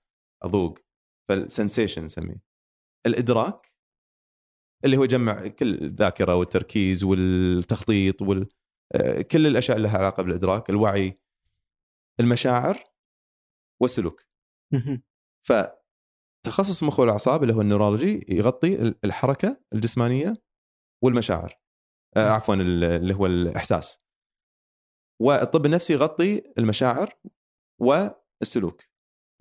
أذوق 0.44 0.78
فال 1.28 1.42
sensation 1.42 2.04
نسميه. 2.04 2.42
الإدراك 3.06 3.69
اللي 4.84 4.96
هو 4.96 5.04
يجمع 5.04 5.46
كل 5.48 5.74
الذاكرة 5.74 6.34
والتركيز 6.34 7.04
والتخطيط 7.04 8.22
وال 8.22 8.48
آه، 8.94 9.22
كل 9.22 9.46
الأشياء 9.46 9.76
اللي 9.76 9.88
لها 9.88 9.98
علاقة 9.98 10.22
بالإدراك 10.22 10.70
الوعي 10.70 11.20
المشاعر 12.20 12.84
والسلوك. 13.82 14.24
فتخصص 15.46 16.82
المخ 16.82 17.00
والاعصاب 17.00 17.42
اللي 17.42 17.54
هو 17.54 17.60
ال 17.60 17.67
neurology 17.67 18.26
يغطي 18.28 18.74
ال- 18.82 18.98
الحركة 19.04 19.60
الجسمانية 19.72 20.34
والمشاعر. 21.04 21.60
آه، 22.16 22.28
عفوا 22.30 22.54
ال- 22.54 22.84
اللي 22.84 23.14
هو 23.14 23.26
الإحساس. 23.26 24.02
والطب 25.22 25.66
النفسي 25.66 25.92
يغطي 25.92 26.52
المشاعر 26.58 27.14
والسلوك. 27.80 28.82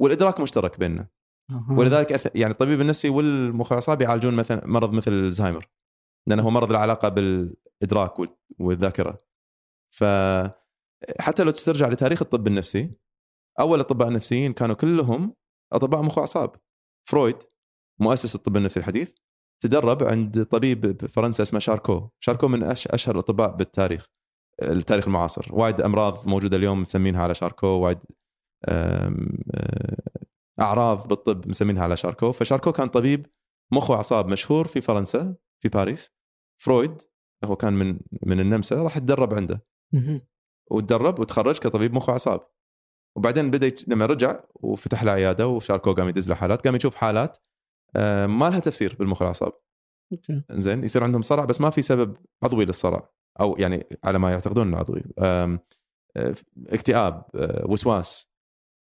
والإدراك 0.01 0.39
مشترك 0.39 0.79
بيننا. 0.79 1.07
ولذلك 1.69 2.11
أث... 2.11 2.27
يعني 2.35 2.53
الطبيب 2.53 2.81
النفسي 2.81 3.09
والمخ 3.09 3.65
والاعصاب 3.65 4.01
يعالجون 4.01 4.33
مثلا 4.35 4.67
مرض 4.67 4.93
مثل 4.93 5.11
الزهايمر 5.11 5.67
لأنه 6.27 6.43
هو 6.43 6.49
مرض 6.49 6.71
له 6.71 6.79
علاقة 6.79 7.09
بالإدراك 7.09 8.19
وال- 8.19 8.35
والذاكرة. 8.59 9.17
ف 9.95 10.03
حتى 11.19 11.43
لو 11.43 11.51
ترجع 11.51 11.87
لتاريخ 11.87 12.21
الطب 12.21 12.47
النفسي 12.47 12.99
أول 13.59 13.75
الأطباء 13.79 14.07
النفسيين 14.07 14.53
كانوا 14.53 14.75
كلهم 14.75 15.35
أطباء 15.73 16.01
مخ 16.01 16.17
واعصاب 16.17 16.55
فرويد 17.09 17.37
مؤسس 17.99 18.35
الطب 18.35 18.57
النفسي 18.57 18.79
الحديث 18.79 19.11
تدرب 19.63 20.03
عند 20.03 20.45
طبيب 20.45 20.81
بفرنسا 20.81 21.43
اسمه 21.43 21.59
شاركو. 21.59 22.09
شاركو 22.19 22.47
من. 22.47 22.63
أشهر 22.63 23.15
الأطباء 23.15 23.55
بالتاريخ 23.55 24.05
التاريخ 24.61 25.07
المعاصر. 25.07 25.47
وايد 25.51 25.81
أمراض 25.81 26.27
موجودة 26.27 26.57
اليوم 26.57 26.81
مسمينها 26.81 27.23
على 27.23 27.35
شاركو 27.35 27.67
وايد 27.67 27.99
أعراض 30.61 31.07
بالطب 31.07 31.47
مسمينها 31.47 31.83
على 31.83 31.97
شاركو 31.97 32.31
فشاركو 32.31 32.71
كان 32.71 32.87
طبيب 32.87 33.25
مخ 33.73 33.89
وأعصاب 33.89 34.27
مشهور 34.27 34.67
في 34.67 34.81
فرنسا 34.81 35.35
في 35.59 35.69
باريس. 35.69 36.11
فرويد 36.61 37.01
هو 37.45 37.55
كان 37.55 37.73
من 37.73 37.99
من 38.23 38.39
النمسا 38.39 38.83
راح 38.83 38.97
يتدرب 38.97 39.33
عنده. 39.33 39.65
وتدرب 40.71 41.19
وتخرج 41.19 41.57
كطبيب 41.57 41.93
مخ 41.93 42.09
وأعصاب. 42.09 42.41
وبعدين 43.17 43.51
بدأ 43.51 43.71
لما 43.87 44.05
رجع 44.05 44.43
وفتح 44.55 45.03
له 45.03 45.11
عيادة 45.11 45.47
وشاركو 45.47 45.93
قام 45.93 46.07
يدز 46.07 46.29
له 46.29 46.35
حالات 46.35 46.67
قام 46.67 46.75
يشوف 46.75 46.95
حالات 46.95 47.37
آه، 47.95 48.27
ما 48.27 48.49
لها 48.49 48.59
تفسير 48.59 48.95
بالمخ 48.99 49.21
والأعصاب. 49.21 49.53
okay. 50.11 50.43
زين 50.51 50.83
يصير 50.83 51.03
عندهم 51.03 51.21
صرع 51.21 51.45
بس 51.45 51.61
ما 51.61 51.69
في 51.69 51.81
سبب 51.81 52.17
عضوي 52.43 52.65
للصرع. 52.65 53.09
أو 53.39 53.55
يعني 53.57 53.87
على 54.03 54.19
ما 54.19 54.31
يعتقدون 54.31 54.67
إنه 54.67 54.77
عضوي. 54.77 55.03
آه، 55.19 55.59
اكتئاب 56.67 57.23
آه، 57.35 57.65
وسواس. 57.69 58.28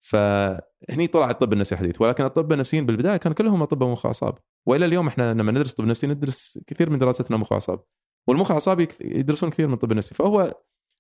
فهني 0.05 1.07
طلع 1.13 1.31
الطب 1.31 1.53
النفسي 1.53 1.75
الحديث 1.75 2.01
ولكن 2.01 2.25
الطب 2.25 2.53
النفسيين 2.53 2.87
بالبداية 2.87 3.17
كانوا 3.17 3.35
كلهم 3.37 3.63
اطباء 3.63 3.89
مخ 3.89 4.05
واعصاب 4.05 4.39
وإلى 4.67 4.85
اليوم 4.87 5.07
إحنا 5.09 5.35
لما 5.35 5.53
ندرس 5.53 5.75
طب 5.75 5.85
نفسي 5.85 6.07
ندرس 6.07 6.59
كثير 6.67 6.91
من 6.91 6.99
دراستنا 6.99 7.37
مخ 7.37 7.53
واعصاب 7.53 7.81
والمخ 8.29 8.51
واعصاب 8.51 8.81
يك- 8.81 9.01
يدرسون 9.01 9.51
كثير 9.51 9.67
من 9.67 9.75
الطب 9.75 9.93
النفسي 9.93 10.15
فهو 10.15 10.55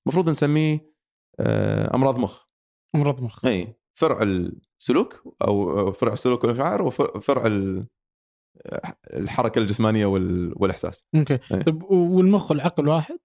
المفروض 0.06 0.28
نسميه 0.28 0.92
آه، 1.40 1.94
أمراض 1.96 2.18
مخ. 2.18 2.46
أمراض 2.94 3.22
مخ. 3.22 3.44
إي 3.44 3.74
فرع 3.94 4.22
السلوك 4.22 5.36
أو 5.42 5.92
فرع 5.92 6.12
السلوك 6.12 6.44
والمشاعر 6.44 6.82
وفرع 6.82 7.46
ال- 7.46 7.86
الحركة 9.12 9.58
الجسمانية 9.58 10.06
وال- 10.06 10.52
والإحساس. 10.56 11.04
Okay. 11.14 11.38
أي. 11.54 11.62
طيب 11.62 11.82
والمخ 11.82 12.50
والعقل 12.50 12.88
واحد؟ 12.88 13.18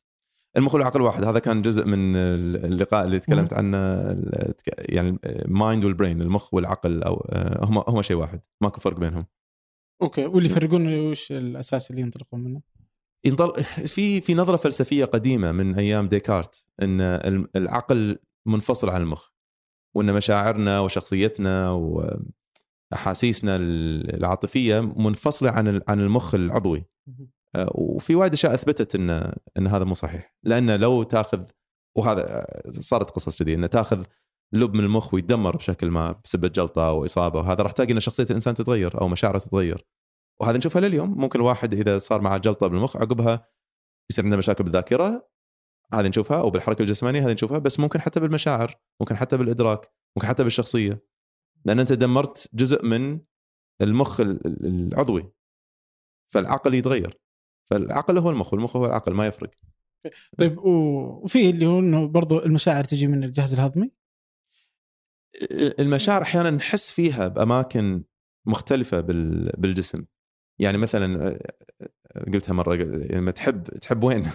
المخ 0.57 0.73
والعقل 0.73 1.01
واحد. 1.01 1.23
هذا 1.23 1.39
كان 1.39 1.61
جزء 1.61 1.85
من 1.85 2.15
اللقاء 2.15 3.05
اللي 3.05 3.19
تكلمت 3.19 3.53
عنه 3.53 3.77
يعني 4.79 5.19
ال 5.25 5.37
mind 5.37 5.85
وال 5.85 5.95
brain 5.95 6.21
المخ 6.21 6.53
والعقل 6.53 7.03
أو 7.03 7.27
آه، 7.29 7.65
هم 7.65 7.83
هم 7.87 8.01
شيء 8.01 8.17
واحد. 8.17 8.41
ماكو 8.61 8.81
فرق 8.81 8.99
بينهم. 8.99 9.25
Okay. 10.01 10.25
واللي 10.25 10.49
يفرقون 10.49 10.99
وش 10.99 11.31
الأساس 11.31 11.91
اللي 11.91 12.01
ينطلقون 12.01 12.43
منه؟ 12.43 12.61
ينطل 13.25 13.63
في 13.63 14.21
في 14.21 14.33
نظرة 14.33 14.55
فلسفية 14.55 15.05
قديمة 15.05 15.51
من 15.51 15.75
أيام 15.75 16.07
ديكارت 16.07 16.67
إن 16.81 17.01
العقل 17.55 18.19
منفصل 18.45 18.89
عن 18.89 19.01
المخ 19.01 19.29
وإن 19.95 20.13
مشاعرنا 20.13 20.79
وشخصيتنا 20.79 21.71
وأحاسيسنا 22.91 23.55
العاطفية 23.55 24.79
منفصلة 24.79 25.51
عن 25.51 25.81
عن 25.87 25.99
المخ 25.99 26.35
العضوي. 26.35 26.85
وفي 27.55 28.15
وايد 28.15 28.33
أشياء 28.33 28.53
أثبتت 28.53 28.95
ان 28.95 29.09
إن 29.57 29.67
هذا 29.67 29.83
مو 29.83 29.93
صحيح. 29.93 30.35
لأن 30.43 30.79
لو 30.79 31.03
تاخذ 31.03 31.43
وهذا 31.97 32.39
آه، 32.39 32.69
صارت 32.69 33.09
قصص 33.09 33.43
كذي 33.43 33.53
انه 33.53 33.67
تاخذ 33.67 34.05
لب 34.53 34.73
من 34.73 34.83
المخ 34.83 35.13
ويتدمر 35.13 35.55
بشكل 35.55 35.91
ما 35.91 36.11
بسبب 36.25 36.51
جلطة 36.51 36.87
أو 36.87 37.05
إصابة 37.05 37.39
وهذا 37.39 37.63
راح 37.63 37.71
تلاقي 37.71 37.93
إن 37.93 37.99
شخصية 37.99 38.23
الإنسان 38.23 38.53
تتغير 38.53 39.01
أو 39.01 39.07
مشاعره 39.07 39.37
تتغير. 39.37 39.85
وهذا 40.41 40.57
نشوفها 40.57 40.81
لليوم. 40.81 41.17
ممكن 41.17 41.39
الواحد 41.39 41.73
إذا 41.73 41.97
صار 41.97 42.21
معه 42.21 42.37
جلطة 42.37 42.67
بالمخ 42.67 42.97
عقبها 42.97 43.47
يصير 44.11 44.25
عنده 44.25 44.37
مشاكل 44.37 44.63
بالذاكرة 44.63 45.29
هذه 45.93 46.07
نشوفها 46.07 46.39
أو 46.39 46.49
بالحركة 46.49 46.81
الجسمانية 46.81 47.25
هذه 47.27 47.33
نشوفها 47.33 47.57
بس 47.59 47.79
ممكن 47.79 48.01
حتى 48.01 48.19
بالمشاعر 48.19 48.75
ممكن 49.01 49.17
حتى 49.17 49.37
بالإدراك 49.37 49.91
ممكن 50.17 50.27
حتى 50.27 50.43
بالشخصية. 50.43 51.03
لأن 51.65 51.79
أنت 51.79 51.93
دمرت 51.93 52.49
جزء 52.53 52.85
من 52.85 53.19
المخ 53.81 54.19
ال- 54.19 54.47
ال- 54.47 54.65
العضوي. 54.93 55.33
فالعقل 56.33 56.73
يتغير. 56.73 57.19
فالعقل 57.69 58.17
هو 58.17 58.29
المخ 58.29 58.53
والمخ 58.53 58.75
هو 58.75 58.85
العقل 58.85 59.13
ما 59.13 59.27
يفرق. 59.27 59.51
طيب 60.37 60.57
وفي 60.57 61.49
اللي 61.49 61.65
هو 61.65 61.79
إنه 61.79 62.07
برضو 62.07 62.39
المشاعر 62.39 62.83
تجي 62.83 63.07
من 63.07 63.23
الجهاز 63.23 63.53
الهضمي؟ 63.53 63.91
المشاعر 65.51 66.21
أحيانا 66.21 66.49
نحس 66.49 66.91
فيها 66.91 67.27
بأماكن 67.27 68.03
مختلفة 68.47 68.99
بال- 68.99 69.51
بالجسم. 69.57 70.05
يعني 70.59 70.77
مثلا 70.77 71.39
قلتها 72.33 72.53
مرة 72.53 72.75
لما 72.75 73.31
تحب 73.31 73.63
تحب 73.63 74.03
وين؟ 74.03 74.31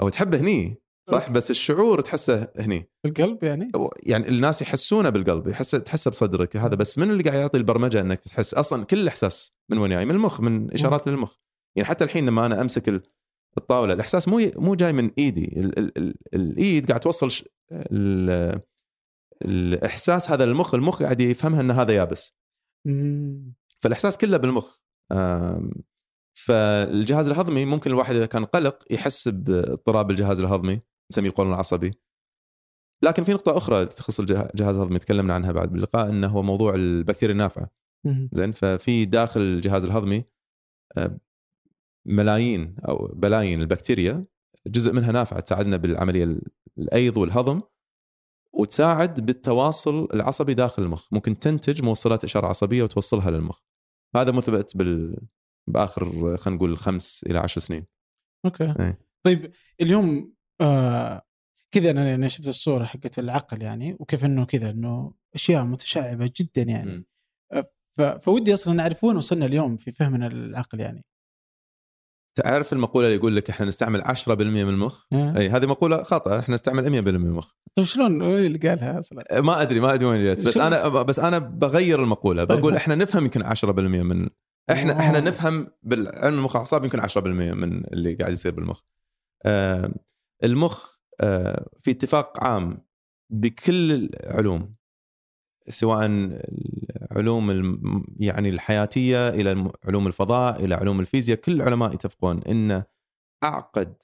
أو 0.00 0.08
تحب 0.08 0.34
هني 0.34 0.82
صح. 1.10 1.30
بس 1.30 1.50
الشعور 1.50 2.00
تحسه 2.00 2.48
هني. 2.58 2.90
القلب 3.06 3.44
يعني؟ 3.44 3.72
يعني 4.02 4.28
الناس 4.28 4.62
يحسونه 4.62 5.08
بالقلب 5.10 5.48
يحس 5.48 5.70
تحسه 5.70 6.10
بصدرك 6.10 6.56
هذا 6.56 6.74
بس 6.74 6.98
من 6.98 7.10
اللي 7.10 7.22
قاعد 7.22 7.38
يعطي 7.40 7.58
البرمجة 7.58 8.00
إنك 8.00 8.20
تحس؟ 8.20 8.54
أصلا 8.54 8.84
كل 8.84 8.98
الاحساس 8.98 9.54
من 9.70 9.78
وين 9.78 9.90
جاي 9.90 10.04
من 10.04 10.14
المخ 10.14 10.40
من 10.40 10.72
إشارات 10.72 11.08
للمخ. 11.08 11.36
يعني 11.76 11.88
حتى 11.88 12.04
الحين 12.04 12.26
لما 12.26 12.46
أنا 12.46 12.60
أمسك 12.60 12.88
ال- 12.88 13.02
الطاولة 13.58 13.94
الإحساس 13.94 14.28
مو 14.28 14.40
مو 14.56 14.74
جاي 14.74 14.92
من 14.92 15.10
إيدي. 15.18 15.60
ال 15.60 15.78
ال 15.78 15.98
ال 15.98 16.14
الإيد 16.34 16.86
قاعد 16.88 17.00
توصل 17.00 17.30
ش- 17.30 17.48
ال 17.72 18.60
الإحساس 19.44 20.30
هذا 20.30 20.46
للمخ 20.46 20.74
المخ 20.74 21.02
قاعد 21.02 21.20
يفهمها 21.20 21.60
إن 21.60 21.70
هذا 21.70 21.92
يابس. 21.94 22.36
فالإحساس 23.82 24.18
كله 24.18 24.36
بالمخ. 24.36 24.78
فالجهاز 26.38 27.28
الهضمي 27.28 27.64
ممكن 27.64 27.90
الواحد 27.90 28.14
إذا 28.14 28.26
كان 28.26 28.44
قلق 28.44 28.84
يحس 28.90 29.28
باضطراب 29.28 30.10
الجهاز 30.10 30.40
الهضمي 30.40 30.80
نسميه 31.12 31.28
القولون 31.28 31.52
العصبي. 31.52 31.94
لكن 33.04 33.24
في 33.24 33.32
نقطة 33.32 33.56
أخرى 33.56 33.86
تخص 33.86 34.20
الجه- 34.20 34.50
الجهاز 34.50 34.76
الهضمي 34.76 34.98
تكلمنا 34.98 35.34
عنها 35.34 35.52
بعد 35.52 35.72
باللقاء 35.72 36.08
إنه 36.08 36.28
هو 36.28 36.42
موضوع 36.42 36.74
البكتيريا 36.74 37.32
النافعة. 37.32 37.70
زين 38.32 38.52
ففي 38.52 39.04
داخل 39.04 39.40
الجهاز 39.40 39.84
الهضمي 39.84 40.24
آه، 40.96 41.18
ملايين 42.06 42.76
أو 42.88 43.06
بلايين 43.14 43.60
البكتيريا 43.60 44.24
جزء 44.66 44.92
منها 44.92 45.12
نافعه 45.12 45.40
تساعدنا 45.40 45.76
بالعملية 45.76 46.24
ال- 46.24 46.42
الأيض 46.78 47.16
والهضم 47.16 47.60
وتساعد 48.52 49.26
بالتواصل 49.26 50.08
العصبي 50.14 50.54
داخل 50.54 50.82
المخ. 50.82 51.12
ممكن 51.12 51.38
تنتج 51.38 51.82
موصلات 51.82 52.24
إشارة 52.24 52.46
عصبية 52.46 52.82
وتوصلها 52.82 53.30
للمخ. 53.30 53.60
هذا 54.16 54.32
مثبت 54.32 54.76
بال 54.76 55.18
بآخر 55.66 56.36
خلينا 56.36 56.56
نقول 56.56 56.78
خمس 56.78 57.24
إلى 57.26 57.38
عشر 57.38 57.60
سنين. 57.60 57.86
Okay. 58.44 58.74
إيه. 58.80 58.98
طيب 59.22 59.52
اليوم 59.80 60.34
آه 60.60 61.22
كذا 61.72 61.90
أنا 61.90 62.08
يعني 62.08 62.28
شفت 62.28 62.48
الصورة 62.48 62.84
حقت 62.84 63.18
العقل 63.18 63.62
يعني 63.62 63.96
وكيف 64.00 64.24
إنه 64.24 64.44
كذا 64.44 64.70
إنه 64.70 65.14
أشياء 65.34 65.64
متشعبة 65.64 66.32
جدا 66.40 66.62
يعني. 66.62 66.96
م. 66.96 67.04
ف... 67.90 68.02
فودي 68.02 68.54
أصلا 68.54 68.74
نعرف 68.74 69.04
وين 69.04 69.16
وصلنا 69.16 69.46
اليوم 69.46 69.76
في 69.76 69.92
فهمنا 69.92 70.26
العقل 70.26 70.80
يعني. 70.80 71.04
تعرف 72.34 72.72
المقولة 72.72 73.06
اللي 73.06 73.16
يقول 73.16 73.36
لك 73.36 73.50
إحنا 73.50 73.66
نستعمل 73.66 74.02
10% 74.04 74.28
من 74.28 74.68
المخ 74.68 75.04
آه. 75.12 75.36
أي 75.36 75.48
هذه 75.48 75.66
مقولة 75.66 76.02
خاطئة 76.02 76.38
إحنا 76.38 76.54
نستعمل 76.54 76.84
100% 76.84 76.88
من 77.08 77.26
المخ 77.26 77.52
طيب 77.74 77.86
شلون 77.86 78.22
وين 78.22 78.46
اللي 78.46 78.58
قالها 78.58 78.98
أصلا؟ 78.98 79.40
ما 79.40 79.62
أدري 79.62 79.80
ما 79.80 79.94
أدري 79.94 80.06
وين 80.06 80.24
جت 80.24 80.46
بس 80.46 80.56
أنا 80.56 80.88
بس 80.88 81.18
أنا 81.18 81.38
بغير 81.38 82.02
المقولة 82.02 82.44
طيب. 82.44 82.58
بقول 82.58 82.76
إحنا 82.76 82.94
نفهم 82.94 83.24
يمكن 83.24 83.44
10% 83.44 83.64
من 83.64 84.28
إحنا 84.70 84.92
أوه. 84.92 85.00
إحنا 85.00 85.20
نفهم 85.20 85.68
بالعلم 85.82 86.38
المخ 86.38 86.50
والاعصاب 86.50 86.84
يمكن 86.84 87.00
10% 87.00 87.16
من 87.18 87.84
اللي 87.84 88.14
قاعد 88.14 88.32
يصير 88.32 88.52
بالمخ 88.52 88.80
آه، 89.44 89.94
المخ 90.44 90.92
آه، 91.20 91.66
في 91.80 91.90
اتفاق 91.90 92.44
عام 92.44 92.86
بكل 93.30 93.92
العلوم 93.92 94.74
سواء 95.68 96.06
العلوم 97.12 97.50
يعني 98.20 98.48
الحياتية 98.48 99.28
إلى 99.28 99.72
علوم 99.84 100.06
الفضاء 100.06 100.64
إلى 100.64 100.74
علوم 100.74 101.00
الفيزياء 101.00 101.38
كل 101.38 101.52
العلماء 101.52 101.94
يتفقون 101.94 102.42
إن 102.42 102.82
أعقد 103.44 104.02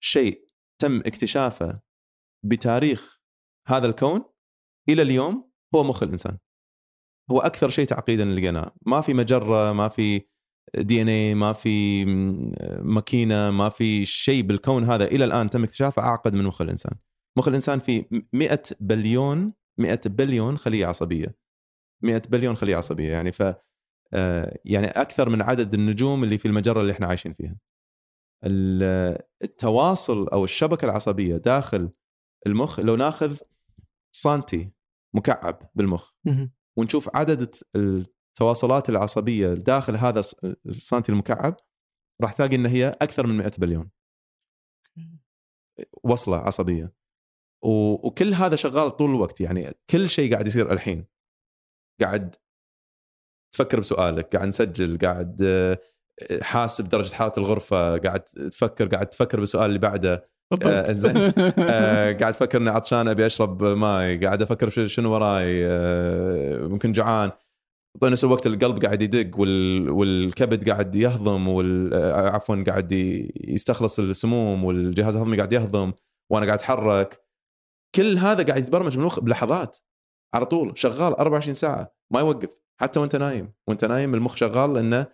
شيء 0.00 0.48
تم 0.78 1.00
اكتشافه 1.00 1.80
بتاريخ 2.44 3.20
هذا 3.68 3.86
الكون 3.86 4.24
إلى 4.88 5.02
اليوم 5.02 5.50
هو 5.74 5.84
مخ 5.84 6.02
الإنسان. 6.02 6.38
هو 7.30 7.40
أكثر 7.40 7.68
شيء 7.68 7.86
تعقيدا 7.86 8.24
لقيناه. 8.24 8.72
ما 8.86 9.00
في 9.00 9.14
مجرة 9.14 9.72
ما 9.72 9.88
في 9.88 10.22
دي 10.76 11.02
إن 11.02 11.08
اي 11.08 11.34
ما 11.34 11.52
في 11.52 12.04
ماكينة 12.82 13.50
ما 13.50 13.68
في 13.68 14.04
شيء 14.04 14.42
بالكون 14.42 14.84
هذا 14.84 15.04
إلى 15.04 15.24
الآن 15.24 15.50
تم 15.50 15.64
اكتشافه 15.64 16.02
أعقد 16.02 16.34
من 16.34 16.44
مخ 16.44 16.60
الإنسان. 16.62 16.92
مخ 17.38 17.48
الإنسان 17.48 17.78
فيه 17.78 18.08
100 18.32 18.62
بليون 18.80 19.52
100 19.78 20.00
بليون 20.06 20.58
خلية 20.58 20.86
عصبية. 20.86 21.36
100 22.02 22.22
بليون 22.28 22.56
خلية 22.56 22.76
عصبية. 22.76 23.10
يعني 23.12 23.32
ف 23.32 23.42
آه، 24.12 24.58
يعني 24.64 24.86
أكثر 24.86 25.28
من 25.28 25.42
عدد 25.42 25.74
النجوم 25.74 26.24
اللي 26.24 26.38
في 26.38 26.48
المجرة 26.48 26.80
اللي 26.80 26.92
إحنا 26.92 27.06
عايشين 27.06 27.32
فيها. 27.32 27.58
ال- 28.44 29.18
التواصل 29.42 30.28
أو 30.28 30.44
الشبكة 30.44 30.84
العصبية 30.84 31.36
داخل 31.36 31.90
المخ 32.46 32.80
لو 32.80 32.96
ناخذ 32.96 33.36
سنتي 34.12 34.72
مكعب 35.14 35.70
بالمخ. 35.74 36.10
ونشوف 36.76 37.16
عدد 37.16 37.40
الت- 37.40 37.62
التواصلات 37.76 38.88
العصبية 38.88 39.54
داخل 39.54 39.96
هذا 39.96 40.20
الس- 40.20 40.36
السنتي 40.66 41.12
المكعب 41.12 41.56
راح 42.22 42.32
تلاقي 42.32 42.56
إن 42.56 42.66
هي 42.66 42.88
أكثر 42.88 43.26
من 43.26 43.36
100 43.36 43.52
بليون. 43.58 43.90
وصلة 46.04 46.36
عصبية. 46.36 46.92
وكل 47.64 48.34
هذا 48.34 48.56
شغال 48.56 48.96
طول 48.96 49.10
الوقت. 49.10 49.40
يعني 49.40 49.74
كل 49.90 50.08
شيء 50.08 50.32
قاعد 50.32 50.46
يصير 50.46 50.72
الحين. 50.72 51.04
قاعد 52.00 52.34
تفكر 53.54 53.80
بسؤالك 53.80 54.36
قاعد 54.36 54.48
نسجل 54.48 54.98
قاعد 54.98 55.42
آه، 55.42 55.78
حاسب 56.42 56.88
درجة 56.88 57.14
حرارة 57.14 57.38
الغرفة 57.38 57.96
قاعد 57.98 58.20
تفكر 58.24 58.88
قاعد 58.88 59.06
تفكر 59.06 59.40
بالسؤال 59.40 59.64
اللي 59.66 59.78
بعده. 59.78 60.28
آه، 60.64 60.92
زين. 60.92 61.16
آه، 61.58 62.12
قاعد 62.12 62.34
أفكر 62.34 62.58
إني 62.58 62.70
عطشان 62.70 63.08
أبي 63.08 63.26
أشرب 63.26 63.64
ماي 63.64 64.18
قاعد 64.18 64.42
أفكر 64.42 64.70
في 64.70 64.88
شنو 64.88 65.12
وراي 65.12 65.66
آه، 65.66 66.66
ممكن 66.66 66.92
جوعان 66.92 67.30
طيب 68.00 68.12
نفس 68.12 68.24
الوقت 68.24 68.46
القلب 68.46 68.84
قاعد 68.84 69.02
يدق 69.02 69.40
وال... 69.40 69.90
والكبد 69.90 70.70
قاعد 70.70 70.94
يهضم 70.96 71.48
وال... 71.48 71.94
آه، 71.94 72.30
عفوا 72.30 72.64
قاعد 72.66 72.92
ي- 72.92 73.32
يستخلص 73.44 73.98
السموم 73.98 74.64
والجهاز 74.64 75.16
الهضمي 75.16 75.36
قاعد 75.36 75.52
يهضم 75.52 75.92
وأنا 76.30 76.46
قاعد 76.46 76.58
أتحرك. 76.58 77.27
كل 77.94 78.18
هذا 78.18 78.44
قاعد 78.44 78.62
يتبرمج 78.62 78.96
بالمخ 78.96 79.20
بلحظات 79.20 79.76
على 80.34 80.46
طول 80.46 80.78
شغال 80.78 81.14
24 81.14 81.54
ساعة 81.54 81.94
ما 82.12 82.20
يوقف 82.20 82.48
حتى 82.80 83.00
وانت 83.00 83.16
نايم 83.16 83.52
وانت 83.68 83.84
نايم 83.84 84.14
المخ 84.14 84.36
شغال 84.36 84.74
لأنه 84.74 85.06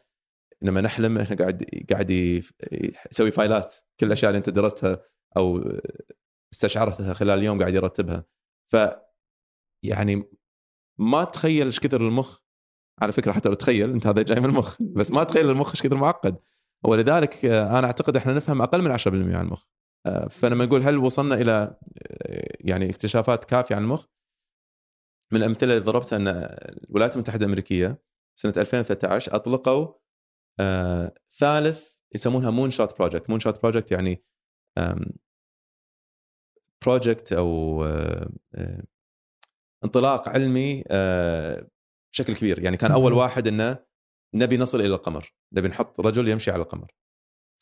لما 0.63 0.81
نحلم 0.81 1.19
إحنا 1.19 1.37
قاعد 1.37 1.65
قاعد 1.91 2.11
يسوي 2.11 3.31
فايلات 3.31 3.75
كل 4.01 4.07
الأشياء 4.07 4.31
اللي 4.31 4.39
أنت 4.39 4.51
درستها 4.51 5.03
أو 5.37 5.63
استشعرتها 6.53 7.13
خلال 7.13 7.39
اليوم 7.39 7.61
قاعد 7.61 7.75
يرتبها. 7.75 8.25
ف 8.73 8.77
يعني 9.85 10.31
ما 10.99 11.25
تخيل 11.25 11.67
إيش 11.67 11.81
كثر 11.81 12.01
المخ 12.01 12.41
على 13.03 13.13
فكرة 13.13 13.33
حتى 13.33 13.49
لو 13.49 13.55
تخيل 13.55 13.91
أنت 13.91 14.07
هذا 14.07 14.23
جاي 14.23 14.41
من 14.41 14.47
المخ 14.47 14.83
بس 14.83 15.11
ما 15.11 15.25
تخيل 15.25 15.51
المخ 15.51 15.71
إيش 15.71 15.83
كثر 15.83 15.97
معقد. 15.97 16.37
ولذلك 16.85 17.45
أنا 17.45 17.87
أعتقد 17.87 18.17
إحنا 18.17 18.33
نفهم 18.33 18.63
أقل 18.63 18.83
من 18.83 18.99
10% 18.99 19.07
عن 19.07 19.47
المخ. 19.47 19.67
فلما 20.31 20.65
نقول 20.65 20.83
هل 20.83 20.99
وصلنا 20.99 21.35
إلى 21.35 21.77
يعني 22.61 22.91
اكتشافات 22.91 23.45
كافية 23.45 23.75
عن 23.75 23.83
المخ؟ 23.83 24.07
من 25.33 25.39
الأمثلة 25.39 25.75
اللي 25.75 25.85
ضربتها 25.85 26.17
أن 26.17 26.29
الولايات 26.89 27.15
المتحدة 27.15 27.45
الأمريكية 27.45 28.03
سنة 28.39 28.53
2013 28.57 29.35
أطلقوا 29.37 29.95
آه، 30.61 31.15
ثالث 31.39 31.97
يسمونها 32.15 32.51
moonshot 32.51 32.99
project 32.99 33.31
moonshot 33.31 33.63
project 33.63 33.93
يعني 33.93 34.25
project 36.85 37.33
أو 37.33 37.85
آه، 37.85 38.29
آه، 38.55 38.83
انطلاق 39.85 40.29
علمي 40.29 40.85
آه، 40.89 41.69
بشكل 42.13 42.35
كبير. 42.35 42.59
يعني 42.59 42.77
كان 42.77 42.93
أول. 42.93 43.13
واحد 43.13 43.49
إنه 43.49 43.79
نبي 44.35 44.57
نصل 44.57 44.81
إلى 44.81 44.95
القمر. 44.95 45.35
نبي 45.53 45.69
نحط 45.69 46.01
رجل 46.01 46.29
يمشي 46.29 46.51
على 46.51 46.63
القمر. 46.63 46.95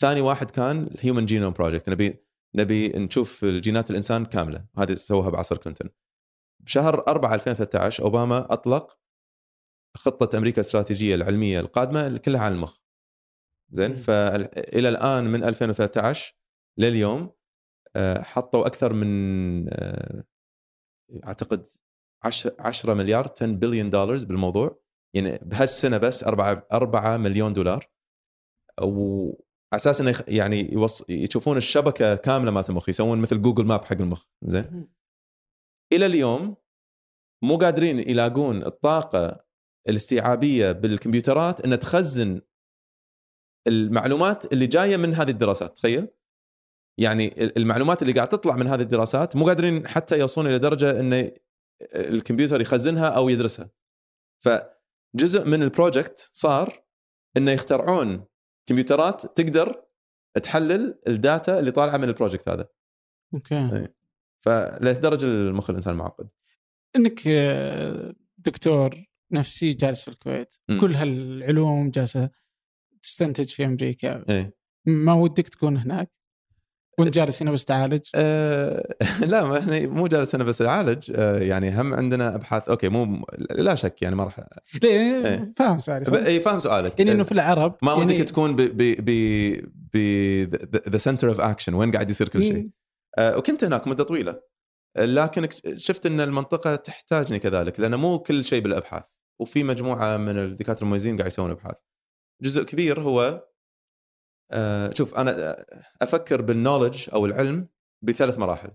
ثاني 0.01 0.21
واحد 0.21 0.51
كان 0.51 0.87
ال 0.87 0.93
Human 0.93 1.27
Genome 1.27 1.53
Project 1.53 1.91
نبي 1.91 2.25
نبي 2.55 2.89
نشوف 2.89 3.45
الجينات 3.45 3.91
الإنسان 3.91 4.25
كاملة. 4.25 4.67
هذه 4.79 4.95
سووها 4.95 5.31
بعصر 5.31 5.57
كلينتون. 5.57 5.91
بشهر 6.61 7.09
4 7.09 7.35
2013 7.35 8.05
أوباما 8.05 8.53
أطلق 8.53 8.99
خطة 9.97 10.39
أمريكا 10.39 10.57
الاستراتيجية 10.57 11.15
العلمية 11.15 11.61
القادمة 11.61 12.19
كلها 12.19 12.41
عن 12.41 12.53
المخ 12.53 12.79
زين. 13.71 13.97
فإلى 13.97 14.89
الآن 14.89 15.25
من 15.25 15.45
2013 15.45 16.35
لليوم 16.79 17.31
آه، 17.97 18.23
حطوا 18.23 18.67
أكثر 18.67 18.93
من 18.93 19.67
آه، 19.69 20.25
أعتقد 21.27 21.67
10 22.23 22.57
10 22.59 22.95
مليار 22.95 23.29
10 23.37 23.47
بليون 23.47 23.91
دولار 23.91 24.25
بالموضوع. 24.25 24.83
يعني 25.15 25.39
بهالسنة 25.43 25.99
بس 25.99 26.25
4 26.25 26.67
4 26.73 27.17
مليون 27.17 27.53
دولار. 27.53 27.91
أساس 29.73 30.01
إنه 30.01 30.25
يعني 30.29 30.73
يوص... 30.73 31.11
يشوفون 31.11 31.57
الشبكة 31.57 32.15
كاملة 32.15 32.51
مالت 32.51 32.71
المخ 32.71 32.89
يسوون 32.89 33.19
مثل 33.19 33.43
جوجل 33.43 33.65
ماب 33.65 33.85
حق 33.85 34.01
المخ. 34.01 34.25
زين؟ 34.43 34.89
إلى 35.93 36.07
اليوم 36.07 36.57
مو 37.45 37.57
قادرين 37.57 37.99
يلاقون 37.99 38.67
الطاقة 38.67 39.45
الاستيعابية 39.89 40.73
بالكمبيوترات 40.73 41.61
إنها 41.61 41.77
تخزن 41.77 42.41
المعلومات 43.67 44.53
اللي 44.53 44.67
جاية 44.67 44.97
من 44.97 45.15
هذه 45.15 45.31
الدراسات. 45.31 45.77
تخيل؟ 45.77 46.09
يعني 47.01 47.45
المعلومات 47.57 48.03
اللي 48.03 48.13
قاعد 48.13 48.29
تطلع 48.29 48.57
من 48.57 48.67
هذه 48.67 48.81
الدراسات 48.81 49.37
مو 49.37 49.47
قادرين 49.47 49.89
حتى 49.89 50.19
يوصلون 50.19 50.47
إلى 50.47 50.59
درجة 50.59 51.01
إنه 51.01 51.31
الكمبيوتر 51.95 52.61
يخزنها 52.61 53.07
أو 53.09 53.29
يدرسها. 53.29 53.71
فجزء 54.45 55.45
من 55.45 55.63
ال 55.63 55.71
project 55.71 56.31
صار 56.33 56.85
إنه 57.37 57.51
يخترعون 57.51 58.25
كمبيوترات 58.67 59.41
تقدر 59.41 59.85
تحلل 60.43 60.99
ال 61.09 61.19
data 61.19 61.59
اللي 61.59 61.71
طالعة 61.71 61.97
من 61.97 62.05
ال 62.05 62.10
project 62.10 62.49
هذا. 62.49 62.69
Okay. 63.35 63.55
إيه. 63.73 63.95
فلهالدرجة 64.39 65.25
المخ 65.25 65.71
الإنسان 65.71 65.95
معقد. 65.95 66.29
إنك 66.97 67.21
آه، 67.27 68.15
دكتور 68.39 69.07
نفسي 69.33 69.73
جالس 69.73 70.03
في 70.03 70.09
الكويت 70.09 70.55
مم. 70.69 70.81
كل 70.81 70.95
هالعلوم 70.95 71.91
جالسة 71.91 72.31
تستنتج 73.03 73.49
في 73.49 73.65
أمريكا. 73.65 74.25
إيه 74.29 74.55
ما 74.87 75.15
ودك 75.15 75.49
تكون 75.49 75.77
هناك؟ 75.77 76.11
وانت 76.99 77.15
جالس 77.15 77.43
هنا 77.43 77.51
بس 77.51 77.65
تعالج؟ 77.65 78.01
أه 78.15 78.95
لا 79.21 79.45
ما 79.45 79.59
إحنا 79.59 79.87
مو 79.87 80.07
جالس 80.07 80.35
أنا 80.35 80.45
بس 80.45 80.63
أعالج. 80.63 81.13
أه 81.15 81.39
يعني 81.39 81.81
هم 81.81 81.95
عندنا 81.95 82.35
أبحاث. 82.35 82.69
okay 82.69 82.89
مو 82.89 83.27
لا 83.51 83.75
شك 83.75 84.03
يعني 84.03 84.17
ما 84.17 84.25
راح 84.25 84.41
ليه 84.83 84.91
إيه. 84.91 85.53
فاهم 85.57 85.79
سؤالي؟ 85.79 86.27
اي 86.27 86.41
فاهم 86.41 86.59
سؤالك. 86.59 86.99
يعني 86.99 87.13
إنه 87.13 87.25
في 87.25 87.33
العرب 87.33 87.77
ما 87.83 87.93
يعني 87.93 88.15
ودك 88.15 88.29
تكون 88.29 88.57
ب 88.57 88.61
ب 88.61 88.97
ب 88.99 89.11
ب 89.93 90.89
the 90.89 90.99
center 90.99 91.29
of 91.29 91.41
action 91.41 91.75
وين 91.75 91.93
قاعد 91.93 92.11
يصير 92.11 92.29
كل 92.29 92.43
شيء. 92.43 92.63
مم. 92.63 92.73
آه، 93.19 93.37
وكنت 93.39 93.65
هناك 93.65 93.89
مدة 93.89 94.05
طويلة. 94.05 94.41
لكن 94.99 95.49
شفت 95.77 96.07
إن 96.07 96.21
المنطقة 96.21 96.77
تحتاجني 96.77 97.39
كذلك 97.39 97.81
لأن 97.81 97.95
مو 97.95 98.19
كل 98.19 98.45
شيء 98.45 98.63
بالأبحاث. 98.63 99.07
وفي 99.41 99.65
مجموعة 99.65 100.17
من 100.17 100.39
الدكاترة 100.39 100.83
المميزين 100.83 101.17
قاعد 101.17 101.27
يسوون 101.27 101.51
أبحاث. 101.51 101.77
جزء 102.43 102.63
كبير 102.63 103.01
هو 103.01 103.45
آه، 104.53 104.95
شوف 104.95 105.15
أنا 105.15 105.65
أفكر 106.03 106.43
بال 106.43 106.55
knowledge 106.55 107.09
أو 107.13 107.27
العلم 107.27 107.69
بثلاث 108.05 108.39
مراحل. 108.39 108.71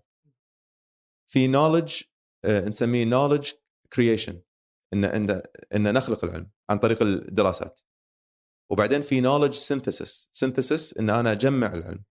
في 1.32 1.47
knowledge 1.47 2.01
نسميه 2.45 3.05
knowledge 3.05 3.51
creation 3.93 4.41
إن 4.93 5.05
إن 5.05 5.41
إن 5.75 5.93
نخلق 5.93 6.23
العلم 6.23 6.49
عن 6.69 6.80
طريق 6.80 7.01
الدراسات. 7.01 7.80
وبعدين 8.71 9.01
في 9.01 9.21
knowledge 9.21 9.53
synthesis 9.53 10.30
synthesis 10.32 10.97
إن 10.97 11.09
أنا 11.09 11.32
أجمع 11.32 11.73
العلم. 11.73 12.03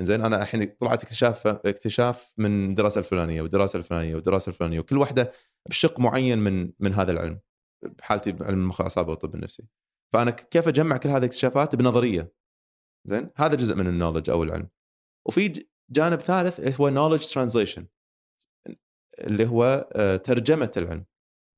زين 0.00 0.24
أنا 0.24 0.42
الحين 0.42 0.64
طلعت 0.80 1.02
اكتشاف 1.02 1.46
اكتشاف 1.46 2.34
من 2.38 2.70
الدراسه 2.70 2.98
الفلانية 2.98 3.42
والدراسة 3.42 3.76
الفلانية 3.76 4.14
والدراسة 4.14 4.50
الفلانية 4.50 4.80
وكل 4.80 4.98
واحدة 4.98 5.32
بشق 5.68 6.00
معين 6.00 6.38
من 6.38 6.72
من 6.78 6.94
هذا 6.94 7.12
العلم 7.12 7.40
بحالتي 7.82 8.32
بعلم 8.32 8.60
المخ 8.60 8.80
والاعصاب 8.80 9.08
والطب 9.08 9.34
النفسي. 9.34 9.68
فأنا 10.12 10.30
كيف 10.30 10.68
أجمع 10.68 10.96
كل 10.96 11.08
هذه 11.08 11.18
الاكتشافات؟ 11.18 11.76
بنظرية. 11.76 12.32
زين 13.08 13.30
هذا 13.36 13.54
جزء 13.54 13.74
من 13.74 13.86
النولج 13.86 14.30
أو 14.30 14.42
العلم 14.42 14.68
وفي 15.26 15.66
جانب 15.90 16.20
ثالث 16.20 16.80
هو 16.80 16.88
نولج 16.88 17.26
ترانزليشن 17.26 17.86
اللي 19.20 19.46
هو 19.46 19.88
آه، 19.92 20.16
ترجمة 20.16 20.70
العلم 20.76 21.04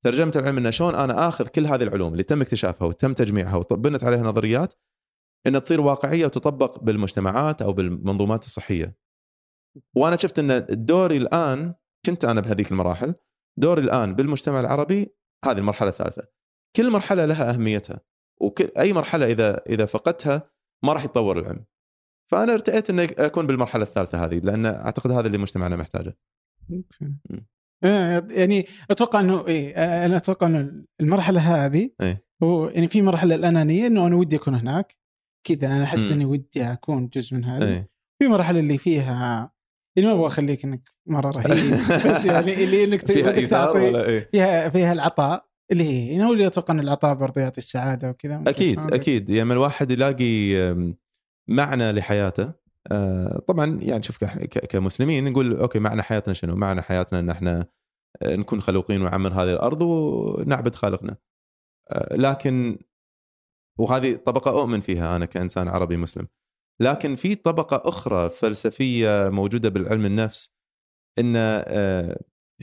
ترجمة 0.05 0.31
العلم 0.35 0.57
إنه 0.57 0.69
شلون 0.69 0.95
أنا 0.95 1.27
آخذ 1.27 1.47
كل 1.47 1.65
هذه 1.65 1.83
العلوم 1.83 2.11
اللي 2.11 2.23
تم 2.23 2.41
اكتشافها 2.41 2.87
وتم 2.87 3.13
تجميعها 3.13 3.55
وطبنت 3.55 4.03
عليها 4.03 4.21
نظريات 4.21 4.73
إنها 5.47 5.59
تصير 5.59 5.81
واقعية 5.81 6.25
وتطبق 6.25 6.79
بالمجتمعات 6.83 7.61
أو 7.61 7.73
بالمنظومات 7.73 8.43
الصحية. 8.43 8.97
وأنا 9.95 10.15
شفت 10.15 10.39
إن 10.39 10.65
دوري 10.69 11.17
الآن 11.17 11.73
كنت 12.05 12.25
أنا 12.25 12.41
بهذيك 12.41 12.71
المراحل 12.71 13.15
دوري 13.57 13.81
الآن 13.81 14.15
بالمجتمع 14.15 14.59
العربي 14.59 15.15
هذه 15.45 15.57
المرحلة 15.57 15.89
الثالثة. 15.89 16.23
كل 16.75 16.89
مرحلة 16.89 17.25
لها 17.25 17.53
أهميتها 17.53 17.99
وكل 18.41 18.69
أي 18.77 18.93
مرحلة 18.93 19.25
إذا 19.25 19.61
إذا 19.69 19.85
فقدتها 19.85 20.51
ما 20.83 20.93
راح 20.93 21.05
يتطور 21.05 21.39
العلم. 21.39 21.65
فأنا 22.31 22.53
ارتئيت 22.53 22.89
إني 22.89 23.03
أكون 23.03 23.47
بالمرحلة 23.47 23.83
الثالثة 23.83 24.25
هذه 24.25 24.39
لأن 24.39 24.65
أعتقد 24.65 25.11
هذا 25.11 25.27
اللي 25.27 25.37
مجتمعنا 25.37 25.75
محتاجه. 25.75 26.17
آه، 27.83 28.27
يعني 28.29 28.65
أتوقع 28.91 29.19
إنه 29.19 29.47
إيه 29.47 29.73
آه، 29.75 30.05
أنا 30.05 30.17
أتوقع 30.17 30.47
إنه 30.47 30.83
المرحلة 31.01 31.39
هذه 31.39 31.89
إيه. 32.01 32.25
هو 32.43 32.69
يعني 32.69 32.87
في 32.87 33.01
مرحلة 33.01 33.35
الأنانية 33.35 33.87
إنه 33.87 34.07
أنا 34.07 34.15
ودي 34.15 34.35
أكون 34.35 34.55
هناك 34.55 34.97
كذا 35.47 35.67
أنا 35.67 35.83
أحس. 35.83 36.11
إني 36.11 36.25
ودي 36.25 36.63
أكون 36.63 37.07
جزء 37.07 37.35
من 37.35 37.45
هذه 37.45 37.67
إيه 37.67 37.89
في 38.21 38.27
مرحلة 38.27 38.59
اللي 38.59 38.77
فيها 38.77 39.51
يعني 39.95 40.09
ما 40.09 40.15
أبغى 40.15 40.27
أخليك 40.27 40.65
إنك 40.65 40.89
مرة 41.07 41.31
رهيب 41.31 41.73
بس 42.11 42.25
يعني 42.25 42.63
اللي 42.63 42.83
إنك 42.83 43.07
فيها 43.07 43.47
تعطي 43.47 44.05
إيه؟ 44.05 44.29
فيها 44.31 44.69
فيها 44.69 44.93
العطاء 44.93 45.50
اللي 45.71 45.83
هي 45.83 46.07
يعني 46.07 46.25
هو 46.25 46.33
اللي 46.33 46.47
أتوقع 46.47 46.73
إن 46.73 46.79
العطاء 46.79 47.15
برضه 47.15 47.41
يعطي 47.41 47.57
السعادة 47.57 48.09
وكذا 48.09 48.43
أكيد؟ 48.47 48.93
أكيد 48.93 49.29
يعني 49.29 49.41
لما 49.41 49.53
الواحد 49.53 49.91
يلاقي 49.91 50.55
معنى 51.49 51.91
لحياته 51.91 52.53
آه، 52.91 53.39
طبعا 53.47 53.79
يعني 53.81 54.03
شوف 54.03 54.23
كمسلمين 54.45 55.31
نقول 55.31 55.55
أوكي 55.55 55.79
معنى 55.79 56.03
حياتنا 56.03 56.33
شنو؟ 56.33 56.55
معنى 56.55 56.81
حياتنا 56.81 57.19
إن 57.19 57.29
إحنا 57.29 57.67
آه، 58.21 58.35
نكون 58.35 58.61
خلوقين 58.61 59.01
ونعمر 59.01 59.33
هذه 59.33 59.53
الأرض 59.53 59.81
ونعبد 59.81 60.75
خالقنا. 60.75 61.17
آه، 61.91 62.15
لكن 62.15 62.79
وهذه 63.79 64.15
طبقة 64.15 64.51
أؤمن 64.51 64.79
فيها 64.79 65.15
أنا 65.15 65.25
كإنسان 65.25 65.67
عربي 65.67 65.97
مسلم. 65.97 66.27
لكن 66.81 67.15
في 67.15 67.35
طبقة 67.35 67.89
أخرى 67.89 68.29
فلسفية 68.29 69.29
موجودة 69.29 69.69
بالعلم 69.69 70.05
النفس 70.05 70.55
إن 71.19 71.35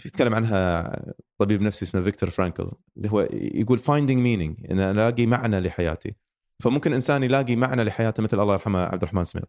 يتكلم 0.06 0.34
عنها 0.34 0.92
طبيب 1.40 1.62
نفسي 1.62 1.84
اسمه 1.84 2.02
فيكتور 2.02 2.30
فرانكل 2.30 2.70
اللي 2.96 3.10
هو 3.10 3.28
يقول 3.32 3.78
finding 3.78 4.22
meaning 4.22 4.70
إن 4.70 4.78
ألاقي 4.80 5.26
معنى 5.26 5.60
لحياتي. 5.60 6.14
فممكن 6.62 6.92
إنسان 6.92 7.22
يلاقي 7.22 7.56
معنى 7.56 7.84
لحياته 7.84 8.22
مثل 8.22 8.40
الله 8.40 8.52
يرحمه 8.52 8.78
عبد 8.84 9.02
الرحمن 9.02 9.24
سميط 9.24 9.48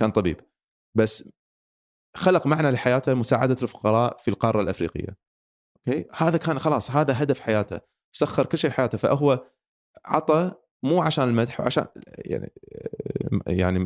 كان 0.00 0.10
طبيب. 0.10 0.40
بس 0.96 1.30
خلق 2.16 2.46
معنى 2.46 2.70
لحياته 2.70 3.14
مساعدة 3.14 3.56
الفقراء 3.62 4.16
في 4.16 4.28
القارة 4.28 4.60
الأفريقية. 4.60 5.16
Okay؟ 5.88 6.04
هذا 6.16 6.36
كان 6.36 6.58
خلاص 6.58 6.90
هذا 6.90 7.22
هدف 7.22 7.40
حياته. 7.40 7.80
سخر 8.12 8.46
كل 8.46 8.58
شيء 8.58 8.70
حياته. 8.70 8.98
فهو 8.98 9.46
عطى 10.04 10.52
مو 10.82 11.02
عشان 11.02 11.28
المدح 11.28 11.60
عشان 11.60 11.86
يعني 12.18 12.52
يعني 13.46 13.78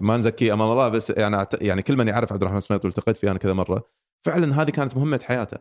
ما- 0.00 0.16
نزكيه 0.16 0.52
أمام 0.54 0.70
الله 0.70 0.88
بس 0.88 1.10
يعني 1.10 1.46
يعني 1.60 1.82
كل 1.82 1.96
من 1.96 2.08
يعرف 2.08 2.32
عبد 2.32 2.42
الرحمن 2.42 2.60
سميط 2.60 2.84
والتقيت 2.84 3.16
فيه 3.16 3.30
أنا 3.30 3.38
كذا 3.38 3.52
مرة 3.52 3.90
فعلا 4.26 4.62
هذه 4.62 4.70
كانت 4.70 4.96
مهمة 4.96 5.20
حياته. 5.24 5.58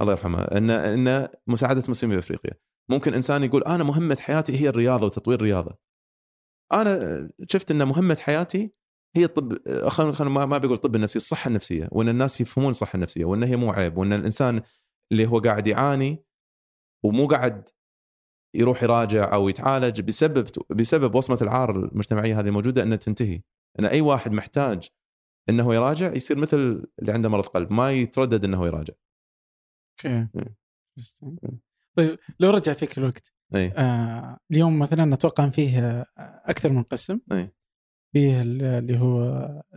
الله 0.00 0.12
يرحمه 0.12 0.42
إن 0.42 0.70
إن 0.70 1.28
مساعدة 1.46 1.82
مسلمي 1.88 2.18
إفريقيا. 2.18 2.52
ممكن 2.90 3.14
إنسان 3.14 3.44
يقول 3.44 3.64
أنا 3.64 3.84
مهمة 3.84 4.16
حياتي 4.20 4.60
هي 4.60 4.68
الرياضة 4.68 5.06
وتطوير 5.06 5.38
الرياضة. 5.38 5.78
أنا 6.72 7.30
شفت 7.48 7.70
إن 7.70 7.88
مهمة 7.88 8.16
حياتي 8.20 8.72
هي 9.16 9.24
الطب 9.24 9.58
خلينا 9.88 10.12
خلينا 10.12 10.46
ما 10.46 10.58
بقول 10.58 10.72
الطب 10.72 10.96
النفسي 10.96 11.16
الصحة 11.16 11.48
النفسية 11.48 11.88
وإن 11.92 12.08
الناس 12.08 12.40
يفهمون 12.40 12.70
الصحة 12.70 12.96
النفسية 12.96 13.24
وإن 13.24 13.42
هي 13.42 13.56
مو 13.56 13.70
عيب 13.72 13.98
وإن 13.98 14.12
الإنسان 14.12 14.62
اللي 15.12 15.26
هو 15.26 15.38
قاعد 15.38 15.66
يعاني 15.66 16.24
ومو 17.04 17.26
قاعد 17.26 17.68
يروح 18.54 18.82
يراجع 18.82 19.34
أو 19.34 19.48
يتعالج 19.48 20.00
بسبب 20.00 20.48
بسبب 20.70 21.14
وصمة 21.14 21.38
العار 21.42 21.70
المجتمعية 21.70 22.40
هذه 22.40 22.46
الموجوده 22.46 22.82
إنها 22.82 22.96
تنتهي. 22.96 23.42
إن 23.78 23.84
أي 23.84 24.00
واحد 24.00 24.32
محتاج 24.32 24.88
إنه 25.48 25.74
يراجع 25.74 26.12
يصير 26.12 26.38
مثل 26.38 26.56
اللي 26.98 27.12
عنده 27.12 27.28
مرض 27.28 27.46
قلب 27.46 27.72
ما 27.72 27.92
يتردد 27.92 28.44
إنه 28.44 28.66
يراجع. 28.66 28.94
Okay 30.06 30.28
مم. 30.34 30.54
Interesting. 31.00 31.50
طيب 31.96 32.18
لو 32.40 32.50
رجع 32.50 32.72
فيك 32.72 32.98
الوقت 32.98 33.32
اي 33.54 33.72
آه 33.76 34.38
اليوم 34.50 34.78
مثلا 34.78 35.14
أتوقع 35.14 35.44
أن 35.44 35.50
فيه 35.50 35.78
آه، 35.80 36.06
أكثر 36.46 36.68
من 36.72 36.82
قسم 36.82 37.20
اي 37.32 37.52
فيه 38.12 38.40
ال- 38.42 38.62
اللي 38.62 38.98
هو 38.98 39.22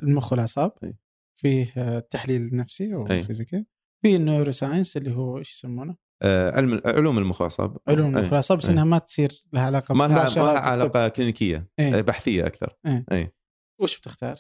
المخ 0.04 0.32
والأعصاب 0.32 0.72
أي. 0.84 0.96
فيه 1.40 1.74
آه، 1.78 1.98
التحليل 1.98 2.42
النفسي 2.42 2.94
أو 2.94 3.08
أي. 3.10 3.20
الفيزيكي 3.20 3.66
فيه 4.04 4.16
ال 4.16 4.52
neuroscience 4.52 4.98
اللي 4.98 5.12
هو 5.16 5.38
إيش 5.38 5.52
يسمونه؟ 5.54 5.96
آه 6.24 6.52
علم 6.52 6.82
علوم 6.86 7.18
المخ 7.18 7.36
والأعصاب 7.42 7.78
علوم 7.88 8.06
أي. 8.06 8.12
المخ 8.20 8.26
والأعصاب 8.26 8.58
بس 8.58 8.66
أي. 8.66 8.74
إنها 8.74 8.84
ما 8.84 8.98
تصير 8.98 9.44
لها 9.54 9.64
علاقة 9.66 9.96
ما 9.96 10.08
لها 10.08 10.24
ما 10.24 10.52
لها. 10.52 10.60
علاقة 10.60 11.08
كلينيكية 11.08 11.70
إيه. 11.80 11.98
آه، 11.98 12.02
بحثية 12.02 12.46
أكثر 12.48 12.76
إيه. 12.86 13.06
اي 13.12 13.34
وش 13.82 13.98
بتختار؟ 14.00 14.36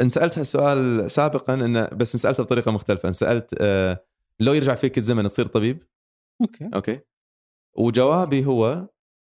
انسالت 0.00 0.38
هالسؤال 0.38 1.10
سابقا 1.10 1.54
انه 1.54 1.86
بس 1.88 2.14
انسالته 2.14 2.42
بطريقة 2.42 2.70
مختلفة 2.72 3.08
انسالت 3.08 3.54
آه 3.60 4.04
لو 4.40 4.52
يرجع 4.52 4.74
فيك 4.74 4.98
الزمن 4.98 5.28
تصير 5.28 5.44
طبيب؟ 5.46 5.86
Okay. 6.42 6.70
Okay. 6.74 7.00
وجوابي 7.78 8.46
هو 8.46 8.88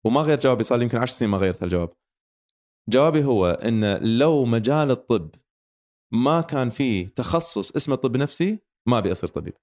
وما 0.07 0.21
غير 0.21 0.39
جوابي 0.39 0.63
صار 0.63 0.79
لي 0.79 0.85
يمكن 0.85 0.99
10 0.99 1.17
سنين 1.17 1.31
ما 1.31 1.39
غيرت 1.39 1.63
هالجواب 1.63 1.97
جوابي 2.89 3.25
هو 3.25 3.47
إن 3.51 3.97
لو 4.19 4.45
مجال 4.45 4.91
الطب 4.91 5.31
ما 6.13 6.41
كان 6.41 6.71
فيه 6.71 7.09
تخصص 7.09 7.77
اسمه 7.77 7.97
طب 7.97 8.17
نفسي 8.17 8.63
ما 8.87 8.99
أبي 8.99 9.13
أصير 9.13 9.29
طبيب. 9.29 9.55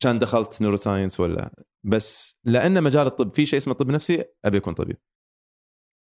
كان 0.00 0.18
دخلت 0.18 0.62
neuroscience 0.62 1.20
ولا 1.20 1.64
بس 1.84 2.36
لأن 2.44 2.82
مجال 2.82 3.06
الطب 3.06 3.30
فيه 3.30 3.44
شيء 3.44 3.58
اسمه 3.58 3.74
طب 3.74 3.90
نفسي 3.90 4.24
أبي 4.44 4.58
أكون 4.58 4.74
طبيب. 4.74 4.96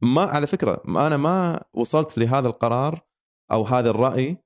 ما 0.02 0.22
على 0.22 0.46
فكرة 0.46 0.82
أنا 0.88 1.16
ما 1.16 1.64
وصلت 1.74 2.18
لهذا 2.18 2.48
القرار 2.48 3.06
أو 3.52 3.62
هذا 3.62 3.90
الرأي 3.90 4.36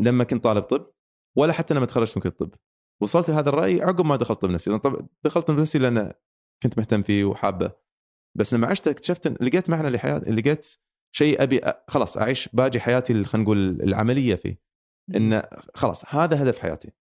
لما 0.00 0.24
كنت 0.24 0.44
طالب 0.44 0.62
طب. 0.62 0.92
ولا 1.38 1.52
حتى 1.52 1.74
لما 1.74 1.86
تخرجت 1.86 2.16
من 2.16 2.22
كليه 2.22 2.32
الطب 2.32 2.54
وصلت 3.02 3.30
لهذا 3.30 3.48
الرأي 3.48 3.82
عقب 3.82 4.06
ما 4.06 4.16
دخلت 4.16 4.42
طب 4.42 4.50
نفسي. 4.50 4.78
طب 4.78 5.08
دخلت 5.24 5.46
طب 5.46 5.58
نفسي 5.60 5.78
لأن 5.78 6.12
كنت 6.62 6.78
مهتم 6.78 7.02
فيه 7.02 7.24
وحابه. 7.24 7.72
بس 8.38 8.54
لما 8.54 8.66
عشت 8.66 8.88
اكتشفت 8.88 9.42
لقيت 9.42 9.70
معنى 9.70 9.90
لحياتي 9.90 10.30
لقيت 10.30 10.76
شيء 11.16 11.42
أبي 11.42 11.60
أ- 11.60 11.74
خلاص 11.88 12.18
أعيش 12.18 12.48
باقي 12.52 12.80
حياتي 12.80 13.24
خلينا 13.24 13.44
نقول 13.44 13.82
العملية 13.82 14.34
فيه. 14.34 14.60
إن 15.16 15.42
خلاص 15.74 16.14
هذا 16.14 16.42
هدف 16.42 16.58
حياتي. 16.58 16.92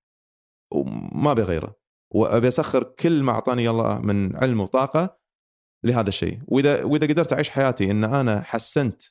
وما 0.74 1.32
أبي 1.32 1.42
غيره 1.42 1.76
وأبي 2.14 2.48
أسخر 2.48 2.84
كل 2.84 3.24
ما 3.24 3.32
أعطاني 3.32 3.70
الله 3.70 4.00
من 4.00 4.36
علم 4.36 4.60
وطاقة 4.62 5.20
لهذا 5.86 6.10
الشيء. 6.10 6.40
وإذا 6.48 6.84
وإذا 6.84 7.08
قدرت 7.08 7.34
أعيش 7.34 7.50
حياتي 7.50 7.92
إن 7.92 8.04
أنا 8.04 8.42
حسنت 8.42 9.04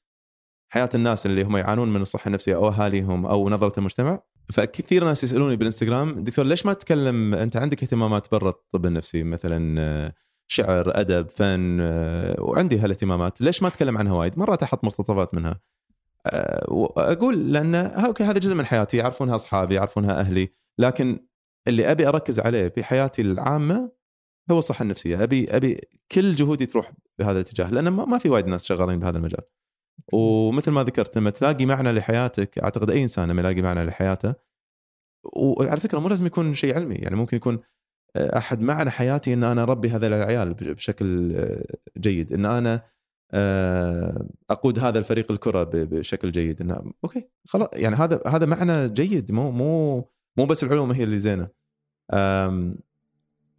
حياة 0.72 0.91
الناس 0.95 1.27
اللي 1.27 1.43
هم 1.43 1.57
يعانون 1.57 1.93
من 1.93 2.03
الصحة 2.03 2.29
النفسية 2.29 2.55
أو 2.57 2.68
أهاليهم 2.68 3.27
أو 3.27 3.49
نظرة 3.51 3.79
المجتمع 3.79 4.22
فكثير 4.53 5.05
ناس 5.05 5.25
يسألوني 5.25 5.57
بالإنستغرام 5.57 6.25
دكتور 6.25 6.45
ليش 6.45 6.67
ما 6.67 6.73
تتكلم 6.73 7.35
أنت 7.35 7.57
عندك 7.57 7.83
اهتمامات 7.83 8.31
برا 8.33 8.49
الطب 8.49 8.87
النفسي؟ 8.87 9.23
مثلا 9.23 9.81
آه، 9.81 10.15
شعر 10.49 11.01
أدب 11.01 11.29
فن 11.29 11.79
آه، 11.81 12.43
وعندي 12.43 12.79
هالاهتمامات 12.79 13.41
ليش 13.41 13.63
ما 13.63 13.69
اتكلم 13.69 13.99
عنها 13.99 14.13
وايد؟ 14.13 14.39
مرات 14.39 14.63
أحط 14.63 14.85
مقتطفات 14.85 15.35
منها. 15.35 15.61
آه، 16.27 16.73
وأقول 16.73 17.53
لأن 17.53 17.75
أوكي 17.75 18.25
هذا 18.25 18.39
جزء 18.39 18.55
من 18.55 18.67
حياتي 18.67 18.97
يعرفونها 18.97 19.35
أصحابي 19.35 19.75
يعرفونها 19.75 20.21
أهلي 20.21 20.53
لكن 20.79 21.27
اللي 21.69 21.91
أبي 21.91 22.09
أركز 22.09 22.41
عليه 22.41 22.69
في 22.69 22.85
حياتي 22.85 23.23
العامة 23.23 23.93
هو 24.51 24.59
الصحة 24.59 24.83
النفسية. 24.83 25.23
أبي 25.23 25.57
أبي 25.57 25.81
كل 26.13 26.35
جهودي 26.35 26.67
تروح 26.67 26.93
بهذا 27.19 27.33
الاتجاه 27.33 27.71
لأن 27.71 27.89
ما 27.89 28.19
في 28.19 28.29
وايد 28.29 28.47
ناس 28.47 28.65
شغالين 28.65 28.99
بهذا 28.99 29.19
المجال. 29.19 29.43
ومثل 30.13 30.71
ما 30.71 30.83
ذكرت 30.83 31.19
لما 31.19 31.31
تلاقي 31.31 31.67
معنى 31.67 31.93
لحياتك 31.93 32.59
أعتقد 32.59 32.91
أي 32.91 33.03
إنسان 33.03 33.29
لما 33.29 33.41
يلاقي 33.41 33.63
معنى 33.63 33.85
لحياته 33.85 34.35
وعلى 35.37 35.81
فكرة 35.81 35.99
مو 35.99 36.09
لازم 36.09 36.27
يكون 36.27 36.55
شيء 36.55 36.75
علمي 36.75 36.95
يعني 36.95 37.17
ممكن 37.17 37.37
يكون 37.37 37.59
آه، 38.17 38.39
أحد 38.39 38.61
معنى 38.61 38.91
حياتي 38.91 39.35
إن 39.35 39.45
أنا 39.45 39.63
أربي 39.63 39.89
هذول 39.89 40.13
العيال 40.13 40.55
بشكل 40.55 41.33
آه، 41.37 41.65
جيد 41.99 42.33
إن 42.33 42.45
أنا 42.47 42.83
آه، 43.33 44.27
أقود 44.51 44.79
هذا 44.79 44.99
الفريق 44.99 45.31
الكرة 45.31 45.71
بشكل 45.73 46.31
جيد 46.31 46.61
انه 46.61 46.93
أوكي 47.05 47.29
خلاص 47.49 47.69
يعني 47.73 47.97
هذا 47.97 48.21
هذا 48.27 48.47
معنى 48.47 48.89
جيد 48.89 49.33
مو 49.33 49.51
مو 49.51 49.97
مو 50.37 50.47
بس 50.47 50.65
العلوم 50.65 50.93
هي 50.93 51.05
اللي 51.05 51.19
زينة. 51.19 51.49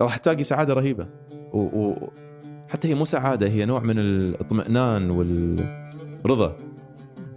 راح 0.02 0.18
تلاقي 0.18 0.44
سعادة 0.44 0.74
رهيبة 0.74 1.08
وحتى 1.54 2.88
هي 2.88 2.94
مو 2.94 3.06
سعادة 3.06 3.48
هي 3.48 3.66
نوع 3.66 3.80
من 3.80 4.00
الاطمئنان 4.00 5.12
والرضا 6.24 6.58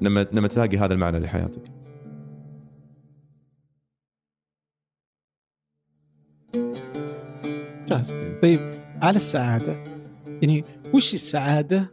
لما 0.01 0.27
لما 0.33 0.49
تلاقي 0.49 0.79
هذا 0.79 0.95
المعنى 0.95 1.19
لحياتك. 1.19 1.81
ممتاز. 7.91 8.13
طيب 8.43 8.61
على 9.03 9.17
السعادة 9.17 9.73
يعني 10.43 10.65
وش 10.95 11.15
السعادة؟ 11.15 11.93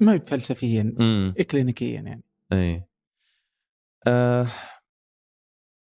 ما 0.00 0.18
فلسفيا 0.18 0.94
اكلينيكيا 1.38 2.00
يعني. 2.00 2.24
اي 2.52 2.84
آه 4.06 4.46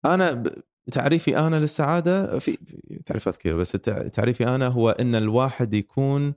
أنا 0.05 0.43
تعريفي 0.91 1.37
أنا 1.37 1.55
للسعادة 1.55 2.39
في 2.39 2.57
تعريفات 3.05 3.37
كثيرة 3.37 3.55
بس 3.55 3.71
تعريفي 3.71 4.47
أنا 4.47 4.67
هو 4.67 4.89
إن 4.89 5.15
الواحد 5.15 5.73
يكون 5.73 6.33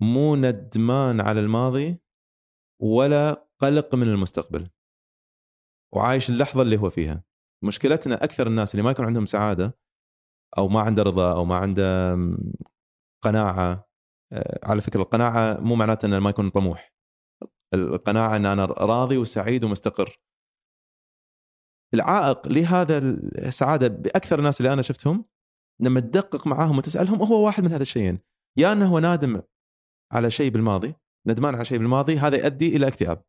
مو 0.00 0.36
ندمان 0.36 1.20
على 1.20 1.40
الماضي 1.40 2.03
ولا 2.84 3.48
قلق 3.60 3.94
من 3.94 4.08
المستقبل. 4.08 4.70
وعايش 5.94 6.30
اللحظة 6.30 6.62
اللي 6.62 6.76
هو 6.76 6.90
فيها. 6.90 7.24
مشكلتنا 7.64 8.24
أكثر 8.24 8.46
الناس 8.46 8.74
اللي 8.74 8.82
ما 8.82 8.90
يكون 8.90 9.04
عندهم 9.04 9.26
سعادة 9.26 9.78
أو 10.58 10.68
ما 10.68 10.80
عنده 10.80 11.02
رضا 11.02 11.32
أو 11.32 11.44
ما 11.44 11.56
عنده 11.56 12.16
قناعة 13.24 13.88
آه، 14.32 14.60
على 14.62 14.80
فكرة 14.80 15.00
القناعة 15.00 15.60
مو 15.60 15.74
معناته 15.74 16.06
إنه 16.06 16.18
ما 16.18 16.30
يكون 16.30 16.48
طموح. 16.48 16.94
القناعة 17.74 18.36
إن 18.36 18.46
أنا 18.46 18.64
راضي 18.64 19.16
وسعيد 19.16 19.64
ومستقر. 19.64 20.20
العائق 21.94 22.48
لهذا 22.48 22.98
السعادة 22.98 23.88
بأكثر 23.88 24.38
الناس 24.38 24.60
اللي 24.60 24.72
أنا 24.72 24.82
شفتهم 24.82 25.24
لما 25.80 26.00
تدقق 26.00 26.46
معاهم 26.46 26.78
وتسألهم 26.78 27.22
هو 27.22 27.46
واحد 27.46 27.62
من 27.62 27.72
هذا 27.72 27.82
الشيئين. 27.82 28.18
يا 28.58 28.72
إنه 28.72 28.86
هو 28.86 28.98
نادم 28.98 29.42
على 30.12 30.30
شيء 30.30 30.50
بالماضي 30.50 30.94
ندمان 31.26 31.54
على 31.54 31.64
شيء 31.64 31.78
بالماضي 31.78 32.18
هذا 32.18 32.36
يؤدي 32.36 32.76
إلى 32.76 32.88
اكتئاب. 32.88 33.24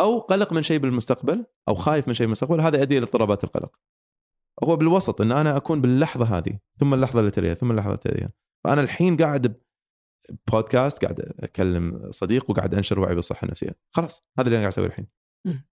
أو 0.00 0.18
قلق 0.18 0.52
من 0.52 0.62
شيء 0.62 0.78
بالمستقبل 0.78 1.46
أو 1.68 1.74
خايف 1.74 2.08
من 2.08 2.14
شيء 2.14 2.26
بالمستقبل 2.26 2.60
هذا 2.60 2.78
يؤدي 2.78 2.98
إلى 2.98 3.04
اضطرابات 3.04 3.44
القلق. 3.44 3.76
هو 4.64 4.76
بالوسط 4.76 5.20
إن 5.20 5.32
أنا 5.32 5.56
أكون 5.56 5.80
باللحظة 5.80 6.24
هذه 6.24 6.58
ثم 6.78 6.94
اللحظة 6.94 7.20
اللي 7.20 7.30
تليها 7.30 7.54
ثم 7.54 7.70
اللحظة 7.70 7.88
اللي 7.88 7.98
تليها. 7.98 8.32
فأنا 8.64 8.80
الحين 8.80 9.16
قاعد 9.16 9.60
بودكاست 10.52 11.02
قاعد 11.02 11.20
أكلم 11.40 12.10
صديق 12.10 12.50
وقاعد 12.50 12.74
أنشر 12.74 13.00
وعي 13.00 13.14
بالصحة 13.14 13.44
النفسية. 13.44 13.76
خلاص 13.96 14.24
هذا 14.38 14.46
اللي 14.46 14.56
أنا 14.56 14.62
قاعد 14.62 14.72
أسويه 14.72 14.86
الحين. 14.86 15.06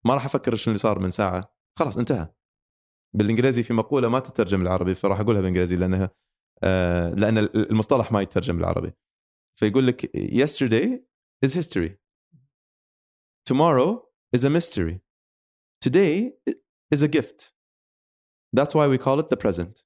ما 0.04 0.14
راح 0.14 0.24
أفكر 0.24 0.54
شو 0.54 0.70
اللي 0.70 0.78
صار 0.78 0.98
من 0.98 1.10
ساعة. 1.10 1.54
خلاص 1.78 1.98
انتهى. 1.98 2.28
بالإنجليزي 3.16 3.62
في 3.62 3.72
مقولة 3.72 4.08
ما 4.08 4.18
تترجم 4.18 4.58
بالعربي 4.58 4.94
فراح 4.94 5.20
أقولها 5.20 5.40
بالإنجليزي 5.40 5.76
لأنها 5.76 6.10
آه 6.62 7.10
لأن 7.10 7.38
المصطلح 7.38 8.12
ما 8.12 8.20
يترجم 8.20 8.56
بالعربي. 8.56 8.92
فيقول 9.58 9.86
لك 9.86 10.16
yesterday 10.16 11.00
is 11.46 11.54
history. 11.54 11.90
Tomorrow 13.50 14.02
is 14.36 14.44
a 14.44 14.50
mystery. 14.50 15.00
Today 15.84 16.32
is 16.94 17.02
a 17.02 17.08
gift. 17.08 17.52
That's 18.56 18.74
why 18.74 18.86
we 18.86 18.98
call 18.98 19.18
it 19.20 19.28
the 19.30 19.36
present. 19.36 19.84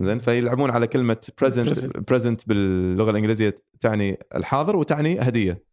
زين؟ 0.00 0.18
فيلعبون 0.18 0.70
على 0.70 0.86
كلمة 0.86 1.32
present 1.44 2.02
present. 2.10 2.46
باللغة 2.46 3.10
الإنجليزية 3.10 3.54
تعني 3.80 4.18
الحاضر 4.34 4.76
وتعني 4.76 5.20
هدية. 5.20 5.64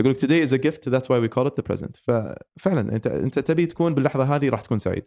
يقول 0.00 0.12
لك 0.12 0.18
today 0.18 0.48
is 0.48 0.52
a 0.52 0.58
gift 0.58 0.90
that's 0.90 1.08
why 1.08 1.18
we 1.18 1.28
call 1.28 1.46
it 1.46 1.56
the 1.56 1.62
present. 1.62 2.00
ففعلا 2.02 2.80
أنت 2.80 3.06
أنت 3.06 3.38
تبي 3.38 3.66
تكون 3.66 3.94
باللحظة 3.94 4.36
هذه 4.36 4.48
راح 4.48 4.60
تكون 4.60 4.78
سعيد. 4.78 5.06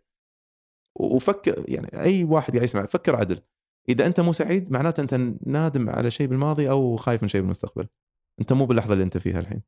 وفكر 0.95 1.65
يعني 1.67 2.01
أي 2.01 2.23
واحد 2.23 2.53
قاعد 2.53 2.63
يسمع 2.63 2.85
فكر 2.85 3.15
عدل. 3.15 3.41
إذا 3.89 4.05
أنت 4.05 4.19
مو 4.19 4.31
سعيد 4.31 4.71
معناته 4.71 5.01
أنت 5.01 5.13
نادم 5.45 5.89
على 5.89 6.11
شيء 6.11 6.27
بالماضي 6.27 6.69
أو 6.69 6.95
خايف 6.95 7.21
من 7.21 7.27
شيء 7.27 7.41
بالمستقبل 7.41 7.87
أنت 8.41 8.53
مو 8.53 8.65
باللحظة 8.65 8.93
اللي 8.93 9.03
أنت 9.03 9.17
فيها 9.17 9.39
الحين 9.39 9.61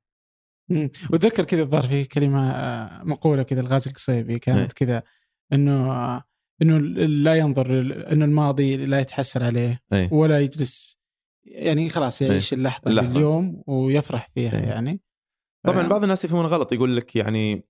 وتذكر 1.14 1.44
كذا 1.44 1.62
الظاهر 1.62 1.88
في 1.88 2.04
كلمة 2.04 2.52
آه، 2.52 3.04
مقولة 3.04 3.44
كذا 3.44 3.62
الغازي 3.62 3.90
القصيبي 3.90 4.40
كانت 4.40 4.74
كذا 4.74 5.04
إنه 5.54 6.24
إنه 6.62 6.78
لا 7.08 7.36
ينظر 7.36 7.80
إنه 8.12 8.26
الماضي 8.26 8.86
لا 8.86 9.00
يتحسر 9.00 9.46
عليه 9.46 9.82
أي. 9.94 10.10
ولا 10.12 10.40
يجلس 10.40 11.00
يعني 11.46 11.90
خلاص 11.90 12.22
يعيش 12.22 12.54
أي. 12.54 12.58
اللحظة, 12.58 12.92
اللحظة. 12.92 13.12
اليوم 13.12 13.64
ويفرح 13.68 14.30
فيها 14.34 14.64
أي. 14.64 14.70
يعني 14.70 15.02
طبعا 15.66 15.88
بعض 15.88 16.04
الناس 16.04 16.26
يفهمون 16.26 16.46
غلط 16.46 16.74
يقول 16.74 16.98
لك 16.98 17.16
يعني 17.16 17.68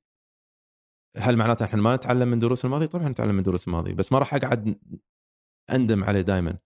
هل 1.18 1.36
معناته 1.36 1.66
إحنا 1.66 1.82
ما 1.82 1.96
نتعلم 1.96 2.28
من 2.28 2.40
دروس 2.40 2.66
الماضي؟ 2.66 2.88
طبعا 2.88 3.10
نتعلم 3.10 3.36
من 3.36 3.44
دروس 3.44 3.68
الماضي 3.68 3.94
بس 3.94 4.12
ما 4.12 4.20
راح 4.20 4.34
أقعد 4.34 4.76
أندم 5.72 6.04
عليه 6.04 6.22
دائما 6.22 6.58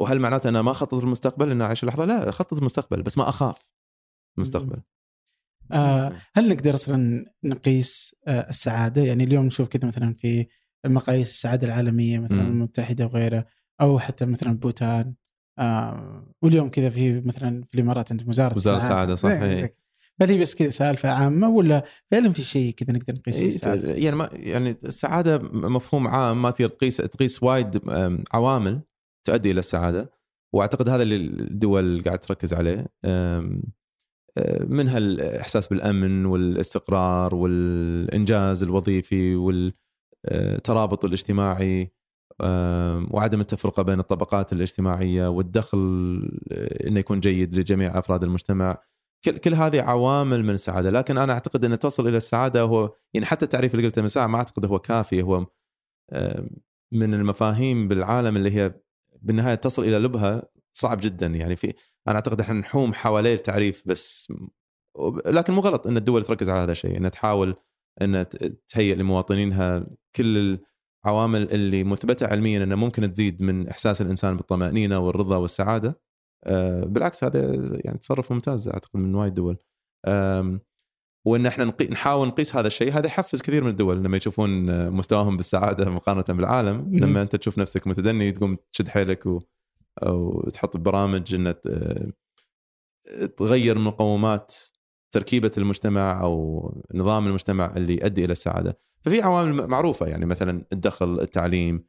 وهل 0.00 0.18
معناته 0.20 0.48
أنا 0.48 0.62
ما 0.62 0.70
اخطط 0.70 0.94
المستقبل؟ 0.94 1.50
ان 1.50 1.62
اعيش 1.62 1.82
اللحظه؟ 1.82 2.04
لا 2.04 2.28
اخطط 2.28 2.58
المستقبل 2.58 3.02
بس 3.02 3.18
ما 3.18 3.28
أخاف 3.28 3.70
المستقبل 4.38 4.80
آه 5.72 6.12
هل 6.34 6.48
نقدر 6.48 6.74
أصلا 6.74 7.24
نقيس 7.44 8.16
آه 8.26 8.48
السعادة؟ 8.50 9.02
يعني 9.02 9.24
اليوم 9.24 9.46
نشوف 9.46 9.68
كذا 9.68 9.88
مثلا 9.88 10.14
في 10.14 10.46
مقاييس 10.86 11.30
السعادة 11.30 11.66
العالمية 11.66 12.18
مثلا 12.18 12.40
الامم 12.40 12.52
المتحدة 12.52 13.04
وغيرها 13.04 13.46
أو 13.80 13.98
حتى 13.98 14.26
مثلا 14.26 14.58
بوتان. 14.58 15.14
آه 15.58 16.34
واليوم 16.42 16.68
كذا 16.68 16.90
في 16.90 17.20
مثلا 17.20 17.62
في 17.64 17.74
الإمارات 17.74 18.12
عند 18.12 18.28
وزارة 18.28 18.56
وزارة 18.56 18.82
السعادة. 18.82 19.14
صح 19.14 19.30
إيه. 19.30 19.87
هل 20.20 20.30
هي 20.30 20.38
بس 20.38 20.54
كذا 20.54 20.68
سالفة 20.68 21.10
عامة 21.10 21.48
ولا 21.48 21.84
فعلا 22.10 22.32
في 22.32 22.42
شيء 22.42 22.74
كذا 22.74 22.92
نقدر 22.92 23.14
نقيس 23.14 23.38
فيه 23.38 23.72
إيه،؟ 23.72 24.04
يعني 24.04 24.16
ما 24.16 24.30
يعني 24.32 24.78
السعادة 24.84 25.38
مفهوم 25.52 26.08
عام 26.08 26.42
ما 26.42 26.50
تقدر 26.50 26.68
تقيس 26.68 26.96
تقيس 26.96 27.42
وايد 27.42 27.80
عوامل 28.32 28.80
تؤدي 29.26 29.50
إلى 29.50 29.58
السعادة. 29.58 30.18
وأعتقد 30.54 30.88
هذا 30.88 31.02
اللي 31.02 31.16
الدول 31.16 32.02
قاعد 32.02 32.18
تركز 32.18 32.54
عليه. 32.54 32.86
آه، 33.04 33.60
منها 34.64 34.98
الإحساس 34.98 35.66
بالأمن 35.66 36.26
والاستقرار 36.26 37.34
والإنجاز 37.34 38.62
الوظيفي 38.62 39.36
والترابط 39.36 41.04
الاجتماعي 41.04 41.92
وعدم 43.10 43.40
التفرقة 43.40 43.82
بين 43.82 44.00
الطبقات 44.00 44.52
الاجتماعية 44.52 45.28
والدخل 45.28 45.78
آه، 46.52 46.88
إنه 46.88 47.00
يكون 47.00 47.20
جيد 47.20 47.54
لجميع 47.54 47.98
أفراد 47.98 48.22
المجتمع. 48.22 48.78
كل 49.24 49.38
كل 49.38 49.54
هذه 49.54 49.82
عوامل 49.82 50.44
من 50.44 50.54
السعادة. 50.54 50.90
لكن 50.90 51.18
أنا 51.18 51.32
أعتقد 51.32 51.64
إن 51.64 51.78
تصل 51.78 52.08
إلى 52.08 52.16
السعادة 52.16 52.62
هو 52.62 52.94
يعني 53.14 53.26
حتى 53.26 53.44
التعريف 53.44 53.74
اللي 53.74 53.86
قلته 53.86 54.02
من 54.02 54.08
ساعة 54.08 54.26
ما 54.26 54.38
أعتقد 54.38 54.66
هو 54.66 54.78
كافي. 54.78 55.22
هو 55.22 55.46
من 56.92 57.14
المفاهيم 57.14 57.88
بالعالم 57.88 58.36
اللي 58.36 58.50
هي 58.50 58.74
بالنهاية 59.22 59.54
تصل 59.54 59.82
إلى 59.84 59.98
لبها 59.98 60.42
صعب 60.72 60.98
جدا. 61.00 61.26
يعني 61.26 61.56
في 61.56 61.74
أنا 62.08 62.16
أعتقد 62.16 62.40
إحنا 62.40 62.54
نحوم 62.54 62.94
حوالين 62.94 63.34
التعريف 63.34 63.82
بس 63.86 64.32
لكن 65.26 65.52
مو 65.52 65.60
غلط 65.60 65.86
إن 65.86 65.96
الدول 65.96 66.22
تركز 66.22 66.48
على 66.48 66.60
هذا 66.60 66.72
الشيء. 66.72 66.96
إنها 66.96 67.10
تحاول 67.10 67.56
ان 68.02 68.26
تهيئ 68.68 68.94
لمواطنينها 68.94 69.86
كل 70.16 70.58
العوامل 71.04 71.50
اللي 71.50 71.84
مثبتة 71.84 72.26
علميا 72.26 72.64
إنها 72.64 72.76
ممكن 72.76 73.12
تزيد 73.12 73.42
من 73.42 73.68
إحساس 73.68 74.02
الإنسان 74.02 74.36
بالطمأنينة 74.36 74.98
والرضا 74.98 75.36
والسعادة. 75.36 76.00
بالعكس 76.82 77.24
هذا 77.24 77.40
يعني 77.84 77.98
تصرف 77.98 78.32
ممتاز 78.32 78.68
أعتقد 78.68 79.00
من 79.00 79.14
وايد 79.14 79.34
دول. 79.34 79.58
وإن 81.26 81.46
إحنا 81.46 81.74
نحاول 81.90 82.28
نقيس 82.28 82.56
هذا 82.56 82.66
الشيء 82.66 82.92
هذا 82.92 83.06
يحفز 83.06 83.42
كثير 83.42 83.64
من 83.64 83.70
الدول 83.70 84.04
لما 84.04 84.16
يشوفون 84.16 84.90
مستواهم 84.90 85.36
بالسعادة 85.36 85.90
مقارنة 85.90 86.36
بالعالم. 86.36 86.96
لما 86.96 87.22
أنت 87.22 87.36
تشوف 87.36 87.58
نفسك 87.58 87.86
متدني 87.86 88.32
تقوم 88.32 88.56
تشد 88.72 88.88
حيلك 88.88 89.26
و... 89.26 89.40
أو 90.02 90.48
تحط 90.52 90.76
برامج 90.76 91.34
ان 91.34 91.54
تغير 93.36 93.78
مقومات 93.78 94.54
تركيبة 95.14 95.52
المجتمع 95.58 96.22
أو 96.22 96.82
نظام 96.94 97.26
المجتمع 97.26 97.76
اللي 97.76 97.94
يؤدي 97.94 98.24
إلى 98.24 98.32
السعادة. 98.32 98.78
ففي 99.00 99.22
عوامل 99.22 99.66
معروفة 99.66 100.06
يعني 100.06 100.26
مثلا 100.26 100.64
الدخل 100.72 101.20
التعليم 101.20 101.84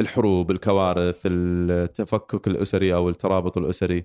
الحروب 0.00 0.50
الكوارث 0.50 1.20
التفكك 1.26 2.46
الأسري 2.46 2.94
أو 2.94 3.08
الترابط 3.08 3.58
الأسري 3.58 4.04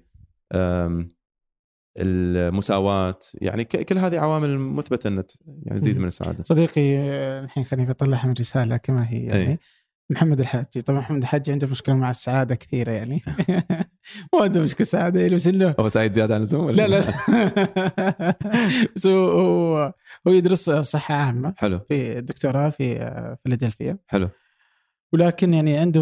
المساواة 2.00 3.20
يعني 3.34 3.64
كل 3.64 3.98
هذه 3.98 4.20
عوامل 4.20 4.60
مثبتة 4.60 5.08
ان 5.08 5.24
يعني 5.64 5.80
تزيد 5.80 6.00
من 6.00 6.08
السعادة. 6.08 6.44
صديقي 6.44 7.00
الحين 7.40 7.64
خليني 7.64 7.92
اطلعها 7.92 8.28
من 8.28 8.34
رسالة 8.40 8.78
كما 8.78 9.10
هي 9.10 9.24
يعني. 9.24 9.52
أي. 9.52 9.60
محمد 10.10 10.40
الحاجي 10.40 10.82
طبعا 10.86 11.00
محمد 11.00 11.22
الحاجي 11.22 11.52
عنده 11.52 11.68
مشكلة 11.68 11.96
مع 11.96 12.10
السعادة 12.10 12.56
كثيرة 12.56 12.92
يعني. 12.92 13.22
ما 14.34 14.42
عنده 14.42 14.62
مشكلة 14.62 14.86
سعادة 14.86 15.20
يعني 15.22 15.36
بس 15.36 15.48
إنه 15.48 15.76
هو 15.80 15.88
سعيد 15.88 16.14
زيادة 16.14 16.34
عن 16.34 16.40
اللزوم 16.40 16.70
لا 16.70 16.88
لا 16.88 17.00
لا. 17.00 18.36
بس 18.96 19.08
هو 19.08 19.94
هو 20.28 20.32
يدرس 20.32 20.70
صحة 20.70 21.16
عامة 21.16 21.54
حلو. 21.58 21.80
في 21.80 22.22
دكتوراه 22.22 22.70
في 22.70 22.96
فيلادلفيا 23.44 23.98
حلو. 24.08 24.30
ولكن 25.14 25.54
يعني 25.54 25.78
عنده 25.78 26.02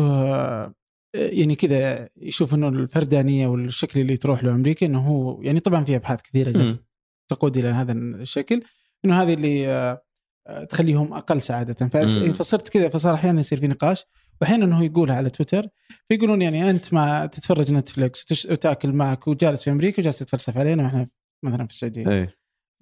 يعني 1.16 1.56
كذا 1.56 2.10
يشوف 2.18 2.54
إنه 2.54 2.68
الفردانية 2.68 3.48
والشكل 3.48 4.00
اللي 4.00 4.18
تروح 4.18 4.44
له 4.44 4.52
أمريكا 4.52 4.86
إنه 4.86 5.00
هو 5.00 5.42
يعني 5.42 5.60
طبعا 5.60 5.84
في 5.84 5.96
أبحاث 5.96 6.22
كثيرة 6.22 6.52
جالس 6.52 6.80
تقود 7.28 7.58
إلى 7.58 7.68
هذا 7.68 7.92
الشكل 7.92 8.64
إنه 9.06 9.22
هذه 9.22 9.34
اللي 9.34 9.68
آه، 9.68 10.64
تخليهم 10.70 11.14
أقل 11.14 11.42
سعادة. 11.42 11.88
فصرت 12.34 12.70
كذا 12.70 12.90
فصار 12.90 13.14
أحيانا 13.14 13.40
يصير 13.40 13.60
في 13.60 13.68
نقاش 13.68 14.06
واحيانا 14.42 14.78
هو 14.78 14.84
يقولها 14.84 15.16
على 15.16 15.30
تويتر 15.30 15.68
فيقولون 16.10 16.42
يعني 16.42 16.70
أنت 16.70 16.94
ما 16.94 17.26
تتفرج 17.26 17.74
نتفلكس 17.74 18.46
وتأكل 18.46 18.92
معك 18.92 19.28
وجالس 19.28 19.64
في 19.64 19.72
أمريكا 19.72 20.02
وجالس 20.02 20.20
تتفلسف 20.20 20.58
علينا 20.58 20.84
وإحنا 20.84 21.06
مثلا 21.46 21.66
في 21.66 21.72
السعودية 21.74 22.10
اي 22.10 22.28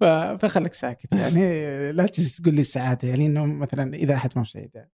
ف- 0.00 0.04
فخليك 0.44 0.74
ساكت 0.74 1.12
يعني 1.12 1.92
لا 1.92 2.06
تجلس 2.06 2.36
تقول 2.36 2.54
لي 2.54 2.60
السعادة 2.60 3.08
يعني 3.08 3.26
إنه 3.26 3.46
مثلا 3.46 3.94
إذا 3.94 4.14
أحد 4.14 4.30
ما 4.36 4.44
سعيد 4.44 4.70
يعني. 4.74 4.90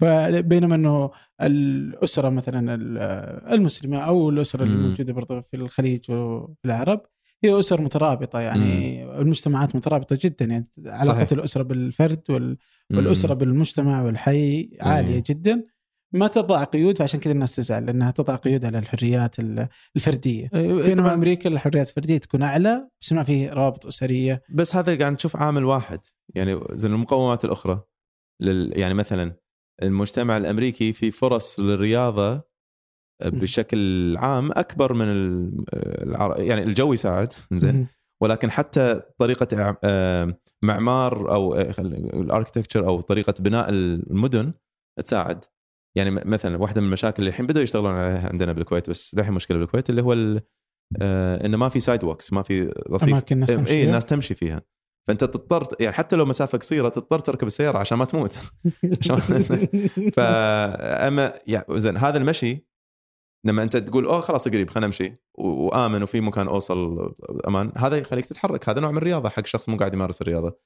فبينما 0.00 0.74
إنه 0.74 1.10
الأسرة 1.42 2.28
مثلا 2.28 2.74
ال- 2.74 2.98
المسلمة 3.54 3.98
أو 3.98 4.30
الأسرة 4.30 4.62
اللي 4.62 4.76
مم. 4.76 4.88
موجودة 4.88 5.12
برضه 5.12 5.40
في 5.40 5.56
الخليج 5.56 6.10
وفي 6.10 6.64
العرب 6.64 7.00
هي 7.44 7.58
أسر 7.58 7.80
مترابطة 7.80 8.40
يعني 8.40 9.04
المجتمعات 9.20 9.76
مترابطة 9.76 10.18
جدا 10.22 10.44
يعني 10.44 10.66
علاقه 10.86 11.02
صحيح. 11.16 11.28
الأسرة 11.32 11.62
بالفرد 11.62 12.22
وال 12.30 12.56
مم. 12.90 12.98
والأسرة 12.98 13.34
بالمجتمع 13.34 14.02
والحي 14.02 14.70
عالية 14.80 15.14
إيه. 15.14 15.22
جدا 15.26 15.64
ما 16.12 16.26
تضع 16.28 16.64
قيود 16.64 16.98
فعشان 16.98 17.20
كذا 17.20 17.32
الناس 17.32 17.56
تزعل 17.56 17.86
لأنها 17.86 18.10
تضع 18.10 18.34
قيود 18.36 18.64
على 18.64 18.78
الحريات 18.78 19.38
ال- 19.38 19.68
الفردية 19.96 20.50
إيه، 20.54 20.72
بينما 20.74 20.94
طبعاً. 21.02 21.14
أمريكا 21.14 21.48
الحريات 21.48 21.88
الفردية 21.88 22.18
تكون 22.18 22.42
أعلى 22.42 22.88
بس 23.00 23.12
ما 23.12 23.22
في 23.22 23.48
روابط 23.48 23.86
أسرية 23.86 24.42
بس 24.50 24.76
هذا 24.76 24.98
قاعد 24.98 25.12
نشوف 25.12 25.36
عامل 25.36 25.64
واحد 25.64 26.00
يعني 26.34 26.60
زي 26.72 26.88
المقومات 26.88 27.44
الأخرى 27.44 27.82
لل 28.40 28.72
يعني 28.78 28.94
مثلا 28.94 29.36
المجتمع 29.82 30.36
الأمريكي 30.36 30.92
في 30.92 31.10
فرص 31.10 31.60
للرياضة 31.60 32.42
بشكل 33.24 34.16
عام 34.16 34.50
أكبر 34.52 34.92
من 34.92 35.04
ال- 35.08 35.64
العر... 36.08 36.40
يعني 36.40 36.62
الجو 36.62 36.92
يساعد 36.92 37.32
زين. 37.52 37.86
ولكن 38.22 38.50
حتى 38.50 39.00
طريقة 39.18 39.76
آه، 39.84 40.38
معمار 40.62 41.34
أو 41.34 41.54
الأركتكتشر 41.54 42.86
أو 42.86 43.00
طريقة 43.00 43.34
بناء 43.40 43.68
المدن 43.70 44.52
تساعد. 45.04 45.44
يعني 45.96 46.10
مثلا 46.10 46.56
واحدة 46.56 46.80
من 46.80 46.86
المشاكل 46.86 47.16
اللي 47.18 47.28
الحين 47.28 47.46
بدأوا 47.46 47.62
يشتغلون 47.62 47.90
عليها 47.94 48.28
عندنا 48.28 48.52
بالكويت 48.52 48.90
بس 48.90 49.14
للحين 49.14 49.34
مشكلة 49.34 49.58
بالكويت 49.58 49.90
اللي 49.90 50.02
هو 50.02 50.12
ال- 50.12 50.40
آه، 51.02 51.46
إنه 51.46 51.56
ما 51.56 51.68
في 51.68 51.80
sidewalks 51.80 52.32
ما 52.32 52.42
في 52.42 52.72
رصيف. 52.90 53.08
أماكن 53.08 53.34
الناس 53.34 53.48
تمشي 53.48 53.64
فيها. 53.72 53.86
الناس 53.86 54.06
تمشي 54.06 54.34
فيها. 54.34 54.62
فأنت 55.08 55.24
تضطر 55.24 55.66
يعني 55.80 55.94
حتى 55.94 56.16
لو 56.16 56.24
مسافة 56.24 56.58
قصيرة 56.58 56.88
تضطر 56.88 57.18
تركب 57.18 57.46
السيارة 57.46 57.78
عشان 57.78 57.98
ما 57.98 58.04
تموت. 58.04 58.32
فاما 60.16 61.32
يعني 61.46 61.64
زين 61.70 61.96
هذا 61.96 62.18
المشي 62.18 62.66
لما 63.44 63.62
أنت 63.62 63.76
تقول 63.76 64.06
أوه 64.06 64.20
خلاص 64.20 64.48
قريب 64.48 64.70
خلينا 64.70 64.86
نمشي. 64.86 65.14
وآمن 65.34 66.02
وفي 66.02 66.20
مكان 66.20 66.48
أوصل 66.48 67.14
أمان 67.48 67.72
هذا 67.76 67.96
يخليك 67.96 68.26
تتحرك. 68.26 68.68
هذا 68.68 68.80
نوع 68.80 68.90
من 68.90 68.96
الرياضة 68.96 69.28
حق 69.28 69.46
شخص 69.46 69.68
مو 69.68 69.76
قاعد 69.76 69.94
يمارس 69.94 70.22
الرياضة. 70.22 70.58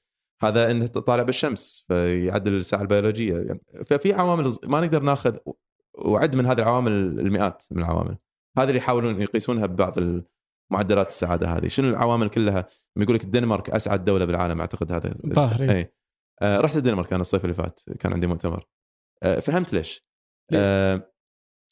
هذا 0.43 0.71
إنه 0.71 0.87
تطالع 0.87 1.23
بالشمس 1.23 1.85
فيعدل 1.87 2.53
الساعة 2.53 2.81
البيولوجية. 2.81 3.37
يعني 3.37 3.61
ففي 3.85 4.13
عوامل 4.13 4.57
ما 4.63 4.79
نقدر 4.79 5.03
ناخذ 5.03 5.37
وعد 5.93 6.35
من 6.35 6.45
هذه 6.45 6.59
العوامل 6.59 6.91
المئات 6.91 7.63
من 7.71 7.83
العوامل. 7.83 8.17
هذا 8.57 8.67
اللي 8.67 8.77
يحاولون 8.77 9.21
يقيسونها 9.21 9.65
ببعض 9.65 9.97
معدلات 10.71 11.09
السعادة 11.09 11.47
هذه. 11.47 11.67
شنو 11.67 11.89
العوامل 11.89 12.29
كلها؟ 12.29 12.67
يقول 12.97 13.15
لك 13.15 13.23
الدنمارك 13.23 13.69
أسعد 13.69 14.05
دولة 14.05 14.25
بالعالم 14.25 14.59
أعتقد 14.59 14.91
هذا. 14.91 15.15
أي. 15.61 15.93
آه 16.41 16.59
رحت 16.59 16.77
الدنمارك 16.77 17.13
أنا 17.13 17.21
الصيف 17.21 17.43
اللي 17.45 17.53
فات 17.53 17.79
كان 17.99 18.13
عندي 18.13 18.27
مؤتمر. 18.27 18.67
آه 19.23 19.39
فهمت 19.39 19.73
ليش؟ 19.73 20.05
ليش؟ 20.51 20.61
آه 20.63 21.11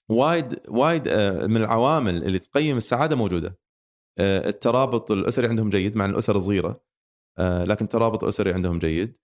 وايد 0.10 0.60
وايد 0.68 1.08
آه 1.08 1.48
من 1.48 1.58
العوامل 1.58 2.24
اللي 2.24 2.40
تقيم 2.40 2.78
السعادة 2.78 3.16
موجودة. 3.16 3.60
آه 4.20 4.50
الترابط 4.50 5.12
الأسري 5.12 5.48
عندهم 5.48 5.70
جيد 5.70 5.98
مع 5.98 6.06
الأسر 6.06 6.40
صغيرة. 6.40 6.82
آه 7.38 7.64
لكن 7.64 7.86
الترابط 7.86 8.24
الاسري 8.24 8.54
عندهم 8.54 8.80
جيد. 8.80 9.18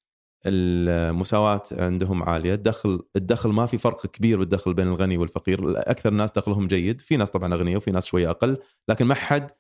المساواة 0.46 1.64
عندهم 1.72 2.24
عالية. 2.24 2.54
الدخل 2.54 3.04
الدخل 3.16 3.50
ما 3.50 3.66
في 3.66 3.78
فرق 3.78 4.06
كبير 4.06 4.40
بالدخل 4.40 4.74
بين 4.74 4.88
الغني 4.88 5.18
والفقير. 5.18 5.60
أكثر 5.78 6.10
الناس 6.10 6.32
دخلهم 6.32 6.68
جيد. 6.68 7.02
في 7.02 7.18
ناس 7.18 7.30
طبعا 7.30 7.54
أغنياء 7.54 7.78
وفي 7.78 7.92
ناس 7.92 8.06
شوية 8.06 8.30
أقل. 8.30 8.58
لكن 8.90 9.06
ما 9.06 9.16
حد 9.16 9.52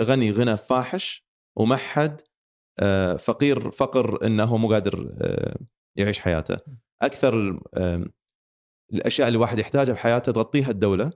غني 0.00 0.30
غنى 0.30 0.56
فاحش 0.56 1.28
وما 1.56 1.76
حد 1.76 2.20
آه، 2.80 3.16
فقير 3.16 3.70
فقر 3.70 4.26
إنه 4.26 4.56
مو 4.56 4.72
قادر 4.72 5.16
آه، 5.20 5.56
يعيش 5.98 6.20
حياته. 6.20 6.58
أكثر 7.02 7.60
الأشياء 8.92 9.28
اللي 9.28 9.36
الواحد 9.36 9.58
يحتاجها 9.58 9.92
بحياته 9.92 10.32
تغطيها 10.32 10.70
الدولة 10.70 11.12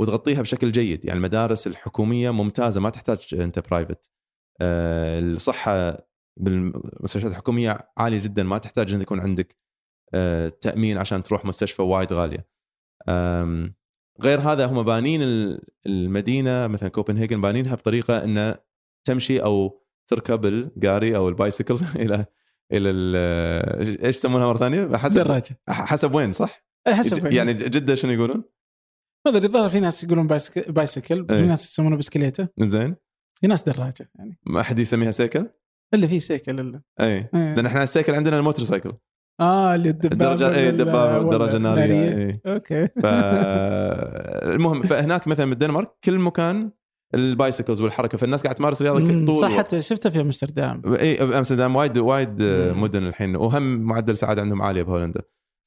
وتغطيها 0.00 0.42
بشكل 0.42 0.72
جيد. 0.72 1.04
يعني 1.04 1.16
المدارس 1.18 1.66
الحكومية 1.66 2.30
ممتازة 2.30 2.80
ما 2.80 2.90
تحتاج 2.90 3.34
أنت 3.34 3.58
private 3.58 4.12
آه، 4.60 5.20
الصحة 5.20 5.98
بالمستشفيات 6.36 7.32
الحكومية 7.32 7.92
عالية 7.96 8.22
جدا 8.22 8.42
ما 8.42 8.58
تحتاج 8.58 8.94
ان 8.94 9.00
يكون 9.00 9.20
عندك 9.20 9.56
آه، 10.14 10.48
تأمين 10.48 10.98
عشان 10.98 11.22
تروح 11.22 11.44
مستشفى 11.44 11.82
وايد 11.82 12.12
غالية. 12.12 12.48
غير 14.22 14.40
هذا 14.40 14.66
هم 14.66 14.82
بانين 14.82 15.22
ال- 15.22 15.60
المدينة 15.86 16.66
مثلا 16.66 16.88
كوبنهاجن 16.88 17.40
بانينها 17.40 17.74
بطريقة 17.74 18.24
انه 18.24 18.56
تمشي 19.04 19.42
أو 19.42 19.82
تركب 20.10 20.44
الجاري 20.46 21.16
أو 21.16 21.28
ال 21.28 21.34
bicycle 21.34 21.74
إلى 21.96 22.26
إلى 22.72 22.90
ال- 22.90 24.04
إيش 24.04 24.16
يسمونها 24.16 24.46
مرة 24.46 24.58
ثانية؟ 24.58 24.96
حسب 24.96 25.20
دراجه 25.20 25.60
حسب 25.68 26.14
وين 26.14 26.32
صح؟ 26.32 26.64
أي 26.86 26.94
حسب 26.94 27.32
يعني 27.32 27.52
جدة 27.52 27.94
شنو 27.94 28.12
يقولون؟ 28.12 28.44
ما 29.26 29.36
أدري 29.36 29.46
الظاهر 29.46 29.68
في 29.68 29.80
ناس 29.80 30.04
يقولون 30.04 30.26
bicycle, 30.26 30.72
bicycle 30.72 31.26
في 31.26 31.34
إيه. 31.34 31.40
ناس 31.40 31.66
يسمونه 31.66 31.96
بسكليتة 31.96 32.48
زين 32.60 32.96
في 33.40 33.46
ناس 33.46 33.62
دراجة 33.62 34.10
يعني 34.14 34.38
ما 34.46 34.60
احد 34.60 34.78
يسميها 34.78 35.10
سيكل؟ 35.10 35.48
الا 35.94 36.06
في 36.06 36.20
سيكل 36.20 36.60
الا 36.60 36.82
اي 37.00 37.06
إيه. 37.06 37.30
لأن 37.34 37.66
إحنا 37.66 37.82
السيكل 37.82 38.14
عندنا 38.14 38.38
الموتور 38.38 38.64
cycle 38.64 38.92
آه 39.40 39.74
اللي 39.74 39.90
الدبابة 39.90 40.32
الدرجه 40.32 40.56
اي 40.56 40.68
الدبابة 40.68 41.18
والدراجه 41.18 41.56
الناريه 41.56 42.16
اي 42.16 42.40
أوكي. 42.46 42.86
ف 42.88 43.06
المهم 44.54 44.82
فهناك 44.82 45.28
مثلا 45.28 45.50
بالدنمارك 45.50 45.90
كل 46.04 46.18
مكان 46.18 46.70
ال 47.14 47.21
bicycles 47.21 47.80
والحركة. 47.80 48.18
فالناس 48.18 48.42
قاعد 48.42 48.54
تمارس 48.54 48.82
رياضة 48.82 49.24
طول 49.26 49.36
صح 49.36 49.46
الوقت. 49.46 49.66
حتى 49.66 49.80
شفتها 49.80 50.10
في 50.10 50.20
أمستردام. 50.20 50.82
اي 50.86 51.22
أمستردام. 51.38 51.76
وايد 51.76 51.98
وايد 51.98 52.42
مم. 52.42 52.82
مدن 52.82 53.06
الحين 53.06 53.36
وهم 53.36 53.62
معدل 53.82 54.16
سعادة 54.16 54.42
عندهم 54.42 54.62
عالية 54.62 54.82
بهولندا. 54.82 55.20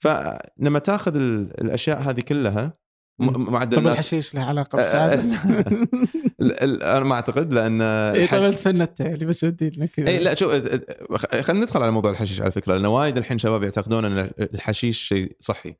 فلما 0.03 0.79
تاخذ 0.79 1.15
ال- 1.15 1.61
الأشياء 1.61 1.99
هذه 1.99 2.19
كلها 2.21 2.73
معدل 3.19 3.75
طب 3.77 3.81
الناس 3.83 3.99
الحشيش 3.99 4.35
له 4.35 4.43
علاقة 4.43 4.75
بالسعاده 4.75 5.21
ال- 6.41 6.63
ال- 6.63 6.83
أنا 6.83 7.05
ما 7.05 7.15
أعتقد 7.15 7.53
لأن 7.53 7.81
اي 7.81 8.27
طبعا 8.27 8.51
تفندت 8.51 8.99
يعني 8.99 9.25
بس 9.25 9.43
ودي 9.43 9.69
كذا. 9.87 10.07
اي 10.07 10.19
لا 10.19 10.35
شوف 10.35 10.51
خلينا 11.41 11.65
ندخل 11.65 11.81
على 11.81 11.91
موضوع 11.91 12.11
الحشيش 12.11 12.41
على 12.41 12.51
فكرة 12.51 12.73
لأن 12.73 12.85
وايد 12.85 13.17
الحين 13.17 13.37
شباب 13.37 13.63
يعتقدون 13.63 14.05
إن 14.05 14.31
الحشيش 14.39 15.01
شيء 15.01 15.35
صحي. 15.39 15.75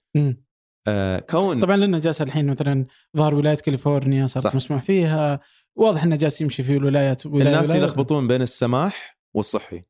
آه، 0.88 1.20
كون 1.20 1.60
طبعا 1.60 1.78
لأنه 1.78 1.98
جالس 2.00 2.22
الحين 2.22 2.48
مثلا 2.48 2.86
ظهر 3.18 3.36
ولاية 3.36 3.56
كاليفورنيا 3.56 4.26
صارت. 4.26 4.56
مسموح 4.56 4.82
فيها 4.82 5.40
واضح 5.76 6.04
إنه 6.04 6.16
جالس 6.16 6.42
يمشي 6.42 6.64
في 6.64 6.78
الولايات 6.78 7.26
ولاية 7.26 7.48
الناس. 7.54 7.70
يلخبطون 7.76 8.28
بين 8.28 8.42
السماح 8.42 9.20
والصحي 9.36 9.84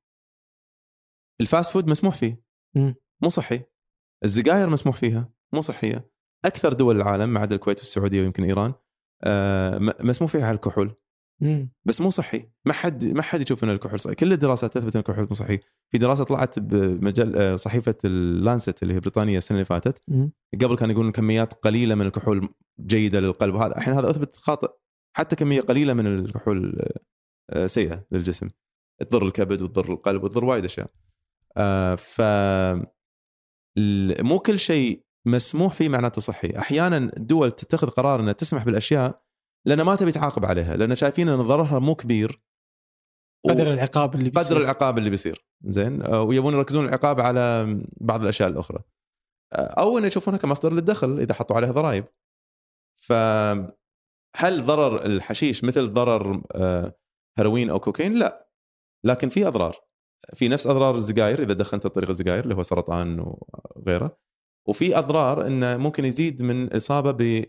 ال 1.41 1.47
fast 1.47 1.71
food 1.71 1.87
مسموح 1.89 2.15
فيه 2.15 2.43
مم. 2.75 2.95
مو 3.23 3.29
صحي 3.29 3.61
السجاير 4.23 4.69
مسموح 4.69 4.95
فيها 4.95 5.29
مو 5.53 5.61
صحية 5.61 6.16
أكثر 6.45 6.73
دول 6.73 6.95
العالم 6.95 7.29
ما 7.29 7.39
عدا 7.39 7.55
الكويت 7.55 7.79
والسعودية 7.79 8.21
ويمكن 8.21 8.43
إيران 8.43 8.73
آه، 9.23 9.79
مسموح 9.79 10.31
فيها 10.31 10.51
الكحول. 10.51 10.95
بس 11.85 12.01
مو 12.01 12.09
صحي. 12.09 12.49
ما 12.65 12.73
حد 12.73 13.05
ما 13.05 13.21
حد 13.21 13.41
يشوف 13.41 13.63
ان 13.63 13.69
الكحول 13.69 13.99
صحي. 13.99 14.15
كل 14.15 14.33
الدراسات 14.33 14.73
تثبت 14.73 14.95
ان 14.95 14.99
الكحول 14.99 15.27
مو 15.29 15.35
صحي. 15.35 15.59
في 15.91 15.97
دراسة 15.97 16.23
طلعت 16.23 16.59
بمجل 16.59 17.35
آه، 17.35 17.55
صحيفة 17.55 17.95
اللانست 18.05 18.83
اللي 18.83 18.93
هي 18.93 18.99
بريطانيه 18.99 19.37
السنة 19.37 19.55
اللي 19.55 19.65
فاتت. 19.65 20.01
قبل 20.61 20.75
كانوا 20.75 20.93
يقولون 20.93 21.11
كميات 21.11 21.53
قليلة 21.53 21.95
من 21.95 22.05
الكحول 22.05 22.49
جيدة 22.79 23.19
للقلب. 23.19 23.55
وهذا 23.55 23.77
الحين 23.77 23.93
هذا 23.93 24.09
أثبت 24.09 24.35
خاطئ. 24.35 24.69
حتى 25.17 25.35
كمية 25.35 25.61
قليلة 25.61 25.93
من 25.93 26.07
الكحول 26.07 26.79
آه، 27.49 27.67
سيئة 27.67 28.05
للجسم. 28.11 28.49
تضر 29.09 29.25
الكبد 29.25 29.61
وتضر 29.61 29.93
القلب 29.93 30.23
وتضر 30.23 30.45
وايد 30.45 30.65
أشياء. 30.65 30.91
ف 31.95 32.21
مو 34.21 34.39
كل 34.39 34.59
شيء 34.59 35.06
مسموح 35.27 35.73
فيه 35.73 35.89
معناته 35.89 36.21
صحي. 36.21 36.57
أحيانا 36.57 36.97
الدول 36.97 37.51
تتخذ 37.51 37.89
قرار 37.89 38.19
إنها 38.19 38.33
تسمح 38.33 38.63
بالأشياء 38.65 39.21
لأن 39.65 39.81
ما 39.81 39.95
تبي 39.95 40.11
تعاقب 40.11 40.45
عليها 40.45 40.77
لأن 40.77 40.95
شايفين 40.95 41.29
إن 41.29 41.41
ضررها 41.41 41.79
مو 41.79 41.95
كبير. 41.95 42.41
و- 43.45 43.49
قدر 43.49 43.73
العقاب 43.73 44.15
اللي 44.15 44.29
بيصير. 44.29 44.43
قدر 44.55 44.57
العقاب 44.61 44.97
اللي 44.97 45.09
بيصير. 45.09 45.47
زين؟ 45.65 46.01
آه، 46.01 46.21
ويبون 46.21 46.53
يركزون 46.53 46.85
العقاب 46.85 47.21
على 47.21 47.77
بعض 48.01 48.21
الأشياء 48.21 48.49
الأخرى. 48.49 48.79
آه، 49.53 49.55
أو 49.81 49.97
إنه 49.97 50.07
يشوفونها 50.07 50.39
كمصدر 50.39 50.73
للدخل 50.73 51.19
إذا 51.19 51.33
حطوا 51.33 51.55
عليها 51.55 51.71
ضرائب. 51.71 52.05
ف 52.99 53.13
هل 54.35 54.65
ضرر 54.65 55.05
الحشيش 55.05 55.63
مثل 55.63 55.93
ضرر 55.93 56.41
آه، 56.55 56.95
هيروين 57.37 57.69
أو 57.69 57.79
كوكايين؟ 57.79 58.13
لا. 58.19 58.49
لكن 59.05 59.29
في 59.29 59.47
أضرار. 59.47 59.75
في 60.33 60.47
نفس 60.47 60.67
أضرار 60.67 60.95
السجاير 60.95 61.41
إذا 61.43 61.53
دخنت 61.53 61.85
عن 61.85 61.91
طريق 61.91 62.09
السجاير 62.09 62.43
اللي 62.43 62.55
هو 62.55 62.63
سرطان 62.63 63.19
وغيره 63.75 64.17
وفي 64.67 64.97
أضرار 64.97 65.47
انه 65.47 65.77
ممكن 65.77 66.05
يزيد 66.05 66.43
من 66.43 66.73
إصابة 66.73 67.45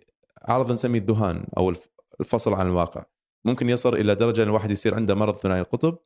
بعرض 0.49 0.73
نسميه 0.73 0.99
الذهان 0.99 1.47
أو 1.57 1.75
الفصل 2.21 2.55
عن 2.55 2.67
الواقع. 2.67 3.05
ممكن 3.45 3.69
يصل 3.69 3.95
إلى 3.95 4.15
درجة 4.15 4.43
إن 4.43 4.49
الواحد 4.49 4.71
يصير 4.71 4.95
عنده 4.95 5.15
مرض 5.15 5.37
ثنائي 5.37 5.61
القطب 5.61 5.99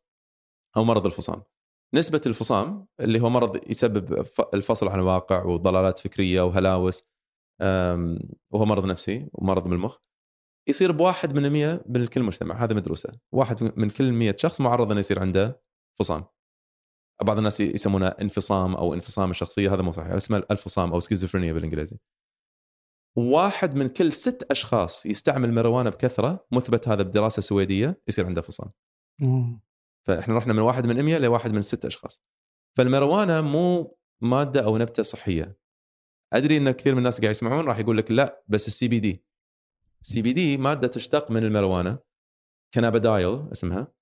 أو 0.76 0.84
مرض 0.84 1.06
الفصام. 1.06 1.42
نسبة 1.94 2.20
الفصام 2.26 2.86
اللي 3.00 3.20
هو 3.20 3.30
مرض 3.30 3.70
يسبب 3.70 4.26
الفصل 4.54 4.88
عن 4.88 4.98
الواقع 4.98 5.44
وضلالات 5.44 5.98
فكرية 5.98 6.42
وهلاوس 6.42 7.04
وهو 8.50 8.64
مرض 8.64 8.86
نفسي 8.86 9.28
ومرض 9.32 9.66
من 9.66 9.72
المخ 9.72 9.98
يصير 10.68 10.92
بواحد 10.92 11.34
من 11.34 11.44
المية 11.44 11.84
من 11.86 12.06
كل 12.06 12.22
مجتمع. 12.22 12.64
هذا 12.64 12.74
مدروسه 12.74 13.12
واحد 13.32 13.72
من 13.76 13.90
كل 13.90 14.12
مية 14.12 14.36
شخص 14.38 14.60
معرض 14.60 14.90
إنه 14.90 15.00
يصير 15.00 15.20
عنده 15.20 15.62
فصام. 15.98 16.24
بعض 17.22 17.38
الناس 17.38 17.60
يسمونه 17.60 18.06
انفصام 18.08 18.74
أو 18.74 18.94
انفصام 18.94 19.30
الشخصية 19.30 19.74
هذا 19.74 19.82
مو 19.82 19.90
صحيح 19.90 20.12
اسمه 20.12 20.42
الفصام 20.50 20.92
أو 20.92 21.00
سكيزوفرينيا 21.00 21.52
بالإنجليزي. 21.52 21.98
واحد 23.16 23.74
من 23.74 23.88
كل 23.88 24.12
ست 24.12 24.46
أشخاص 24.50 25.06
يستعمل 25.06 25.52
مروانة 25.52 25.90
بكثرة 25.90 26.46
مثبت 26.52 26.88
هذا 26.88 27.02
بدراسة 27.02 27.42
سويدية 27.42 28.02
يصير 28.08 28.26
عنده 28.26 28.42
فصام 28.42 28.70
فإحنا 30.06 30.36
رحنا 30.36 30.52
من 30.52 30.58
واحد 30.58 30.86
من 30.86 31.02
100 31.02 31.18
لواحد 31.18 31.52
من 31.52 31.62
ست 31.62 31.84
أشخاص. 31.84 32.22
فالمروانا 32.78 33.40
مو 33.40 33.96
مادة 34.22 34.64
أو 34.64 34.78
نبتة 34.78 35.02
صحية. 35.02 35.58
أدري 36.32 36.56
إن 36.56 36.70
كثير 36.70 36.92
من 36.92 36.98
الناس 36.98 37.20
قاعد 37.20 37.30
يسمعون 37.30 37.64
راح 37.64 37.78
يقول 37.78 37.98
لك 37.98 38.10
لا 38.10 38.42
بس 38.48 38.66
ال 38.66 38.88
CBD. 38.88 39.24
ال 40.02 40.22
CBD 40.22 40.56
مادة 40.56 40.88
تشتق 40.88 41.30
من 41.30 41.44
المروانا 41.44 41.98
cannabidiol 42.74 43.48
اسمها. 43.52 43.92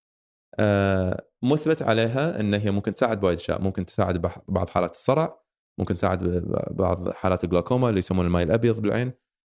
مثبت 1.43 1.83
عليها 1.83 2.41
إن 2.41 2.55
هي 2.55 2.71
ممكن 2.71 2.95
تساعد 2.95 3.21
بوايد 3.21 3.39
أشياء. 3.39 3.63
ممكن 3.63 3.87
تساعد 3.87 4.23
بعض 4.49 4.69
حالات 4.69 4.91
الصرع 4.91 5.41
ممكن 5.79 5.95
تساعد 5.95 6.25
بعض 6.71 7.11
حالات 7.11 7.45
الجلاكوما 7.45 7.89
اللي 7.89 7.99
يسمونه 7.99 8.27
الماء 8.27 8.43
الابيض 8.43 8.81
بالعين. 8.81 9.13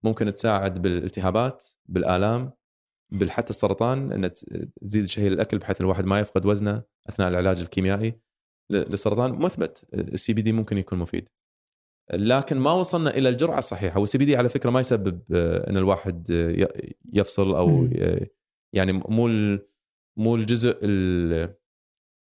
ممكن 0.04 0.34
تساعد 0.34 0.82
بالالتهابات 0.82 1.66
بالآلام 1.86 2.52
حتى 3.28 3.49
السرطان 3.49 4.12
إن 4.12 4.32
تزيد 4.82 5.06
شهية 5.06 5.28
الاكل 5.28 5.58
بحيث 5.58 5.82
الواحد 5.82 6.06
ما 6.06 6.20
يفقد 6.20 6.45
وزنه 6.45 6.84
أثناء 7.10 7.30
العلاج 7.30 7.60
الكيميائي. 7.60 8.22
للسرطان 8.70 9.32
مثبت 9.32 9.86
ال 9.93 10.34
CBD 10.34 10.52
ممكن 10.52 10.78
يكون 10.78 10.99
مفيد. 10.99 11.30
لكن 12.14 12.58
ما 12.58 12.72
وصلنا 12.72 13.10
إلى 13.10 13.30
الجرعة 13.30 13.58
الصحيحة. 13.58 13.99
وال 13.99 14.18
CBD 14.18 14.36
على 14.36 14.49
فكرة 14.49 14.70
ما 14.70 14.80
يسبب 14.80 15.22
آه، 15.34 15.70
إن 15.70 15.78
الواحد 15.78 16.32
يفصل 17.14 17.56
أو 17.56 17.88
يعني 18.74 18.93
مو 18.93 19.28
مو 20.18 20.36
الجزء 20.36 20.80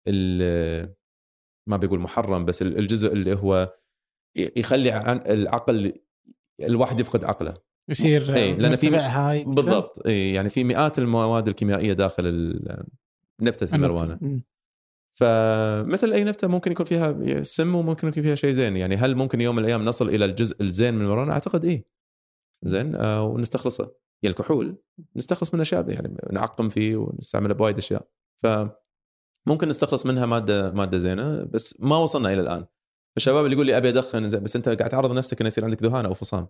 ال 0.08 0.96
ما 1.70 1.78
بيقول 1.78 2.00
محرم 2.00 2.46
بس 2.46 2.62
الجزء 2.62 3.14
اللي 3.14 3.36
هو 3.36 3.76
يخلي 4.38 5.12
العقل 5.30 5.94
الواحد 6.62 7.00
يفقد 7.00 7.24
عقله. 7.24 7.54
يصير 7.90 8.36
اي 8.36 8.56
لأن 8.56 8.76
في 8.76 8.96
هاي 8.96 9.44
بالضبط. 9.44 10.08
اي 10.08 10.34
يعني 10.34 10.50
في 10.50 10.64
مئات 10.64 11.00
المواد 11.00 11.48
الكيميائية 11.48 11.94
داخل 11.94 12.60
نبتة 13.42 13.76
المروانة. 13.76 14.42
فمثل 15.20 16.14
أي 16.14 16.24
نبتة 16.24 16.48
ممكن 16.48 16.72
يكون 16.72 16.86
فيها 16.86 17.44
سم 17.44 17.76
وممكن 17.76 18.08
يكون 18.08 18.24
فيها 18.24 18.36
شيء 18.36 18.52
زين. 18.52 18.78
يعني 18.78 18.96
هل 18.96 19.16
ممكن 19.16 19.42
يوم 19.42 19.56
من 19.56 19.62
الأيام 19.64 19.86
نصل 19.86 20.10
إلى 20.10 20.26
الجزء 20.26 20.62
الزين 20.62 20.94
من 20.94 21.02
المروانة؟ 21.02 21.32
أعتقد 21.34 21.66
إيه. 21.66 21.86
زين 22.64 22.96
آه 22.96 23.24
ونستخلصه. 23.24 24.05
يعني 24.24 24.36
الكحول 24.36 24.78
نستخلص 25.16 25.54
من 25.54 25.62
أشياء 25.62 25.90
يعني 25.90 26.18
نعقم 26.32 26.70
فيه 26.70 26.96
ونستعمله 26.96 27.54
بوايد 27.54 27.78
أشياء. 27.78 28.08
ف 28.44 28.48
ممكن 29.48 29.70
نستخلص 29.70 30.06
منها 30.06 30.26
مادة 30.26 30.72
مادة 30.72 30.98
زينة 30.98 31.44
بس 31.44 31.76
ما 31.80 31.98
وصلنا 31.98 32.34
إلى 32.34 32.42
الآن. 32.42 32.66
الشباب 33.18 33.46
اللي 33.46 33.56
يقول 33.56 33.66
لي 33.66 33.78
أبي 33.78 33.90
أدخن 33.90 34.26
بس 34.26 34.56
أنت 34.56 34.70
قاعد 34.70 34.90
تعرض 34.90 35.12
نفسك 35.12 35.42
إنه 35.42 35.48
يصير 35.48 35.66
عندك 35.66 35.84
ذهان 35.84 36.06
أو 36.06 36.14
فصام. 36.14 36.48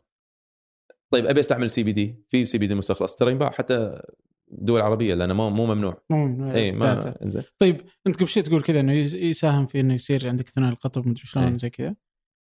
طيب 1.09 1.25
أبي 1.25 1.39
أستعمل 1.39 1.69
سي 1.69 1.83
بي 1.83 1.91
دي 1.91 2.23
في 2.29 2.45
سي 2.45 2.57
بي 2.57 2.67
دي 2.67 2.75
مستخلص. 2.75 3.15
ترى 3.15 3.31
ينباع 3.31 3.51
حتى 3.51 4.01
دول 4.47 4.81
عربية 4.81 5.13
لأنه 5.13 5.33
مو 5.33 5.49
مو 5.49 5.65
ممنوع. 5.65 6.03
مو 6.09 6.25
ممنوع 6.25 6.55
اي 6.55 6.71
ما 6.71 7.21
إنزين. 7.23 7.43
طيب 7.57 7.81
أنت 8.07 8.15
قبل 8.15 8.27
شوي 8.27 8.43
تقول 8.43 8.63
كذا 8.63 8.79
إنه 8.79 8.93
يساهم 8.93 9.65
في 9.65 9.79
إنه 9.79 9.93
يصير 9.93 10.27
عندك 10.27 10.49
ثنائي 10.49 10.73
القطب 10.73 11.07
مدري 11.07 11.23
شلون 11.25 11.57
زي 11.57 11.69
كذا. 11.69 11.95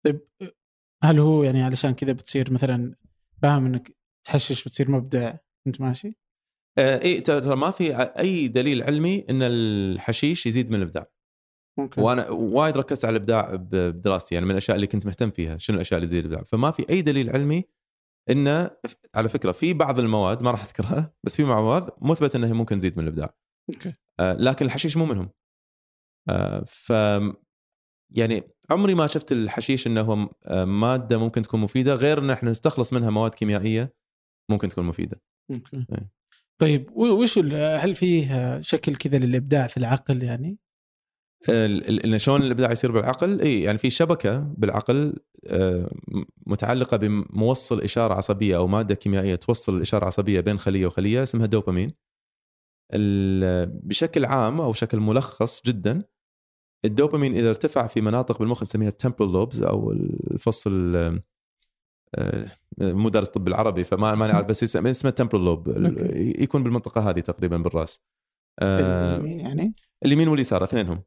طيب 0.05 0.27
هل 1.03 1.19
هو 1.19 1.43
يعني 1.43 1.63
علشان 1.63 1.93
كذا 1.93 2.11
بتصير 2.11 2.53
مثلا 2.53 2.95
فاهم 3.41 3.65
إنك 3.65 4.00
تحشش 4.27 4.63
بتصير 4.63 4.91
مبدع 4.91 5.33
أنت 5.67 5.81
ماشي؟ 5.81 6.17
آه 6.77 7.01
إي 7.03 7.21
ترى 7.21 7.55
ما 7.55 7.71
في 7.71 7.95
أي 7.97 8.47
دليل 8.47 8.83
علمي 8.83 9.25
إن 9.29 9.41
الحشيش 9.41 10.45
يزيد 10.45 10.69
من 10.71 10.75
الإبداع. 10.75 11.11
ممكن. 11.79 12.01
وأنا 12.01 12.29
وايد 12.29 12.77
ركزت 12.77 13.05
على 13.05 13.11
الإبداع 13.17 13.55
بدراستي 13.55 14.35
يعني 14.35 14.45
من 14.45 14.51
الأشياء 14.51 14.75
اللي 14.75 14.87
كنت 14.87 15.05
مهتم 15.05 15.29
فيها 15.31 15.57
شنو 15.57 15.75
الأشياء 15.75 15.97
اللي 15.97 16.07
تزيد 16.07 16.25
الإبداع. 16.25 16.43
فما 16.43 16.71
في 16.71 16.89
أي 16.89 17.01
دليل 17.01 17.29
علمي 17.29 17.63
انه 18.29 18.71
على 19.15 19.29
فكرة 19.29 19.51
في 19.51 19.73
بعض 19.73 19.99
المواد 19.99 20.43
ما 20.43 20.51
راح 20.51 20.63
أذكرها 20.63 21.13
بس 21.23 21.35
في 21.35 21.43
مواد 21.43 21.89
مثبت 22.01 22.35
إنها 22.35 22.53
ممكن 22.53 22.79
تزيد 22.79 22.97
من 22.97 23.03
الإبداع. 23.03 23.35
أوكي. 23.69 23.93
آه 24.19 24.33
لكن 24.33 24.65
الحشيش 24.65 24.97
مو 24.97 25.05
منهم. 25.05 25.29
آه 26.29 26.63
ف 26.67 26.93
يعني 28.15 28.43
عمري 28.69 28.95
ما 28.95 29.07
شفت 29.07 29.31
الحشيش 29.31 29.87
إنه 29.87 30.01
هو 30.01 30.29
مادة 30.65 31.17
ممكن 31.17 31.41
تكون 31.41 31.59
مفيدة 31.59 31.95
غير 31.95 32.19
إن 32.19 32.29
إحنا 32.29 32.51
نستخلص 32.51 32.93
منها 32.93 33.09
مواد 33.09 33.35
كيميائية 33.35 33.93
ممكن 34.49 34.69
تكون 34.69 34.85
مفيدة. 34.85 35.21
أوكي. 35.51 35.85
إيه. 35.91 36.11
طيب 36.61 36.91
وش 36.95 37.37
هل 37.53 37.95
فيه 37.95 38.61
شكل 38.61 38.95
كذا 38.95 39.17
للإبداع 39.17 39.67
في 39.67 39.77
العقل 39.77 40.23
يعني؟ 40.23 40.57
إن 41.49 42.17
شلون 42.17 42.41
الإبداع 42.41 42.71
يصير 42.71 42.91
بالعقل؟ 42.91 43.41
اي 43.41 43.61
يعني 43.61 43.77
في 43.77 43.89
شبكة 43.89 44.39
بالعقل 44.57 45.19
آه، 45.47 45.91
متعلقة 46.47 46.97
بموصل 46.97 47.81
إشارة 47.81 48.13
عصبية 48.13 48.57
أو 48.57 48.67
مادة 48.67 48.95
كيميائية 48.95 49.35
توصل 49.35 49.77
الاشاره 49.77 50.01
العصبيه 50.01 50.39
بين 50.39 50.59
خلية 50.59 50.85
وخلية 50.85 51.23
اسمها 51.23 51.45
دوبامين. 51.45 51.93
بشكل 53.83 54.25
عام 54.25 54.61
أو 54.61 54.73
شكل 54.73 54.99
ملخص 54.99 55.61
جدا 55.65 56.01
الدوبامين 56.85 57.35
إذا 57.35 57.49
ارتفع 57.49 57.87
في 57.87 58.01
مناطق 58.01 58.39
بالمخ 58.39 58.63
نسميها 58.63 58.89
ال 58.89 58.94
temporal 58.94 59.31
lobes 59.31 59.63
أو 59.63 59.91
الفصل 59.91 60.71
مو 62.77 63.09
دارس 63.09 63.29
طب 63.29 63.47
العربي 63.47 63.83
فما 63.83 64.15
ما 64.15 64.27
نعرف 64.27 64.47
بس 64.47 64.75
اسمه 64.77 65.09
temporal 65.09 65.45
lobe 65.45 65.67
يكون 66.39 66.63
بالمنطقة 66.63 67.09
هذه 67.09 67.19
تقريبا 67.19 67.57
بالرأس. 67.57 68.01
اليمين 68.61 69.39
يعني؟ 69.39 69.75
اليمين 70.05 70.27
واليسار 70.27 70.63
اثنينهم. 70.63 71.03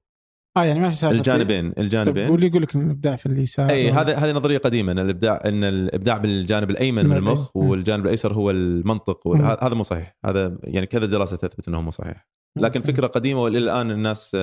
آه 0.56 0.64
يعني 0.64 0.80
ما 0.80 0.90
في 0.90 0.96
سالفة. 0.96 1.16
الجانبين 1.16 1.72
الجانبين. 1.78 2.30
واللي 2.30 2.46
يقول 2.46 2.62
لك 2.62 2.76
الإبداع 2.76 3.16
في 3.16 3.26
اليسار 3.26 3.70
اي 3.70 3.90
هذا 3.90 4.16
هذه 4.16 4.32
نظرية 4.32 4.58
قديمة 4.58 4.92
إن 4.92 4.98
الابداع 4.98 5.42
إن 5.44 5.64
الإبداع 5.64 6.18
بالجانب 6.18 6.70
الأيمن 6.70 7.06
من 7.06 7.16
المخ 7.16 7.56
والجانب 7.56 8.04
الأيسر 8.04 8.32
هو 8.32 8.50
المنطق 8.50 9.28
هذا 9.28 9.74
مو 9.74 9.82
صحيح. 9.82 10.16
هذا 10.24 10.58
يعني 10.62 10.86
كذا 10.86 11.06
دراسه 11.06 11.36
تثبت 11.36 11.68
إنه 11.68 11.80
مو 11.80 11.90
صحيح. 11.90 12.28
لكن 12.56 12.80
فكرة 12.80 13.06
قديمة 13.06 13.42
والى 13.42 13.58
الآن 13.58 13.90
الناس 13.90 14.36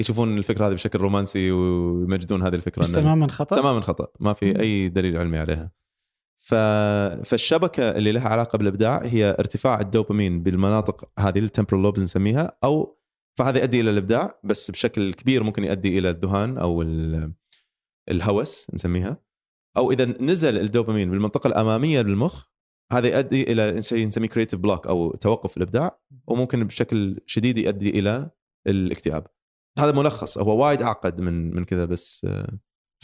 يشوفون 0.00 0.38
الفكرة 0.38 0.68
هذه 0.68 0.72
بشكل 0.72 0.98
رومانسي 0.98 1.50
ويمجدون 1.50 2.42
هذه 2.42 2.54
الفكرة 2.54 2.80
بس 2.80 2.92
تماما 2.92 3.28
خطأ؟ 3.28 3.56
تماما 3.56 3.80
خطأ. 3.80 4.06
ما 4.20 4.32
في 4.32 4.60
أي 4.60 4.88
دليل 4.88 5.16
علمي 5.16 5.38
عليها. 5.38 5.79
فالشبكة 7.24 7.90
اللي 7.90 8.12
لها 8.12 8.28
علاقة 8.28 8.56
بالإبداع 8.58 9.02
هي 9.04 9.36
ارتفاع 9.38 9.80
الدوبامين 9.80 10.42
بالمناطق 10.42 11.10
هذه 11.18 11.38
التمبرال 11.38 11.82
لوبز 11.82 12.02
نسميها 12.02 12.58
أو 12.64 13.00
فهذا 13.38 13.58
يؤدي 13.58 13.80
إلى 13.80 13.90
الإبداع 13.90 14.40
بس 14.44 14.70
بشكل 14.70 15.12
كبير 15.12 15.42
ممكن 15.42 15.64
يؤدي 15.64 15.98
إلى 15.98 16.10
الذهان 16.10 16.58
أو 16.58 16.82
الهوس 18.10 18.66
نسميها. 18.74 19.16
أو 19.76 19.92
إذا 19.92 20.04
نزل 20.04 20.58
الدوبامين 20.58 21.10
بالمنطقة 21.10 21.48
الأمامية 21.48 22.00
للمخ 22.00 22.46
هذا 22.92 23.08
يؤدي 23.08 23.52
إلى 23.52 23.82
شيء 23.82 24.06
نسميه 24.06 24.28
creative 24.28 24.60
block 24.60 24.86
أو 24.86 25.14
توقف 25.14 25.56
الإبداع 25.56 26.00
وممكن 26.26 26.64
بشكل 26.64 27.20
شديد 27.26 27.58
يؤدي 27.58 27.90
إلى 27.90 28.30
الاكتئاب. 28.66 29.26
هذا 29.78 29.92
ملخص 29.92 30.38
هو 30.38 30.64
وايد 30.64 30.82
اعقد 30.82 31.20
من 31.20 31.54
من 31.54 31.64
كذا 31.64 31.84
بس 31.84 32.26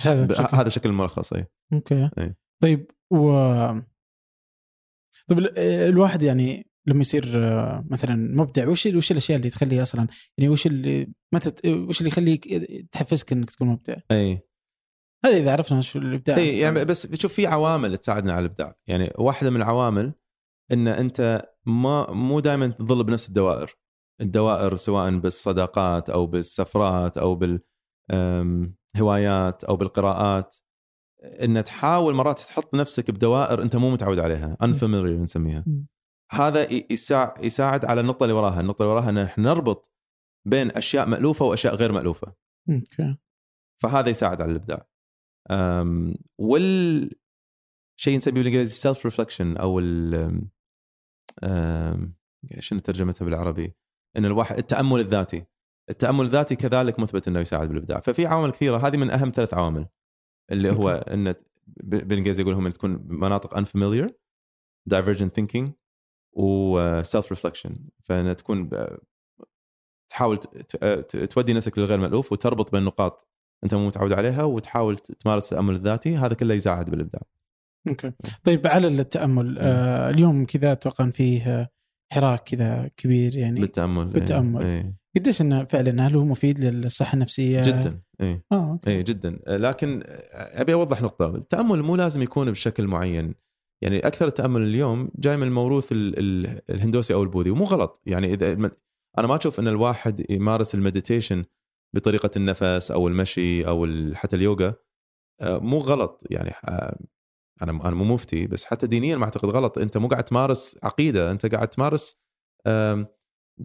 هذا 0.01 0.49
هذا 0.53 0.69
شكل 0.69 0.89
الملخص 0.89 1.33
أي. 1.33 1.47
أوكي. 1.73 2.11
أي. 2.19 2.35
طيب 2.63 2.91
و 3.13 3.31
طيب 5.29 5.39
الواحد 5.59 6.23
يعني 6.23 6.67
لما 6.87 7.01
يصير 7.01 7.25
مثلا 7.91 8.17
مبدع 8.17 8.69
وش 8.69 8.87
وش 8.87 9.13
الأشياء 9.13 9.39
اللي 9.39 9.51
تخليه 9.51 9.83
أصلا؟ 9.83 10.07
يعني 10.39 10.51
وش 10.51 10.67
اللي 10.67 11.13
متى 11.35 11.71
وش 11.71 12.01
اللي 12.01 12.09
يخليك 12.09 12.55
تحفزك 12.93 13.33
إنك 13.33 13.51
تكون 13.51 13.69
مبدع؟ 13.69 13.97
إي. 14.11 14.41
هذا 15.25 15.37
إذا 15.37 15.53
عرفنا 15.53 15.81
شو 15.81 15.99
الإبداع 15.99 16.37
إي 16.37 16.59
يعني 16.59 16.85
بس 16.85 17.15
شوف 17.15 17.33
في 17.33 17.47
عوامل 17.47 17.99
تساعدنا 17.99 18.33
على 18.33 18.47
الإبداع. 18.47 18.77
يعني 18.87 19.13
واحدة 19.19 19.51
من 19.51 19.57
العوامل 19.57 20.15
إن 20.73 20.89
أنت 20.89 21.49
ما 21.67 22.13
مو 22.13 22.41
دائما 22.41 22.67
تظل 22.67 23.05
بنفس 23.05 23.29
الدوائر. 23.29 23.77
الدوائر 24.21 24.77
سواء 24.77 25.19
بالصداقات 25.19 26.11
أو 26.11 26.27
بالسفرات 26.27 27.19
أو 27.19 27.35
بالهوايات 28.11 29.65
أو 29.65 29.77
بالقراءات. 29.77 30.57
إن 31.27 31.65
تحاول 31.65 32.15
مرات 32.15 32.39
تحط 32.39 32.75
نفسك 32.75 33.11
بدوائر 33.11 33.63
أنت 33.63 33.77
مو 33.77 33.91
متعود 33.91 34.19
عليها 34.19 34.57
unfamiliar 34.63 35.21
نسميها. 35.23 35.65
هذا 36.31 36.73
يساعد 37.41 37.85
على 37.85 38.01
النقطة 38.01 38.25
اللي 38.25 38.35
وراها 38.35 38.61
النقطة 38.61 38.83
اللي 38.83 38.93
وراها 38.95 39.11
إن 39.11 39.19
إحنا 39.19 39.45
نربط 39.45 39.93
بين 40.49 40.71
أشياء 40.71 41.09
مألوفة 41.09 41.45
وأشياء 41.45 41.75
غير 41.75 41.93
مألوفة. 41.93 42.35
أوكي. 42.71 43.17
فهذا 43.83 44.09
يساعد 44.09 44.43
على 44.43 44.51
الإبداع. 44.51 44.87
وال 46.39 47.11
شيء 48.01 48.17
نسميه 48.17 48.35
بالإنجليزي 48.35 48.75
self 48.75 49.05
reflection 49.05 49.57
أو 49.57 49.79
ال 49.79 50.49
شنو 52.59 52.81
ترجمتها 52.81 53.25
بالعربي؟ 53.25 53.75
إن 54.17 54.25
الواحد 54.25 54.59
التأمل 54.59 55.01
الذاتي. 55.01 55.45
التأمل 55.91 56.25
الذاتي 56.25 56.57
كذلك 56.57 56.99
مثبت 56.99 57.29
إنه 57.29 57.41
يساعد 57.41 57.69
بالإبداع. 57.69 58.01
ففي 58.01 58.27
عوامل 58.27 58.51
كثيرة 58.51 58.87
هذه 58.87 58.97
من 58.97 59.11
أهم 59.11 59.33
ثلاث 59.35 59.55
عوامل. 59.55 59.87
اللي 60.51 60.71
هو 60.73 60.91
إن 60.91 61.35
بالإنجليزي 61.67 62.43
يقولهم 62.43 62.69
تكون 62.69 63.05
مناطق 63.09 63.61
unfamiliar 63.61 64.11
divergent 64.95 65.31
thinking 65.41 65.71
و 66.33 67.03
self 67.03 67.25
reflection 67.35 67.73
فان 68.05 68.37
تكون 68.37 68.71
تحاول 70.09 70.39
تودي 71.31 71.53
نفسك 71.53 71.79
للغير 71.79 71.99
مألوف 71.99 72.33
وتربط 72.33 72.73
بين 72.73 72.83
نقاط 72.83 73.29
أنت 73.65 73.75
مو 73.75 73.87
متعود 73.87 74.13
عليها 74.13 74.43
وتحاول 74.43 74.97
تمارس 74.97 75.53
التأمل 75.53 75.75
الذاتي 75.75 76.17
هذا 76.17 76.35
كله 76.35 76.55
يساعد 76.55 76.91
بالإبداع. 76.91 77.23
أوكي. 77.89 78.13
طيب 78.45 78.67
على 78.67 78.89
التأمل 78.89 79.59
آه 79.59 80.11
اليوم 80.11 80.47
كذا 80.47 80.73
أتوقع 80.73 81.11
فيه 81.11 81.71
حراك 82.13 82.43
كذا 82.45 82.91
كبير 82.97 83.37
يعني؟ 83.37 83.61
بالتأمل. 84.13 84.63
إيه. 84.63 84.97
قديش 85.17 85.41
إنه 85.41 85.65
فعلا 85.65 86.07
هل 86.07 86.17
هو 86.17 86.25
مفيد 86.25 86.61
للصحة 86.61 87.15
النفسية؟ 87.15 87.63
جدا 87.63 88.01
اي 88.21 88.43
آه 88.53 88.71
أوكي. 88.73 88.91
اي 88.91 89.03
جدا. 89.03 89.39
لكن 89.47 90.03
أبي 90.33 90.73
أوضح 90.75 91.03
نقطة. 91.03 91.35
التأمل 91.37 91.83
مو 91.83 91.97
لازم 91.97 92.23
يكون 92.23 92.51
بشكل 92.51 92.87
معين. 92.87 93.35
يعني 93.83 93.99
أكثر 94.07 94.27
التأمل 94.27 94.63
اليوم 94.63 95.11
جاي 95.19 95.37
من 95.37 95.43
الموروث 95.43 95.93
ال- 95.93 96.19
ال- 96.19 96.61
الهندوسي 96.71 97.15
أو 97.15 97.23
البوذي 97.23 97.51
ومو 97.51 97.65
غلط. 97.65 98.01
يعني 98.07 98.33
إذا 98.35 98.53
أنا 99.19 99.27
ما 99.27 99.37
أشوف 99.37 99.61
إن 99.61 99.69
الواحد 99.69 100.31
يمارس 100.31 100.75
ال 100.75 100.81
meditation 100.81 101.45
بطريقة 101.95 102.31
النفس 102.37 102.91
أو 102.91 103.09
المشي 103.09 103.67
أو 103.67 103.87
حتى 104.15 104.37
اليوغا 104.37 104.75
آه، 105.41 105.59
مو 105.59 105.79
غلط. 105.79 106.23
يعني 106.31 106.51
آه، 106.65 106.99
أنا 107.63 107.73
أنا 107.73 107.95
مو 107.95 108.05
مفتي 108.15 108.47
بس 108.47 108.65
حتى 108.65 108.87
دينيا 108.87 109.17
ما 109.17 109.25
أعتقد 109.25 109.49
غلط. 109.49 109.79
أنت 109.79 109.99
مو 109.99 110.09
قاعد 110.09 110.25
تمارس 110.25 110.79
عقيدة 110.83 111.31
أنت 111.31 111.47
قاعد 111.55 111.69
تمارس 111.69 112.19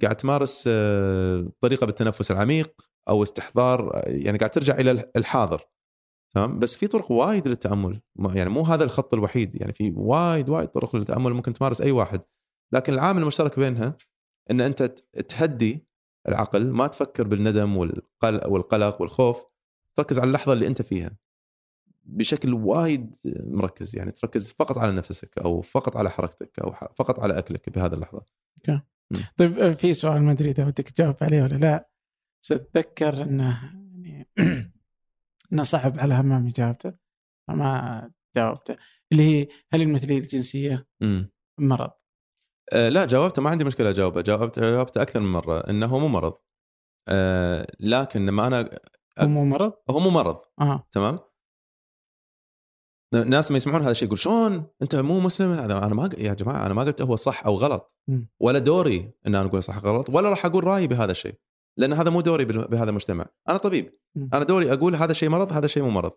قاعد 0.01 0.15
تمارس 0.15 0.65
آه، 0.67 1.51
طريقة 1.61 1.85
بالتنفس 1.85 2.31
العميق 2.31 2.81
أو 3.09 3.23
استحضار 3.23 3.95
آه، 3.95 4.09
يعني 4.09 4.37
قاعد 4.37 4.51
ترجع 4.51 4.75
إلى 4.75 5.11
الحاضر 5.15 5.71
تمام؟ 6.35 6.59
بس 6.59 6.77
في 6.77 6.87
طرق 6.87 7.11
وايد 7.11 7.47
للتأمل 7.47 8.01
يعني 8.19 8.49
مو 8.49 8.61
هذا 8.61 8.83
الخط 8.83 9.13
الوحيد 9.13 9.55
يعني 9.55 9.73
في 9.73 9.93
وايد 9.95 10.49
وايد 10.49 10.67
طرق 10.67 10.95
للتأمل 10.95 11.33
ممكن 11.33 11.53
تمارس 11.53 11.81
أي 11.81 11.91
واحد. 11.91 12.21
لكن 12.73 12.93
العامل 12.93 13.21
المشترك 13.21 13.59
بينها 13.59 13.97
إن 14.51 14.61
أنت 14.61 14.83
تهدي 15.29 15.87
العقل 16.27 16.71
ما 16.71 16.87
تفكر 16.87 17.23
بالندم 17.23 17.77
والقلق 17.77 19.01
والخوف 19.01 19.45
تركز 19.97 20.19
على 20.19 20.27
اللحظة 20.27 20.53
اللي 20.53 20.67
أنت 20.67 20.81
فيها. 20.81 21.17
بشكل 22.03 22.53
وايد 22.53 23.15
مركز 23.45 23.95
يعني 23.95 24.11
تركز 24.11 24.51
فقط 24.51 24.77
على 24.77 24.91
نفسك 24.91 25.37
أو 25.37 25.61
فقط 25.61 25.97
على 25.97 26.09
حركتك 26.09 26.59
أو 26.59 26.71
فقط 26.71 27.19
على 27.19 27.37
أكلك 27.37 27.69
بهذه 27.69 27.93
اللحظة. 27.93 28.25
طيب 29.37 29.59
آه، 29.59 29.71
في 29.71 29.93
سؤال 29.93 30.21
ما 30.23 30.31
أدري 30.31 30.51
إذا 30.51 30.65
ودك 30.65 30.89
تجاوب 30.89 31.15
عليه 31.21 31.43
ولا 31.43 31.55
لا. 31.55 31.89
بس 32.43 32.51
اتذكر 32.51 33.23
إنه 33.23 33.59
يعني 33.73 34.29
إنه 35.53 35.63
صعب 35.63 35.99
على 35.99 36.13
همام 36.13 36.47
إجابته 36.47 36.93
فما 37.47 38.11
جاوبته. 38.35 38.75
اللي 39.11 39.23
هي 39.23 39.47
هل 39.73 39.81
المثلية 39.81 40.17
الجنسية 40.17 40.87
مرض؟ 41.59 41.91
آه 42.73 42.89
لا 42.89 43.05
جاوبته 43.05 43.41
ما 43.41 43.49
عندي 43.49 43.63
مشكلة 43.63 43.89
أجاوبه. 43.89 44.21
جاوبت 44.21 44.59
جاوبته 44.59 45.01
أكثر 45.01 45.19
من 45.19 45.31
مرة 45.31 45.59
إنه 45.59 45.99
مو 45.99 46.07
مرض. 46.07 46.33
آه 47.07 47.67
لكن 47.79 48.25
لما 48.25 48.47
أنا 48.47 48.79
هو 49.19 49.27
مو 49.27 49.45
مرض؟ 49.45 49.73
هو 49.89 49.99
مو 49.99 50.09
مرض. 50.09 50.37
آه. 50.61 50.87
تمام؟ 50.91 51.19
ناس 53.13 53.51
ما 53.51 53.57
يسمعون 53.57 53.81
هذا 53.81 53.91
الشيء 53.91 54.07
يقول 54.07 54.19
شلون؟ 54.19 54.67
أنت 54.81 54.95
مو 54.95 55.19
مسلم؟ 55.19 55.51
هذا 55.51 55.77
أنا 55.77 55.95
ما 55.95 56.09
يا 56.17 56.33
جماعة 56.33 56.65
أنا 56.65 56.73
ما 56.73 56.83
قلت 56.83 57.01
هو 57.01 57.15
صح 57.15 57.45
أو 57.45 57.55
غلط. 57.55 57.95
ولا 58.39 58.59
دوري 58.59 59.13
إن 59.27 59.35
أنا 59.35 59.49
أقول 59.49 59.63
صح 59.63 59.85
أو 59.85 59.91
غلط 59.91 60.09
ولا 60.09 60.29
راح 60.29 60.45
أقول 60.45 60.63
رأيي 60.63 60.87
بهذا 60.87 61.11
الشيء 61.11 61.35
لأن 61.77 61.93
هذا 61.93 62.09
مو 62.09 62.21
دوري 62.21 62.45
بهذا 62.45 62.89
المجتمع. 62.89 63.25
أنا 63.49 63.57
طبيب. 63.57 63.97
أنا 64.33 64.43
دوري 64.43 64.73
أقول 64.73 64.95
هذا 64.95 65.11
الشيء 65.11 65.29
مرض 65.29 65.53
هذا 65.53 65.65
الشيء 65.65 65.83
مو 65.83 65.89
مرض. 65.89 66.11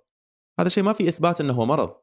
هذا 0.61 0.67
الشيء 0.67 0.85
ما 0.85 0.93
في 0.93 1.09
إثبات 1.09 1.41
إنه 1.41 1.53
هو 1.53 1.67
مرض. 1.67 1.95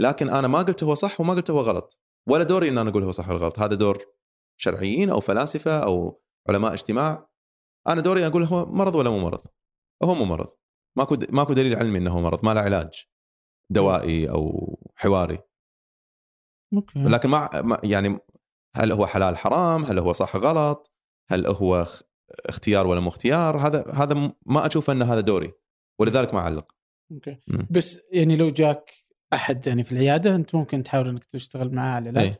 لكن 0.00 0.30
أنا 0.30 0.48
ما 0.48 0.58
قلت 0.58 0.84
هو 0.84 0.94
صح 0.94 1.20
وما 1.20 1.34
قلت 1.34 1.50
هو 1.50 1.60
غلط. 1.60 2.00
ولا 2.28 2.44
دوري 2.44 2.68
إن 2.68 2.78
أنا 2.78 2.90
أقول 2.90 3.04
هو 3.04 3.12
صح 3.12 3.28
ولا 3.28 3.38
غلط. 3.38 3.58
هذا 3.58 3.74
دور 3.74 3.98
شرعيين 4.60 5.10
أو 5.10 5.20
فلاسفة 5.20 5.78
أو 5.78 6.22
علماء 6.48 6.72
اجتماع. 6.72 7.28
أنا 7.88 8.00
دوري 8.00 8.26
أقول 8.26 8.44
هو 8.44 8.66
مرض 8.66 8.94
ولا 8.94 9.10
مو 9.10 9.18
مرض. 9.18 9.40
هو 10.04 10.14
مو 10.14 10.24
مرض. 10.24 10.48
ماكو 10.98 11.16
ماكو 11.28 11.52
دليل 11.52 11.76
علمي 11.76 11.98
إنه 11.98 12.10
هو 12.10 12.20
مرض 12.20 12.44
ما 12.44 12.54
له 12.54 12.60
علاج. 12.60 13.08
دوائي 13.70 14.30
أو 14.30 14.78
حواري. 14.96 15.38
okay. 16.74 16.98
لكن 16.98 17.28
ما 17.28 17.80
يعني 17.84 18.18
هل 18.76 18.92
هو 18.92 19.06
حلال 19.06 19.36
حرام؟ 19.36 19.84
هل 19.84 19.98
هو 19.98 20.12
صح 20.12 20.36
غلط؟ 20.36 20.92
هل 21.30 21.46
هو 21.46 21.82
اخ- 21.82 22.02
اختيار 22.46 22.86
ولا 22.86 23.00
مو 23.00 23.08
اختيار؟ 23.08 23.58
هذا 23.58 23.84
هذا 23.92 24.32
ما 24.46 24.66
أشوف 24.66 24.90
أن 24.90 25.02
هذا 25.02 25.20
دوري 25.20 25.52
ولذلك 26.00 26.34
ما 26.34 26.40
أعلق. 26.40 26.74
okay. 27.12 27.38
بس 27.70 27.98
يعني 28.12 28.36
لو 28.36 28.48
جاك 28.48 28.90
أحد 29.32 29.66
يعني 29.66 29.82
في 29.84 29.92
العيادة 29.92 30.34
أنت 30.34 30.54
ممكن 30.54 30.82
تحاول 30.82 31.08
إنك 31.08 31.24
تشتغل 31.24 31.74
معاه 31.74 31.94
على 31.94 32.10
العلاج 32.10 32.34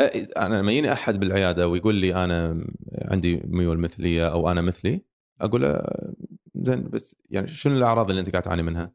أي. 0.00 0.26
أ- 0.26 0.38
أنا 0.38 0.60
لما 0.60 0.72
يجيني 0.72 0.92
أحد 0.92 1.20
بالعيادة 1.20 1.68
ويقول 1.68 1.94
لي 1.94 2.24
أنا 2.24 2.66
عندي 3.04 3.42
ميول 3.44 3.78
مثلية 3.78 4.28
أو 4.32 4.50
أنا 4.50 4.60
مثلي 4.60 5.04
أقول 5.40 5.80
زين 6.54 6.88
بس 6.88 7.16
يعني 7.30 7.46
شنو 7.48 7.76
الأعراض 7.76 8.08
اللي 8.10 8.20
أنت 8.20 8.30
قاعد 8.30 8.42
تعاني 8.42 8.62
منها؟ 8.62 8.92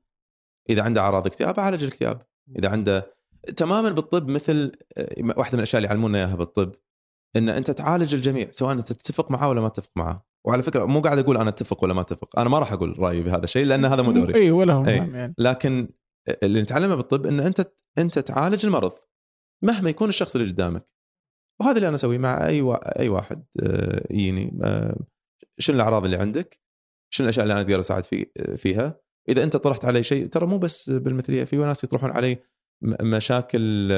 إذا 0.69 0.81
عنده 0.81 1.01
أعراض 1.01 1.27
اكتئاب 1.27 1.59
عالج 1.59 1.83
الاكتئاب، 1.83 2.21
إذا 2.59 2.69
عنده 2.69 3.13
تماما 3.57 3.89
بالطب 3.89 4.27
مثل 4.27 4.71
أه، 4.97 5.33
واحدة 5.37 5.53
من 5.53 5.59
الأشياء 5.59 5.77
اللي 5.77 5.87
يعلمونا 5.87 6.17
إياها 6.17 6.35
بالطب 6.35 6.71
إن 7.35 7.49
أنت 7.49 7.71
تعالج 7.71 8.15
الجميع 8.15 8.51
سواء 8.51 8.71
أنت 8.71 8.93
تتفق 8.93 9.31
معاه 9.31 9.49
ولا 9.49 9.61
ما 9.61 9.69
تتفق 9.69 9.91
معاه، 9.95 10.25
وعلى 10.45 10.63
فكرة 10.63 10.85
مو 10.85 11.01
قاعد 11.01 11.17
أقول 11.17 11.37
أنا 11.37 11.49
أتفق 11.49 11.83
ولا 11.83 11.93
ما 11.93 12.01
أتفق، 12.01 12.39
أنا 12.39 12.49
ما 12.49 12.59
راح 12.59 12.73
أقول 12.73 12.99
رأيي 12.99 13.23
بهذا 13.23 13.43
الشيء 13.43 13.65
لأن 13.65 13.85
هذا 13.85 14.01
مو 14.01 14.11
دوري. 14.11 14.35
اي 14.35 14.51
ولا 14.51 14.73
هو 14.73 14.85
أي. 14.85 14.99
مهم 14.99 15.15
يعني 15.15 15.35
لكن 15.37 15.89
اللي 16.43 16.61
نتعلمه 16.61 16.95
بالطب 16.95 17.25
إن 17.25 17.39
أنت 17.39 17.73
أنت 17.97 18.19
تعالج 18.19 18.65
المرض 18.65 18.91
مهما 19.63 19.89
يكون 19.89 20.09
الشخص 20.09 20.35
اللي 20.35 20.51
قدامك 20.51 20.89
وهذا 21.61 21.75
اللي 21.75 21.87
أنا 21.87 21.95
أسويه 21.95 22.17
مع 22.17 22.47
أي 22.47 22.61
وا... 22.61 22.99
أي 22.99 23.09
واحد 23.09 23.45
آه، 23.59 24.07
يجيني 24.11 24.59
آه، 24.63 24.99
شنو 25.59 25.75
الأعراض 25.75 26.03
اللي 26.05 26.17
عندك؟ 26.17 26.61
شنو 27.13 27.25
الأشياء 27.25 27.43
اللي 27.43 27.53
أنا 27.53 27.61
أقدر 27.61 27.79
أساعد 27.79 28.03
في 28.03 28.25
فيها؟ 28.57 29.02
إذا 29.29 29.43
أنت 29.43 29.57
طرحت 29.57 29.85
علي 29.85 30.03
شيء 30.03 30.27
ترى 30.27 30.45
مو 30.45 30.57
بس 30.57 30.89
بالمثلية 30.89 31.43
في 31.43 31.57
ناس 31.57 31.83
يطرحون 31.83 32.11
علي 32.11 32.37
مشاكل 33.01 33.91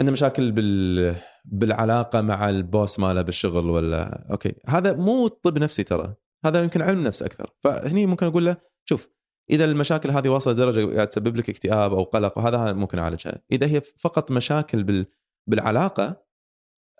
عنده 0.00 0.12
مشاكل 0.12 0.52
بال 0.52 1.16
بالعلاقة 1.44 2.20
مع 2.20 2.50
البوس 2.50 2.98
ماله 2.98 3.22
بالشغل 3.22 3.70
ولا 3.70 4.30
أوكي. 4.30 4.54
هذا 4.66 4.92
مو 4.92 5.28
طب 5.28 5.58
نفسي 5.58 5.82
ترى 5.82 6.14
هذا 6.44 6.62
يمكن 6.62 6.82
علم 6.82 7.04
نفس 7.04 7.22
أكثر. 7.22 7.54
فهني 7.60 8.06
ممكن 8.06 8.26
أقول 8.26 8.46
له 8.46 8.56
شوف 8.84 9.08
إذا 9.50 9.64
المشاكل 9.64 10.10
هذه 10.10 10.28
وصلت 10.28 10.56
لدرجه 10.56 10.94
قاعد 10.94 11.08
تسبب 11.08 11.36
لك 11.36 11.50
اكتئاب 11.50 11.92
أو 11.92 12.02
قلق 12.02 12.38
وهذا 12.38 12.72
ممكن 12.72 12.98
أعالجها. 12.98 13.42
إذا 13.52 13.66
هي 13.66 13.80
فقط 13.80 14.32
مشاكل 14.32 14.82
بال 14.82 15.06
بالعلاقة 15.46 16.26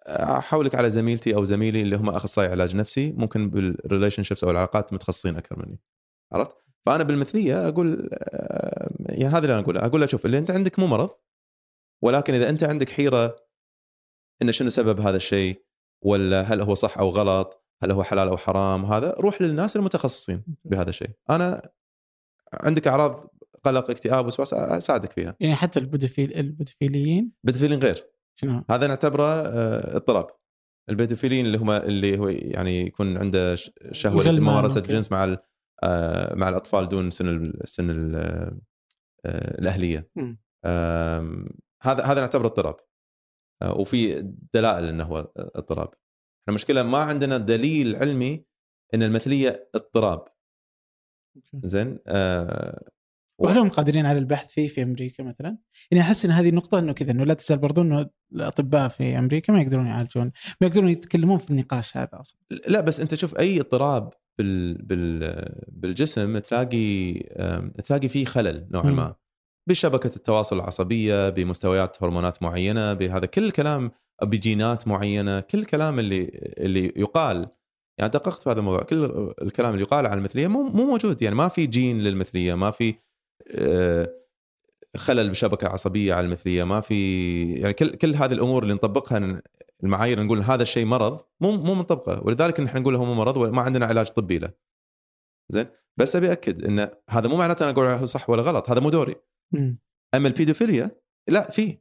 أحولك 0.08 0.74
على 0.74 0.90
زميلتي 0.90 1.34
أو 1.34 1.44
زميلي 1.44 1.82
اللي 1.82 1.96
هم 1.96 2.08
أخصائي 2.08 2.48
علاج 2.48 2.76
نفسي 2.76 3.12
ممكن 3.12 3.50
بال 3.50 4.22
relationships 4.22 4.44
أو 4.44 4.50
العلاقات 4.50 4.92
متخصصين 4.92 5.36
أكثر 5.36 5.58
مني. 5.58 5.80
عرفت؟ 6.32 6.56
فأنا 6.86 7.04
بالمثلية 7.04 7.68
أقول 7.68 8.08
آه، 8.12 8.90
يعني 9.00 9.34
هذا 9.34 9.38
اللي 9.38 9.52
أنا 9.52 9.62
أقوله. 9.62 9.86
أقول 9.86 10.00
له 10.00 10.06
شوف 10.06 10.26
اللي 10.26 10.38
أنت 10.38 10.50
عندك 10.50 10.78
مو 10.78 10.86
مرض 10.86 11.10
ولكن 12.02 12.34
إذا 12.34 12.48
أنت 12.48 12.64
عندك 12.64 12.90
حيرة 12.90 13.36
إن 14.42 14.52
شنو 14.52 14.70
سبب 14.70 15.00
هذا 15.00 15.16
الشيء 15.16 15.62
ولا 16.02 16.42
هل 16.42 16.60
هو 16.60 16.74
صح 16.74 16.98
أو 16.98 17.08
غلط 17.08 17.66
هل 17.82 17.90
هو 17.90 18.02
حلال 18.02 18.28
أو 18.28 18.36
حرام 18.36 18.84
هذا 18.84 19.14
روح 19.18 19.42
للناس 19.42 19.76
المتخصصين 19.76 20.44
بهذا 20.64 20.90
الشيء. 20.90 21.10
أنا 21.30 21.70
عندك 22.52 22.88
أعراض 22.88 23.30
قلق 23.64 23.90
اكتئاب 23.90 24.26
وسواس 24.26 24.54
أساعدك 24.54 25.12
فيها. 25.12 25.36
يعني 25.40 25.54
حتى 25.54 25.80
ال 25.80 25.86
pedophile 25.86 26.34
البيدوفيليين 26.34 27.32
بيدوفيليين 27.44 27.78
غير. 27.78 28.06
شنو؟ 28.34 28.64
هذا 28.70 28.86
نعتبره 28.86 29.24
آه، 29.24 29.96
اضطراب. 29.96 30.26
البيدوفيليين 30.88 31.46
اللي 31.46 31.58
هم 31.58 31.70
اللي 31.70 32.18
هو 32.18 32.28
يعني 32.28 32.86
يكون 32.86 33.16
عنده 33.16 33.56
شهوة 33.92 34.30
لممارسه 34.30 34.76
okay. 34.80 34.90
الجنس 34.90 35.12
مع 35.12 35.36
مع 36.34 36.48
الأطفال 36.48 36.88
دون 36.88 37.10
سن 37.10 37.28
ال- 37.28 37.68
سن 37.68 37.90
ال- 37.90 38.16
آه، 39.26 39.58
الأهلية 39.58 40.10
هذا 41.82 42.04
هذا 42.04 42.20
نعتبره 42.20 42.46
اضطراب 42.46 42.76
آه، 43.62 43.74
وفي 43.78 44.22
دلائل 44.54 44.84
إنه 44.84 45.04
هو 45.04 45.32
اضطراب 45.36 45.94
المشكلة 46.48 46.82
ما 46.82 46.98
عندنا 46.98 47.38
دليل 47.38 47.96
علمي 47.96 48.44
إن 48.94 49.02
المثلية 49.02 49.70
اضطراب. 49.74 50.28
زين 51.54 51.98
آه، 52.06 52.88
وهل 53.40 53.58
هم 53.58 53.68
قادرين 53.68 54.06
على 54.06 54.18
البحث 54.18 54.52
فيه 54.52 54.68
في 54.68 54.82
أمريكا 54.82 55.24
مثلا؟ 55.24 55.58
يعني 55.90 56.02
أحس 56.04 56.24
إن 56.24 56.30
هذه 56.30 56.48
النقطة 56.48 56.78
إنه 56.78 56.92
كذا 56.92 57.10
إنه 57.10 57.24
لا 57.24 57.34
تزال 57.34 57.58
برضو 57.58 57.82
إنه 57.82 58.10
الأطباء 58.32 58.88
في 58.88 59.18
أمريكا 59.18 59.52
ما 59.52 59.60
يقدرون 59.60 59.86
يعالجون، 59.86 60.32
ما 60.60 60.66
يقدرون 60.66 60.88
يتكلمون 60.88 61.38
في 61.38 61.50
النقاش 61.50 61.96
هذا 61.96 62.10
أصلا. 62.12 62.40
لا 62.68 62.80
بس 62.80 63.00
أنت 63.00 63.14
شوف 63.14 63.38
أي 63.38 63.60
اضطراب 63.60 64.12
بال 64.38 64.82
بال 64.82 65.44
بالجسم 65.68 66.38
تلاقي 66.38 67.12
تلاقي 67.84 68.08
فيه 68.08 68.24
خلل 68.24 68.66
نوعا. 68.70 68.90
ما. 68.90 69.14
بشبكة 69.68 70.16
التواصل 70.16 70.56
العصبية 70.56 71.28
بمستويات 71.30 72.02
هرمونات 72.02 72.42
معينة 72.42 72.92
بهذا 72.92 73.26
كل 73.26 73.44
الكلام 73.44 73.90
بجينات 74.22 74.88
معينة 74.88 75.40
كل 75.40 75.58
الكلام 75.58 75.98
اللي 75.98 76.30
اللي 76.58 76.92
يقال. 76.96 77.48
يعني 77.98 78.10
دققت 78.10 78.42
في 78.42 78.50
هذا 78.50 78.58
الموضوع 78.58 78.82
كل 78.82 79.04
الكلام 79.42 79.72
اللي 79.72 79.82
يقال 79.82 80.06
عن 80.06 80.18
المثلية 80.18 80.46
مو 80.46 80.62
مو 80.62 80.84
موجود. 80.84 81.22
يعني 81.22 81.34
ما 81.34 81.48
في 81.48 81.66
جين 81.66 82.00
للمثلية 82.00 82.54
ما 82.54 82.70
في 82.70 82.94
آه، 83.50 84.12
خلل 84.96 85.30
بشبكة 85.30 85.68
عصبية 85.68 86.14
على 86.14 86.26
المثلية 86.26 86.64
ما 86.64 86.80
في 86.80 87.52
يعني 87.52 87.74
كل 87.74 87.90
كل 87.94 88.14
هذه 88.14 88.32
الأمور 88.32 88.62
اللي 88.62 88.74
نطبقها 88.74 89.42
المعايير 89.84 90.22
نقول 90.22 90.42
هذا 90.42 90.62
الشيء 90.62 90.86
مرض 90.86 91.20
مو 91.40 91.56
مو 91.56 91.74
منطبقه 91.74 92.22
ولذلك 92.24 92.60
نحن 92.60 92.78
نقول 92.78 92.96
هو 92.96 93.04
مو 93.04 93.14
مرض 93.14 93.36
وما 93.36 93.62
عندنا 93.62 93.86
علاج 93.86 94.08
طبي 94.08 94.38
له. 94.38 94.52
زين؟ 95.52 95.66
بس 95.96 96.16
أبي 96.16 96.32
أكد 96.32 96.64
إن 96.64 96.90
هذا 97.10 97.28
مو 97.28 97.36
معناته 97.36 97.70
أنا 97.70 97.72
أقول 97.72 98.08
صح 98.08 98.30
ولا 98.30 98.42
غلط 98.42 98.70
هذا 98.70 98.80
مو 98.80 98.90
دوري. 98.90 99.14
أما 100.14 100.28
البيدوفيليا 100.28 100.90
لا 101.28 101.50
في 101.50 101.78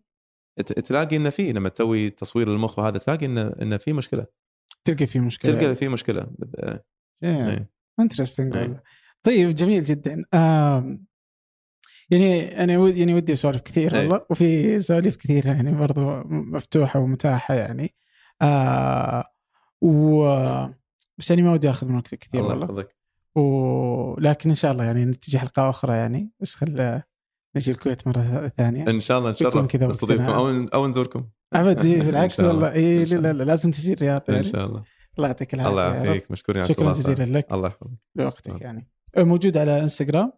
تلاقي 0.86 1.16
إنه 1.16 1.30
في 1.30 1.52
لما 1.52 1.70
تسوي 1.70 2.10
تصوير 2.10 2.50
للمخ 2.50 2.80
وهذا 2.80 2.98
تلاقي 2.98 3.26
إنه 3.26 3.48
إنه 3.62 3.78
في 3.78 3.94
مشكلة. 3.94 4.26
تلقى 4.84 5.06
في 5.06 5.20
مشكلة. 5.20 5.54
تلقى 5.54 5.76
في 5.76 5.88
مشكلة. 5.88 6.28
إيه. 7.24 7.70
interesting 8.00 8.56
إيه. 8.56 8.64
والله 8.64 8.82
طيب 9.24 9.56
جميل 9.56 9.84
جدا. 9.84 10.26
يعني 12.10 12.64
أنا 12.64 12.78
ود- 12.78 12.98
يعني 12.98 13.14
ودي 13.14 13.34
أسولف 13.34 13.62
كثير 13.62 13.94
إيه. 13.96 14.02
والله 14.02 14.26
وفي 14.30 14.80
سواليف 14.80 15.16
كثيرة 15.16 15.48
يعني 15.48 15.72
برضو 15.72 16.22
مفتوحة 16.30 17.00
ومتاحة 17.00 17.54
يعني 17.56 17.94
آه 18.42 19.24
و 19.82 20.24
بس 21.18 21.30
يعني 21.30 21.42
ما 21.42 21.52
ودي 21.52 21.70
أخذ 21.70 21.88
من 21.88 21.96
وقتك 21.96 22.20
كثير 22.20 22.54
الله 22.54 22.66
يحفظك 22.66 22.96
ولكن 23.36 24.50
إن 24.50 24.56
شاء 24.56 24.72
الله 24.72 24.84
يعني 24.84 25.06
نتجه 25.06 25.38
حلقه 25.38 25.70
أخرى 25.70 25.96
يعني 25.96 26.32
بس 26.40 26.56
خل 26.56 27.02
نجي 27.56 27.72
الكويت 27.72 28.08
مرة 28.08 28.52
ثانية 28.58 28.90
إن 28.90 29.00
شاء 29.00 29.20
الله 29.20 29.32
نتشرف 29.32 29.76
نستضيفكم. 29.76 30.24
أو 30.24 30.48
أو 30.74 30.88
نزوركم 30.88 31.26
ابد 31.54 31.88
بالعكس. 32.06 32.40
والله 32.40 32.72
اي 32.74 33.06
لا 33.06 33.34
لا 33.34 33.44
لازم 33.44 33.72
تجي 33.72 33.94
الرياض 33.94 34.22
إن 34.30 34.34
يعني 34.36 34.48
شاء 34.48 34.66
الله 34.66 34.84
الله 35.18 35.28
يعطيك 35.28 35.54
العافية 35.54 35.72
الله. 35.72 35.96
يعافيك 36.06 36.32
مشكورين 36.32 36.64
على 36.64 36.74
شكرا. 36.74 36.94
جزيلا 36.94 37.38
لك 37.38 37.54
الله 37.54 37.68
يحفظك 37.68 37.92
لوقتك 38.16 38.52
آه. 38.52 38.58
يعني 38.64 38.88
موجود 39.18 39.58
على 39.58 39.80
إنستغرام 39.80 40.32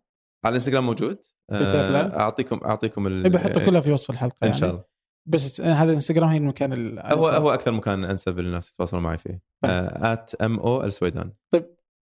على 0.47 0.53
الانستغرام 0.53 0.85
موجود؟ 0.85 1.17
آه، 1.51 2.19
اعطيكم 2.19 2.59
أعطيكم 2.65 3.07
ال... 3.07 3.29
بحطه 3.29 3.65
كلها 3.65 3.81
في 3.81 3.91
وصف 3.91 4.09
الحلقة 4.09 4.35
إن 4.43 4.47
يعني. 4.47 4.59
شاء 4.59 4.69
الله. 4.69 4.83
بس 5.29 5.61
هذا 5.61 5.89
الانستغرام 5.89 6.29
هي 6.29 6.37
المكان 6.37 6.73
ال- 6.73 6.99
هو 7.13 7.27
هو 7.27 7.53
أكثر 7.53 7.71
مكان 7.71 8.03
أنسب 8.03 8.39
للناس 8.39 8.71
يتواصلون 8.71 9.03
معي 9.03 9.17
فيه. 9.17 9.41
طيب. 9.63 9.71
at 9.93 10.35
M 10.35 10.59
O 10.59 10.83
السويدان 10.83 11.31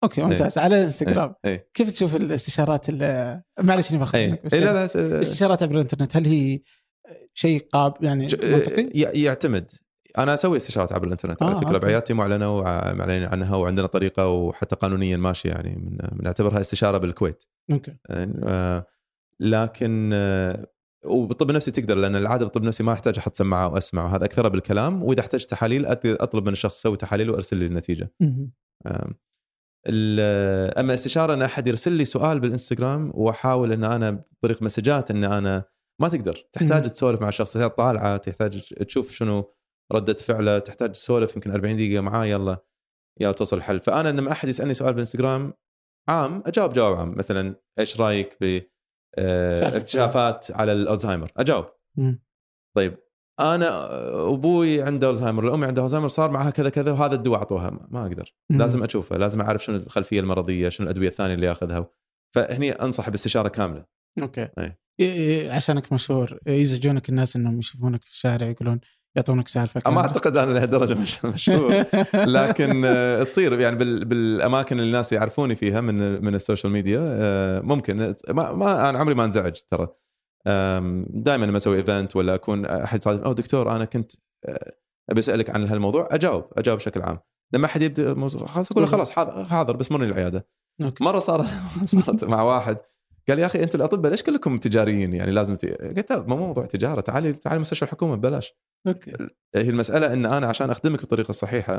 okay 0.05 0.23
ممتاز. 0.23 0.59
على 0.59 0.79
الانستغرام. 0.79 1.35
اي 1.45 1.69
كيف 1.75 1.91
تشوف 1.93 2.17
الاستشارات 2.17 2.87
ال- 2.89 3.43
معلش 3.61 3.91
إني 3.91 3.99
باخذ 3.99 4.19
اي 4.19 4.29
منك 4.29 4.45
بس 4.45 4.55
إيه، 4.55 4.61
لا 4.61 4.67
يعني 4.67 4.79
لا 4.95 5.17
الاستشارات 5.17 5.63
عبر 5.63 5.75
الإنترنت 5.75 6.17
هل 6.17 6.27
هي 6.27 6.61
شيء 7.35 7.67
قاب 7.73 7.95
يعني 8.01 8.23
منطقي؟ 8.43 8.83
يعتمد. 8.95 9.71
أنا 10.19 10.35
أسوي 10.35 10.57
استشارات 10.57 10.93
عبر 10.93 11.07
الإنترنت 11.07 11.43
على 11.43 11.53
آه، 11.53 11.61
فكرة 11.61 11.69
okay. 11.69 11.79
بعيادتي 11.79 12.15
معلنه 12.15 12.59
ومعلنين 12.59 13.25
عنها 13.25 13.57
وعندنا 13.57 13.87
طريقة 13.87 14.29
وحتى 14.29 14.77
قانونيا 14.77 15.17
ماشيه 15.17 15.51
يعني 15.51 15.77
من 15.77 15.97
بنعتبرها 16.19 16.61
استشارة 16.61 16.99
بالكويت. 16.99 17.45
okay. 17.71 17.97
آه، 18.11 18.87
لكن 19.41 20.11
آه، 20.15 20.67
وبالطب 21.05 21.51
النفسي 21.51 21.71
تقدر 21.71 21.97
لأن 21.97 22.17
العادة 22.17 22.45
بالطب 22.45 22.63
النفسي 22.63 22.83
ما 22.83 22.93
أحتاج 22.93 23.19
أحط 23.19 23.35
سماعة 23.35 23.69
وأسمع 23.69 24.05
وهذا 24.05 24.25
اكثرها 24.25 24.49
بالكلام 24.49 25.03
وإذا 25.03 25.21
احتاج 25.21 25.47
تحاليل 25.47 25.87
أطلب 25.87 26.47
من 26.47 26.53
الشخص 26.53 26.79
يسوي 26.79 26.97
تحاليل 26.97 27.31
وأرسل 27.31 27.57
لي 27.57 27.67
النتيجة. 27.67 28.15
أما 30.79 30.95
استشارة 30.95 31.35
إن 31.35 31.43
أحد 31.43 31.69
يرسل 31.69 31.93
لي 31.93 32.05
سؤال 32.05 32.41
بالإنستغرام 32.41 33.11
وأحاول 33.15 33.73
إن 33.73 33.85
أنا 33.85 34.25
بطريق 34.33 34.63
مسجات 34.63 35.11
إن 35.11 35.25
أنا 35.25 35.65
ما 36.01 36.09
تقدر. 36.09 36.49
تحتاج. 36.53 36.91
تسولف 36.91 37.21
مع 37.21 37.29
الشخص 37.29 37.53
تحتاج 37.53 37.71
طالعة 37.71 38.17
تحتاج 38.17 38.61
تشوف 38.61 39.13
شنو 39.13 39.55
ردة 39.93 40.15
فعله 40.15 40.59
تحتاج 40.59 40.93
تسولف 40.93 41.37
يمكن 41.37 41.51
40 41.51 41.77
دقيقة 41.77 42.01
معاه 42.01 42.25
يلا 42.25 42.65
يلا 43.21 43.33
توصل 43.33 43.57
الحل. 43.57 43.81
فأنا 43.81 44.09
لما 44.09 44.33
أحد 44.33 44.49
يسألني 44.49 44.75
سؤال 44.75 44.93
بالانستغرام 44.93 45.53
عام 46.09 46.43
أجاوب 46.47 46.73
جواب 46.73 46.95
عام. 46.97 47.15
مثلا 47.19 47.55
إيش 47.79 48.01
رأيك 48.01 48.37
ب 48.41 48.61
آه،. 49.19 49.77
اكتشافات 49.77 50.51
على 50.51 50.73
الألزهايمر؟ 50.73 51.33
أجاوب. 51.37 51.65
مم. 51.99 52.23
طيب 52.77 52.97
أنا 53.41 53.69
أبوي 54.29 54.83
عنده 54.83 55.11
ألزهايمر 55.11 55.49
الأمي 55.49 55.67
عندها 55.67 55.85
ألزهايمر 55.85 56.09
صار 56.09 56.31
معها 56.31 56.51
كذا 56.51 56.69
كذا 56.71 56.93
وهذا 56.93 57.15
الدواء 57.15 57.39
أعطوها. 57.39 57.71
ما- 57.91 58.03
أقدر. 58.07 58.35
مم. 58.51 58.59
لازم 58.59 58.83
أشوفه 58.85 59.17
لازم 59.17 59.41
أعرف 59.41 59.65
شنو 59.65 59.77
الخلفية 59.77 60.21
المرضية 60.21 60.69
شنو 60.69 60.85
الأدوية 60.87 61.09
الثانية 61.09 61.35
اللي 61.35 61.47
ياخذها. 61.47 61.91
فهني 62.35 62.73
انصح 62.73 63.09
باستشارة 63.11 63.49
كاملة. 63.49 63.85
okay. 64.23 64.49
أي. 64.59 64.69
إيه- 64.69 64.75
إيه، 65.01 65.51
عشانك 65.53 65.93
مشهور. 65.93 66.39
يزعجونك 66.47 67.09
الناس 67.09 67.37
إنهم 67.37 67.59
يشوفونك 67.59 68.05
في 68.05 68.11
الشارع 68.11 68.47
يقولون 68.47 68.81
يعطونك 69.17 69.49
سالفة 69.49 69.91
ما. 69.91 70.01
أعتقد 70.01 70.37
أنا 70.37 70.51
لهالدرجه 70.53 70.95
مش 70.95 71.25
مشهور 71.25 71.85
لكن 72.37 72.83
آه، 72.85 73.23
تصير 73.23 73.61
يعني 73.61 73.77
بال- 73.77 74.05
بالأماكن 74.05 74.77
اللي 74.79 74.87
الناس 74.87 75.13
يعرفوني 75.13 75.55
فيها 75.55 75.81
من 75.81 76.25
من 76.25 76.35
ال 76.35 76.40
social 76.40 76.73
media 76.73 76.99
آه، 77.03 77.61
ممكن. 77.61 78.15
ما, 78.29 78.53
ما 78.53 78.91
أنا 78.91 78.99
عمري 78.99 79.15
ما 79.15 79.25
انزعج 79.25 79.57
ترى. 79.71 79.89
دائما 81.07 81.45
لما 81.45 81.57
أسوي 81.57 81.77
event 81.77 82.17
ولا 82.17 82.35
أكون 82.35 82.67
أحد 82.67 83.03
صادق 83.03 83.25
أو 83.25 83.33
دكتور 83.33 83.77
أنا 83.77 83.85
كنت 83.85 84.13
آه، 84.45 84.73
ابي 85.11 85.21
اسالك 85.21 85.51
عن 85.51 85.67
هالموضوع. 85.67 86.09
أجاوب 86.11 86.45
أجاوب 86.57 86.79
بشكل 86.79 87.03
عام. 87.03 87.19
لما 87.53 87.67
أحد 87.67 87.83
يبدأ 87.83 88.13
الموضوع 88.13 88.47
خلاص 88.47 88.73
أقول 88.73 88.89
خلاص 88.89 89.11
حاضر 89.51 89.77
بس 89.77 89.93
مرني 89.93 90.07
العياده 90.07 90.47
مرة 91.01 91.19
صار 91.19 91.47
صارت 91.85 92.25
مع 92.25 92.43
واحد. 92.43 92.77
قال 93.31 93.39
يا 93.39 93.47
أخي 93.47 93.63
أنتم 93.63 93.79
الأطباء 93.79 94.11
ليش 94.11 94.23
كلكم 94.23 94.59
تجاريين 94.59 95.13
يعني 95.13 95.31
لازم 95.31 95.57
ت... 95.57 95.65
قلت 95.67 96.13
مو 96.13 96.37
موضوع 96.37 96.67
تجارة 96.67 97.01
تعالي 97.01 97.33
تعالي 97.33 97.61
مستشفى 97.61 97.83
الحكومة 97.83 98.15
ببلاش 98.15 98.55
أوكي 98.87 99.13
هي 99.55 99.71
المسألة 99.71 100.13
إن 100.13 100.27
أنا 100.27 100.47
عشان 100.47 100.71
أخدمك 100.71 101.01
بالطريقة 101.01 101.31
الصحيحة 101.31 101.77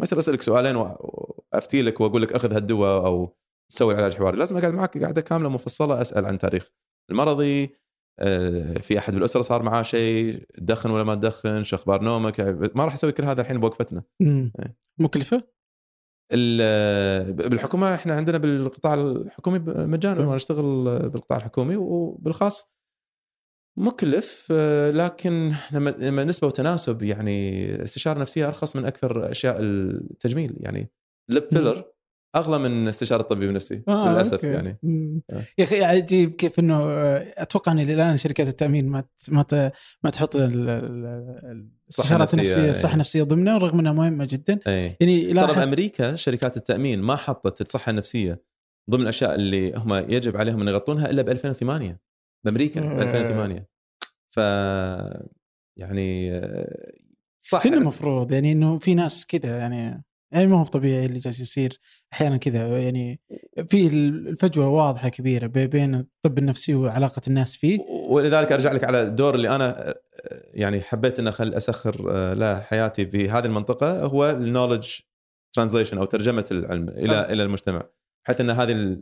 ما 0.00 0.02
يصير 0.02 0.18
أسألك 0.18 0.42
سؤالين 0.42 0.76
وأفتي 0.76 1.82
لك 1.82 2.00
وأقول 2.00 2.22
لك 2.22 2.32
أخذ 2.32 2.52
هالدواء 2.52 3.06
أو 3.06 3.36
تسوي 3.72 3.94
العلاج 3.94 4.14
حواري 4.14 4.36
لازم 4.36 4.56
أقعد 4.56 4.74
معك 4.74 4.98
قاعدة 4.98 5.20
كاملة 5.20 5.48
مفصلة 5.48 6.00
أسأل 6.00 6.26
عن 6.26 6.38
تاريخ 6.38 6.68
المرضي 7.10 7.74
آه، 8.20 8.74
في 8.74 8.98
أحد 8.98 9.14
بالاسره 9.14 9.42
صار 9.42 9.62
معاه 9.62 9.82
شيء 9.82 10.44
تدخن 10.54 10.90
ولا 10.90 11.04
ما 11.04 11.14
تدخن 11.14 11.62
شو 11.62 11.76
أخبار 11.76 12.02
نومك 12.02 12.40
ما 12.74 12.84
راح 12.84 12.92
أسوي 12.92 13.12
كل 13.12 13.24
هذا 13.24 13.40
الحين 13.40 13.60
بوقفتنا. 13.60 14.02
إيه. 14.22 14.76
مكلفة؟ 15.00 15.42
ال- 16.32 17.32
بالحكومة 17.32 17.94
إحنا 17.94 18.14
عندنا 18.14 18.38
بالقطاع 18.38 18.94
الحكومي 18.94 19.58
مجانا. 19.66 20.20
وأنا 20.20 20.36
أشتغل 20.36 20.84
بالقطاع 21.08 21.38
الحكومي 21.38 21.76
وبالخاص 21.76 22.70
مكلف 23.78 24.48
آه، 24.50 24.90
لكن 24.90 25.52
لما 25.72 25.90
لما 25.90 26.24
نسبة 26.24 26.46
وتناسب 26.46 27.02
يعني 27.02 27.64
استشارة 27.82 28.18
نفسية 28.20 28.46
أرخص 28.48 28.76
من 28.76 28.84
أكثر 28.84 29.30
أشياء 29.30 29.56
التجميل. 29.60 30.56
يعني 30.60 30.90
lip 31.28 31.48
filler. 31.52 31.84
أغلى 32.36 32.58
من 32.58 32.88
استشارة 32.88 33.22
طبيب 33.22 33.50
نفسي 33.50 33.82
آه، 33.88 34.12
للأسف 34.12 34.32
okay. 34.34 34.46
يعني. 34.46 34.78
آه. 35.32 35.42
يا 35.58 35.64
أخي 35.64 35.84
عجيب 35.84 36.30
كيف 36.34 36.58
إنه 36.58 36.82
آه، 36.82 37.34
أتوقع 37.38 37.72
إن 37.72 37.78
الآن 37.80 38.16
شركات 38.16 38.48
التأمين 38.48 38.88
ما 38.88 39.04
ما 39.28 39.44
ما 40.04 40.10
تحط 40.10 40.36
ال- 40.36 40.68
ال- 40.68 41.66
الاستشارات 41.88 42.34
النفسيه 42.34 42.62
إيه. 42.64 42.70
الصحه 42.70 42.92
النفسيه 42.94 43.22
ضمنها 43.22 43.58
رغم 43.58 43.78
إنها 43.78 43.92
مهمة 43.92 44.24
جدا 44.24 44.58
اي 44.66 44.96
يعني 45.00 45.34
ترى 45.34 45.54
بأمريكا 45.54 46.14
شركات 46.14 46.56
التأمين 46.56 47.00
ما 47.02 47.16
حطت 47.16 47.60
الصحة 47.60 47.90
النفسية 47.90 48.42
ضمن 48.90 49.02
الأشياء 49.02 49.34
اللي 49.34 49.72
هم 49.76 49.94
يجب 49.94 50.36
عليهم 50.36 50.60
أن 50.60 50.68
يغطونها 50.68 51.10
إلا 51.10 51.22
ب 51.22 51.28
2008 51.28 52.00
بأمريكا 52.44 52.80
ب 52.80 52.84
آه. 52.84 53.02
2008 53.02 53.68
ف 54.30 54.36
يعني 55.76 56.32
آه، 56.32 56.92
صح 57.42 57.64
كنا 57.64 57.76
المفروض 57.76 58.32
يعني 58.32 58.52
إنه 58.52 58.78
في 58.78 58.94
ناس 58.94 59.26
كذا 59.26 59.58
يعني 59.58 60.04
يعني 60.32 60.46
ما 60.46 60.60
هو 60.60 60.64
طبيعي 60.64 61.06
اللي 61.06 61.18
جالس 61.18 61.40
يصير. 61.40 61.80
أحيانا 62.12 62.36
كذا 62.36 62.78
يعني 62.82 63.20
في 63.68 63.86
الفجوة 63.86 64.68
واضحة 64.68 65.08
كبيرة 65.08 65.46
بي- 65.46 65.66
بين 65.66 65.94
الطب 65.94 66.38
النفسي 66.38 66.74
وعلاقة 66.74 67.22
الناس 67.28 67.56
فيه. 67.56 67.78
ولذلك 68.08 68.52
أرجع 68.52 68.72
لك 68.72 68.84
على 68.84 69.02
الدور 69.02 69.34
اللي 69.34 69.48
أنا 69.56 69.88
آه، 69.88 70.00
يعني 70.54 70.80
حبيت 70.80 71.18
إن 71.18 71.26
أخل 71.28 71.54
أسخر 71.54 72.06
آه، 72.10 72.34
له 72.34 72.60
حياتي 72.60 73.06
في 73.06 73.28
هذه 73.30 73.44
المنطقة 73.46 74.02
هو 74.04 74.30
النولج 74.30 74.88
ترانزليشن 75.56 75.98
أو 75.98 76.04
ترجمة 76.04 76.44
العلم 76.50 76.88
إلى 76.88 77.16
آه. 77.16 77.32
إلى 77.32 77.42
المجتمع 77.42 77.82
بحيث 78.24 78.40
إن 78.40 78.50
هذه 78.50 78.96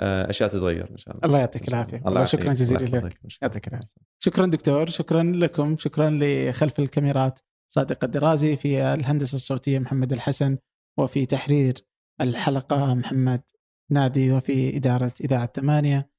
الاشياء 0.00 0.48
تتغير 0.50 0.90
إن 0.90 0.96
شاء 0.96 1.14
الله. 1.14 1.26
الله 1.26 1.38
يعطيك 1.38 1.68
العافية. 1.68 2.02
الله. 2.06 2.24
شكرا. 2.24 2.52
جزيلا 2.52 2.84
لك. 2.98 3.18
يعطيك 3.42 3.68
العافية. 3.68 3.94
شكرا 4.18 4.46
دكتور 4.46 4.86
شكرا 4.90 5.22
لكم 5.22 5.76
شكرا 5.76 6.18
لخلف 6.22 6.78
الكاميرات. 6.80 7.40
صادق 7.74 8.04
الدرازي 8.04 8.56
في 8.56 8.94
الهندسة 8.94 9.36
الصوتية 9.36 9.78
محمد 9.78 10.12
الحسن 10.12 10.58
وفي 10.98 11.26
تحرير 11.26 11.86
الحلقة 12.20 12.94
محمد 12.94 13.42
نادي 13.90 14.32
وفي 14.32 14.76
إدارة 14.76 15.12
إذاعة 15.20 15.52
ثمانية 15.56 16.10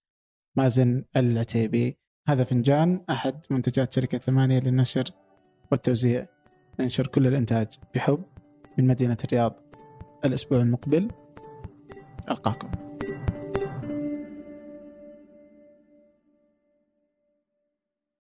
مازن 0.58 1.04
العتيبي. 1.16 1.98
هذا 2.28 2.44
فنجان 2.44 3.06
أحد 3.10 3.46
منتجات 3.50 3.94
شركة 3.94 4.18
ثمانية 4.18 4.60
للنشر 4.60 5.04
والتوزيع. 5.72 6.28
ننشر 6.80 7.08
كل 7.08 7.28
الإنتاج 7.28 7.68
بحب 7.96 8.24
من 8.78 8.88
مدينة 8.88 9.18
الرياض. 9.24 9.56
الأسبوع 10.26 10.60
المقبل 10.60 11.12
ألقاكم. 12.32 12.72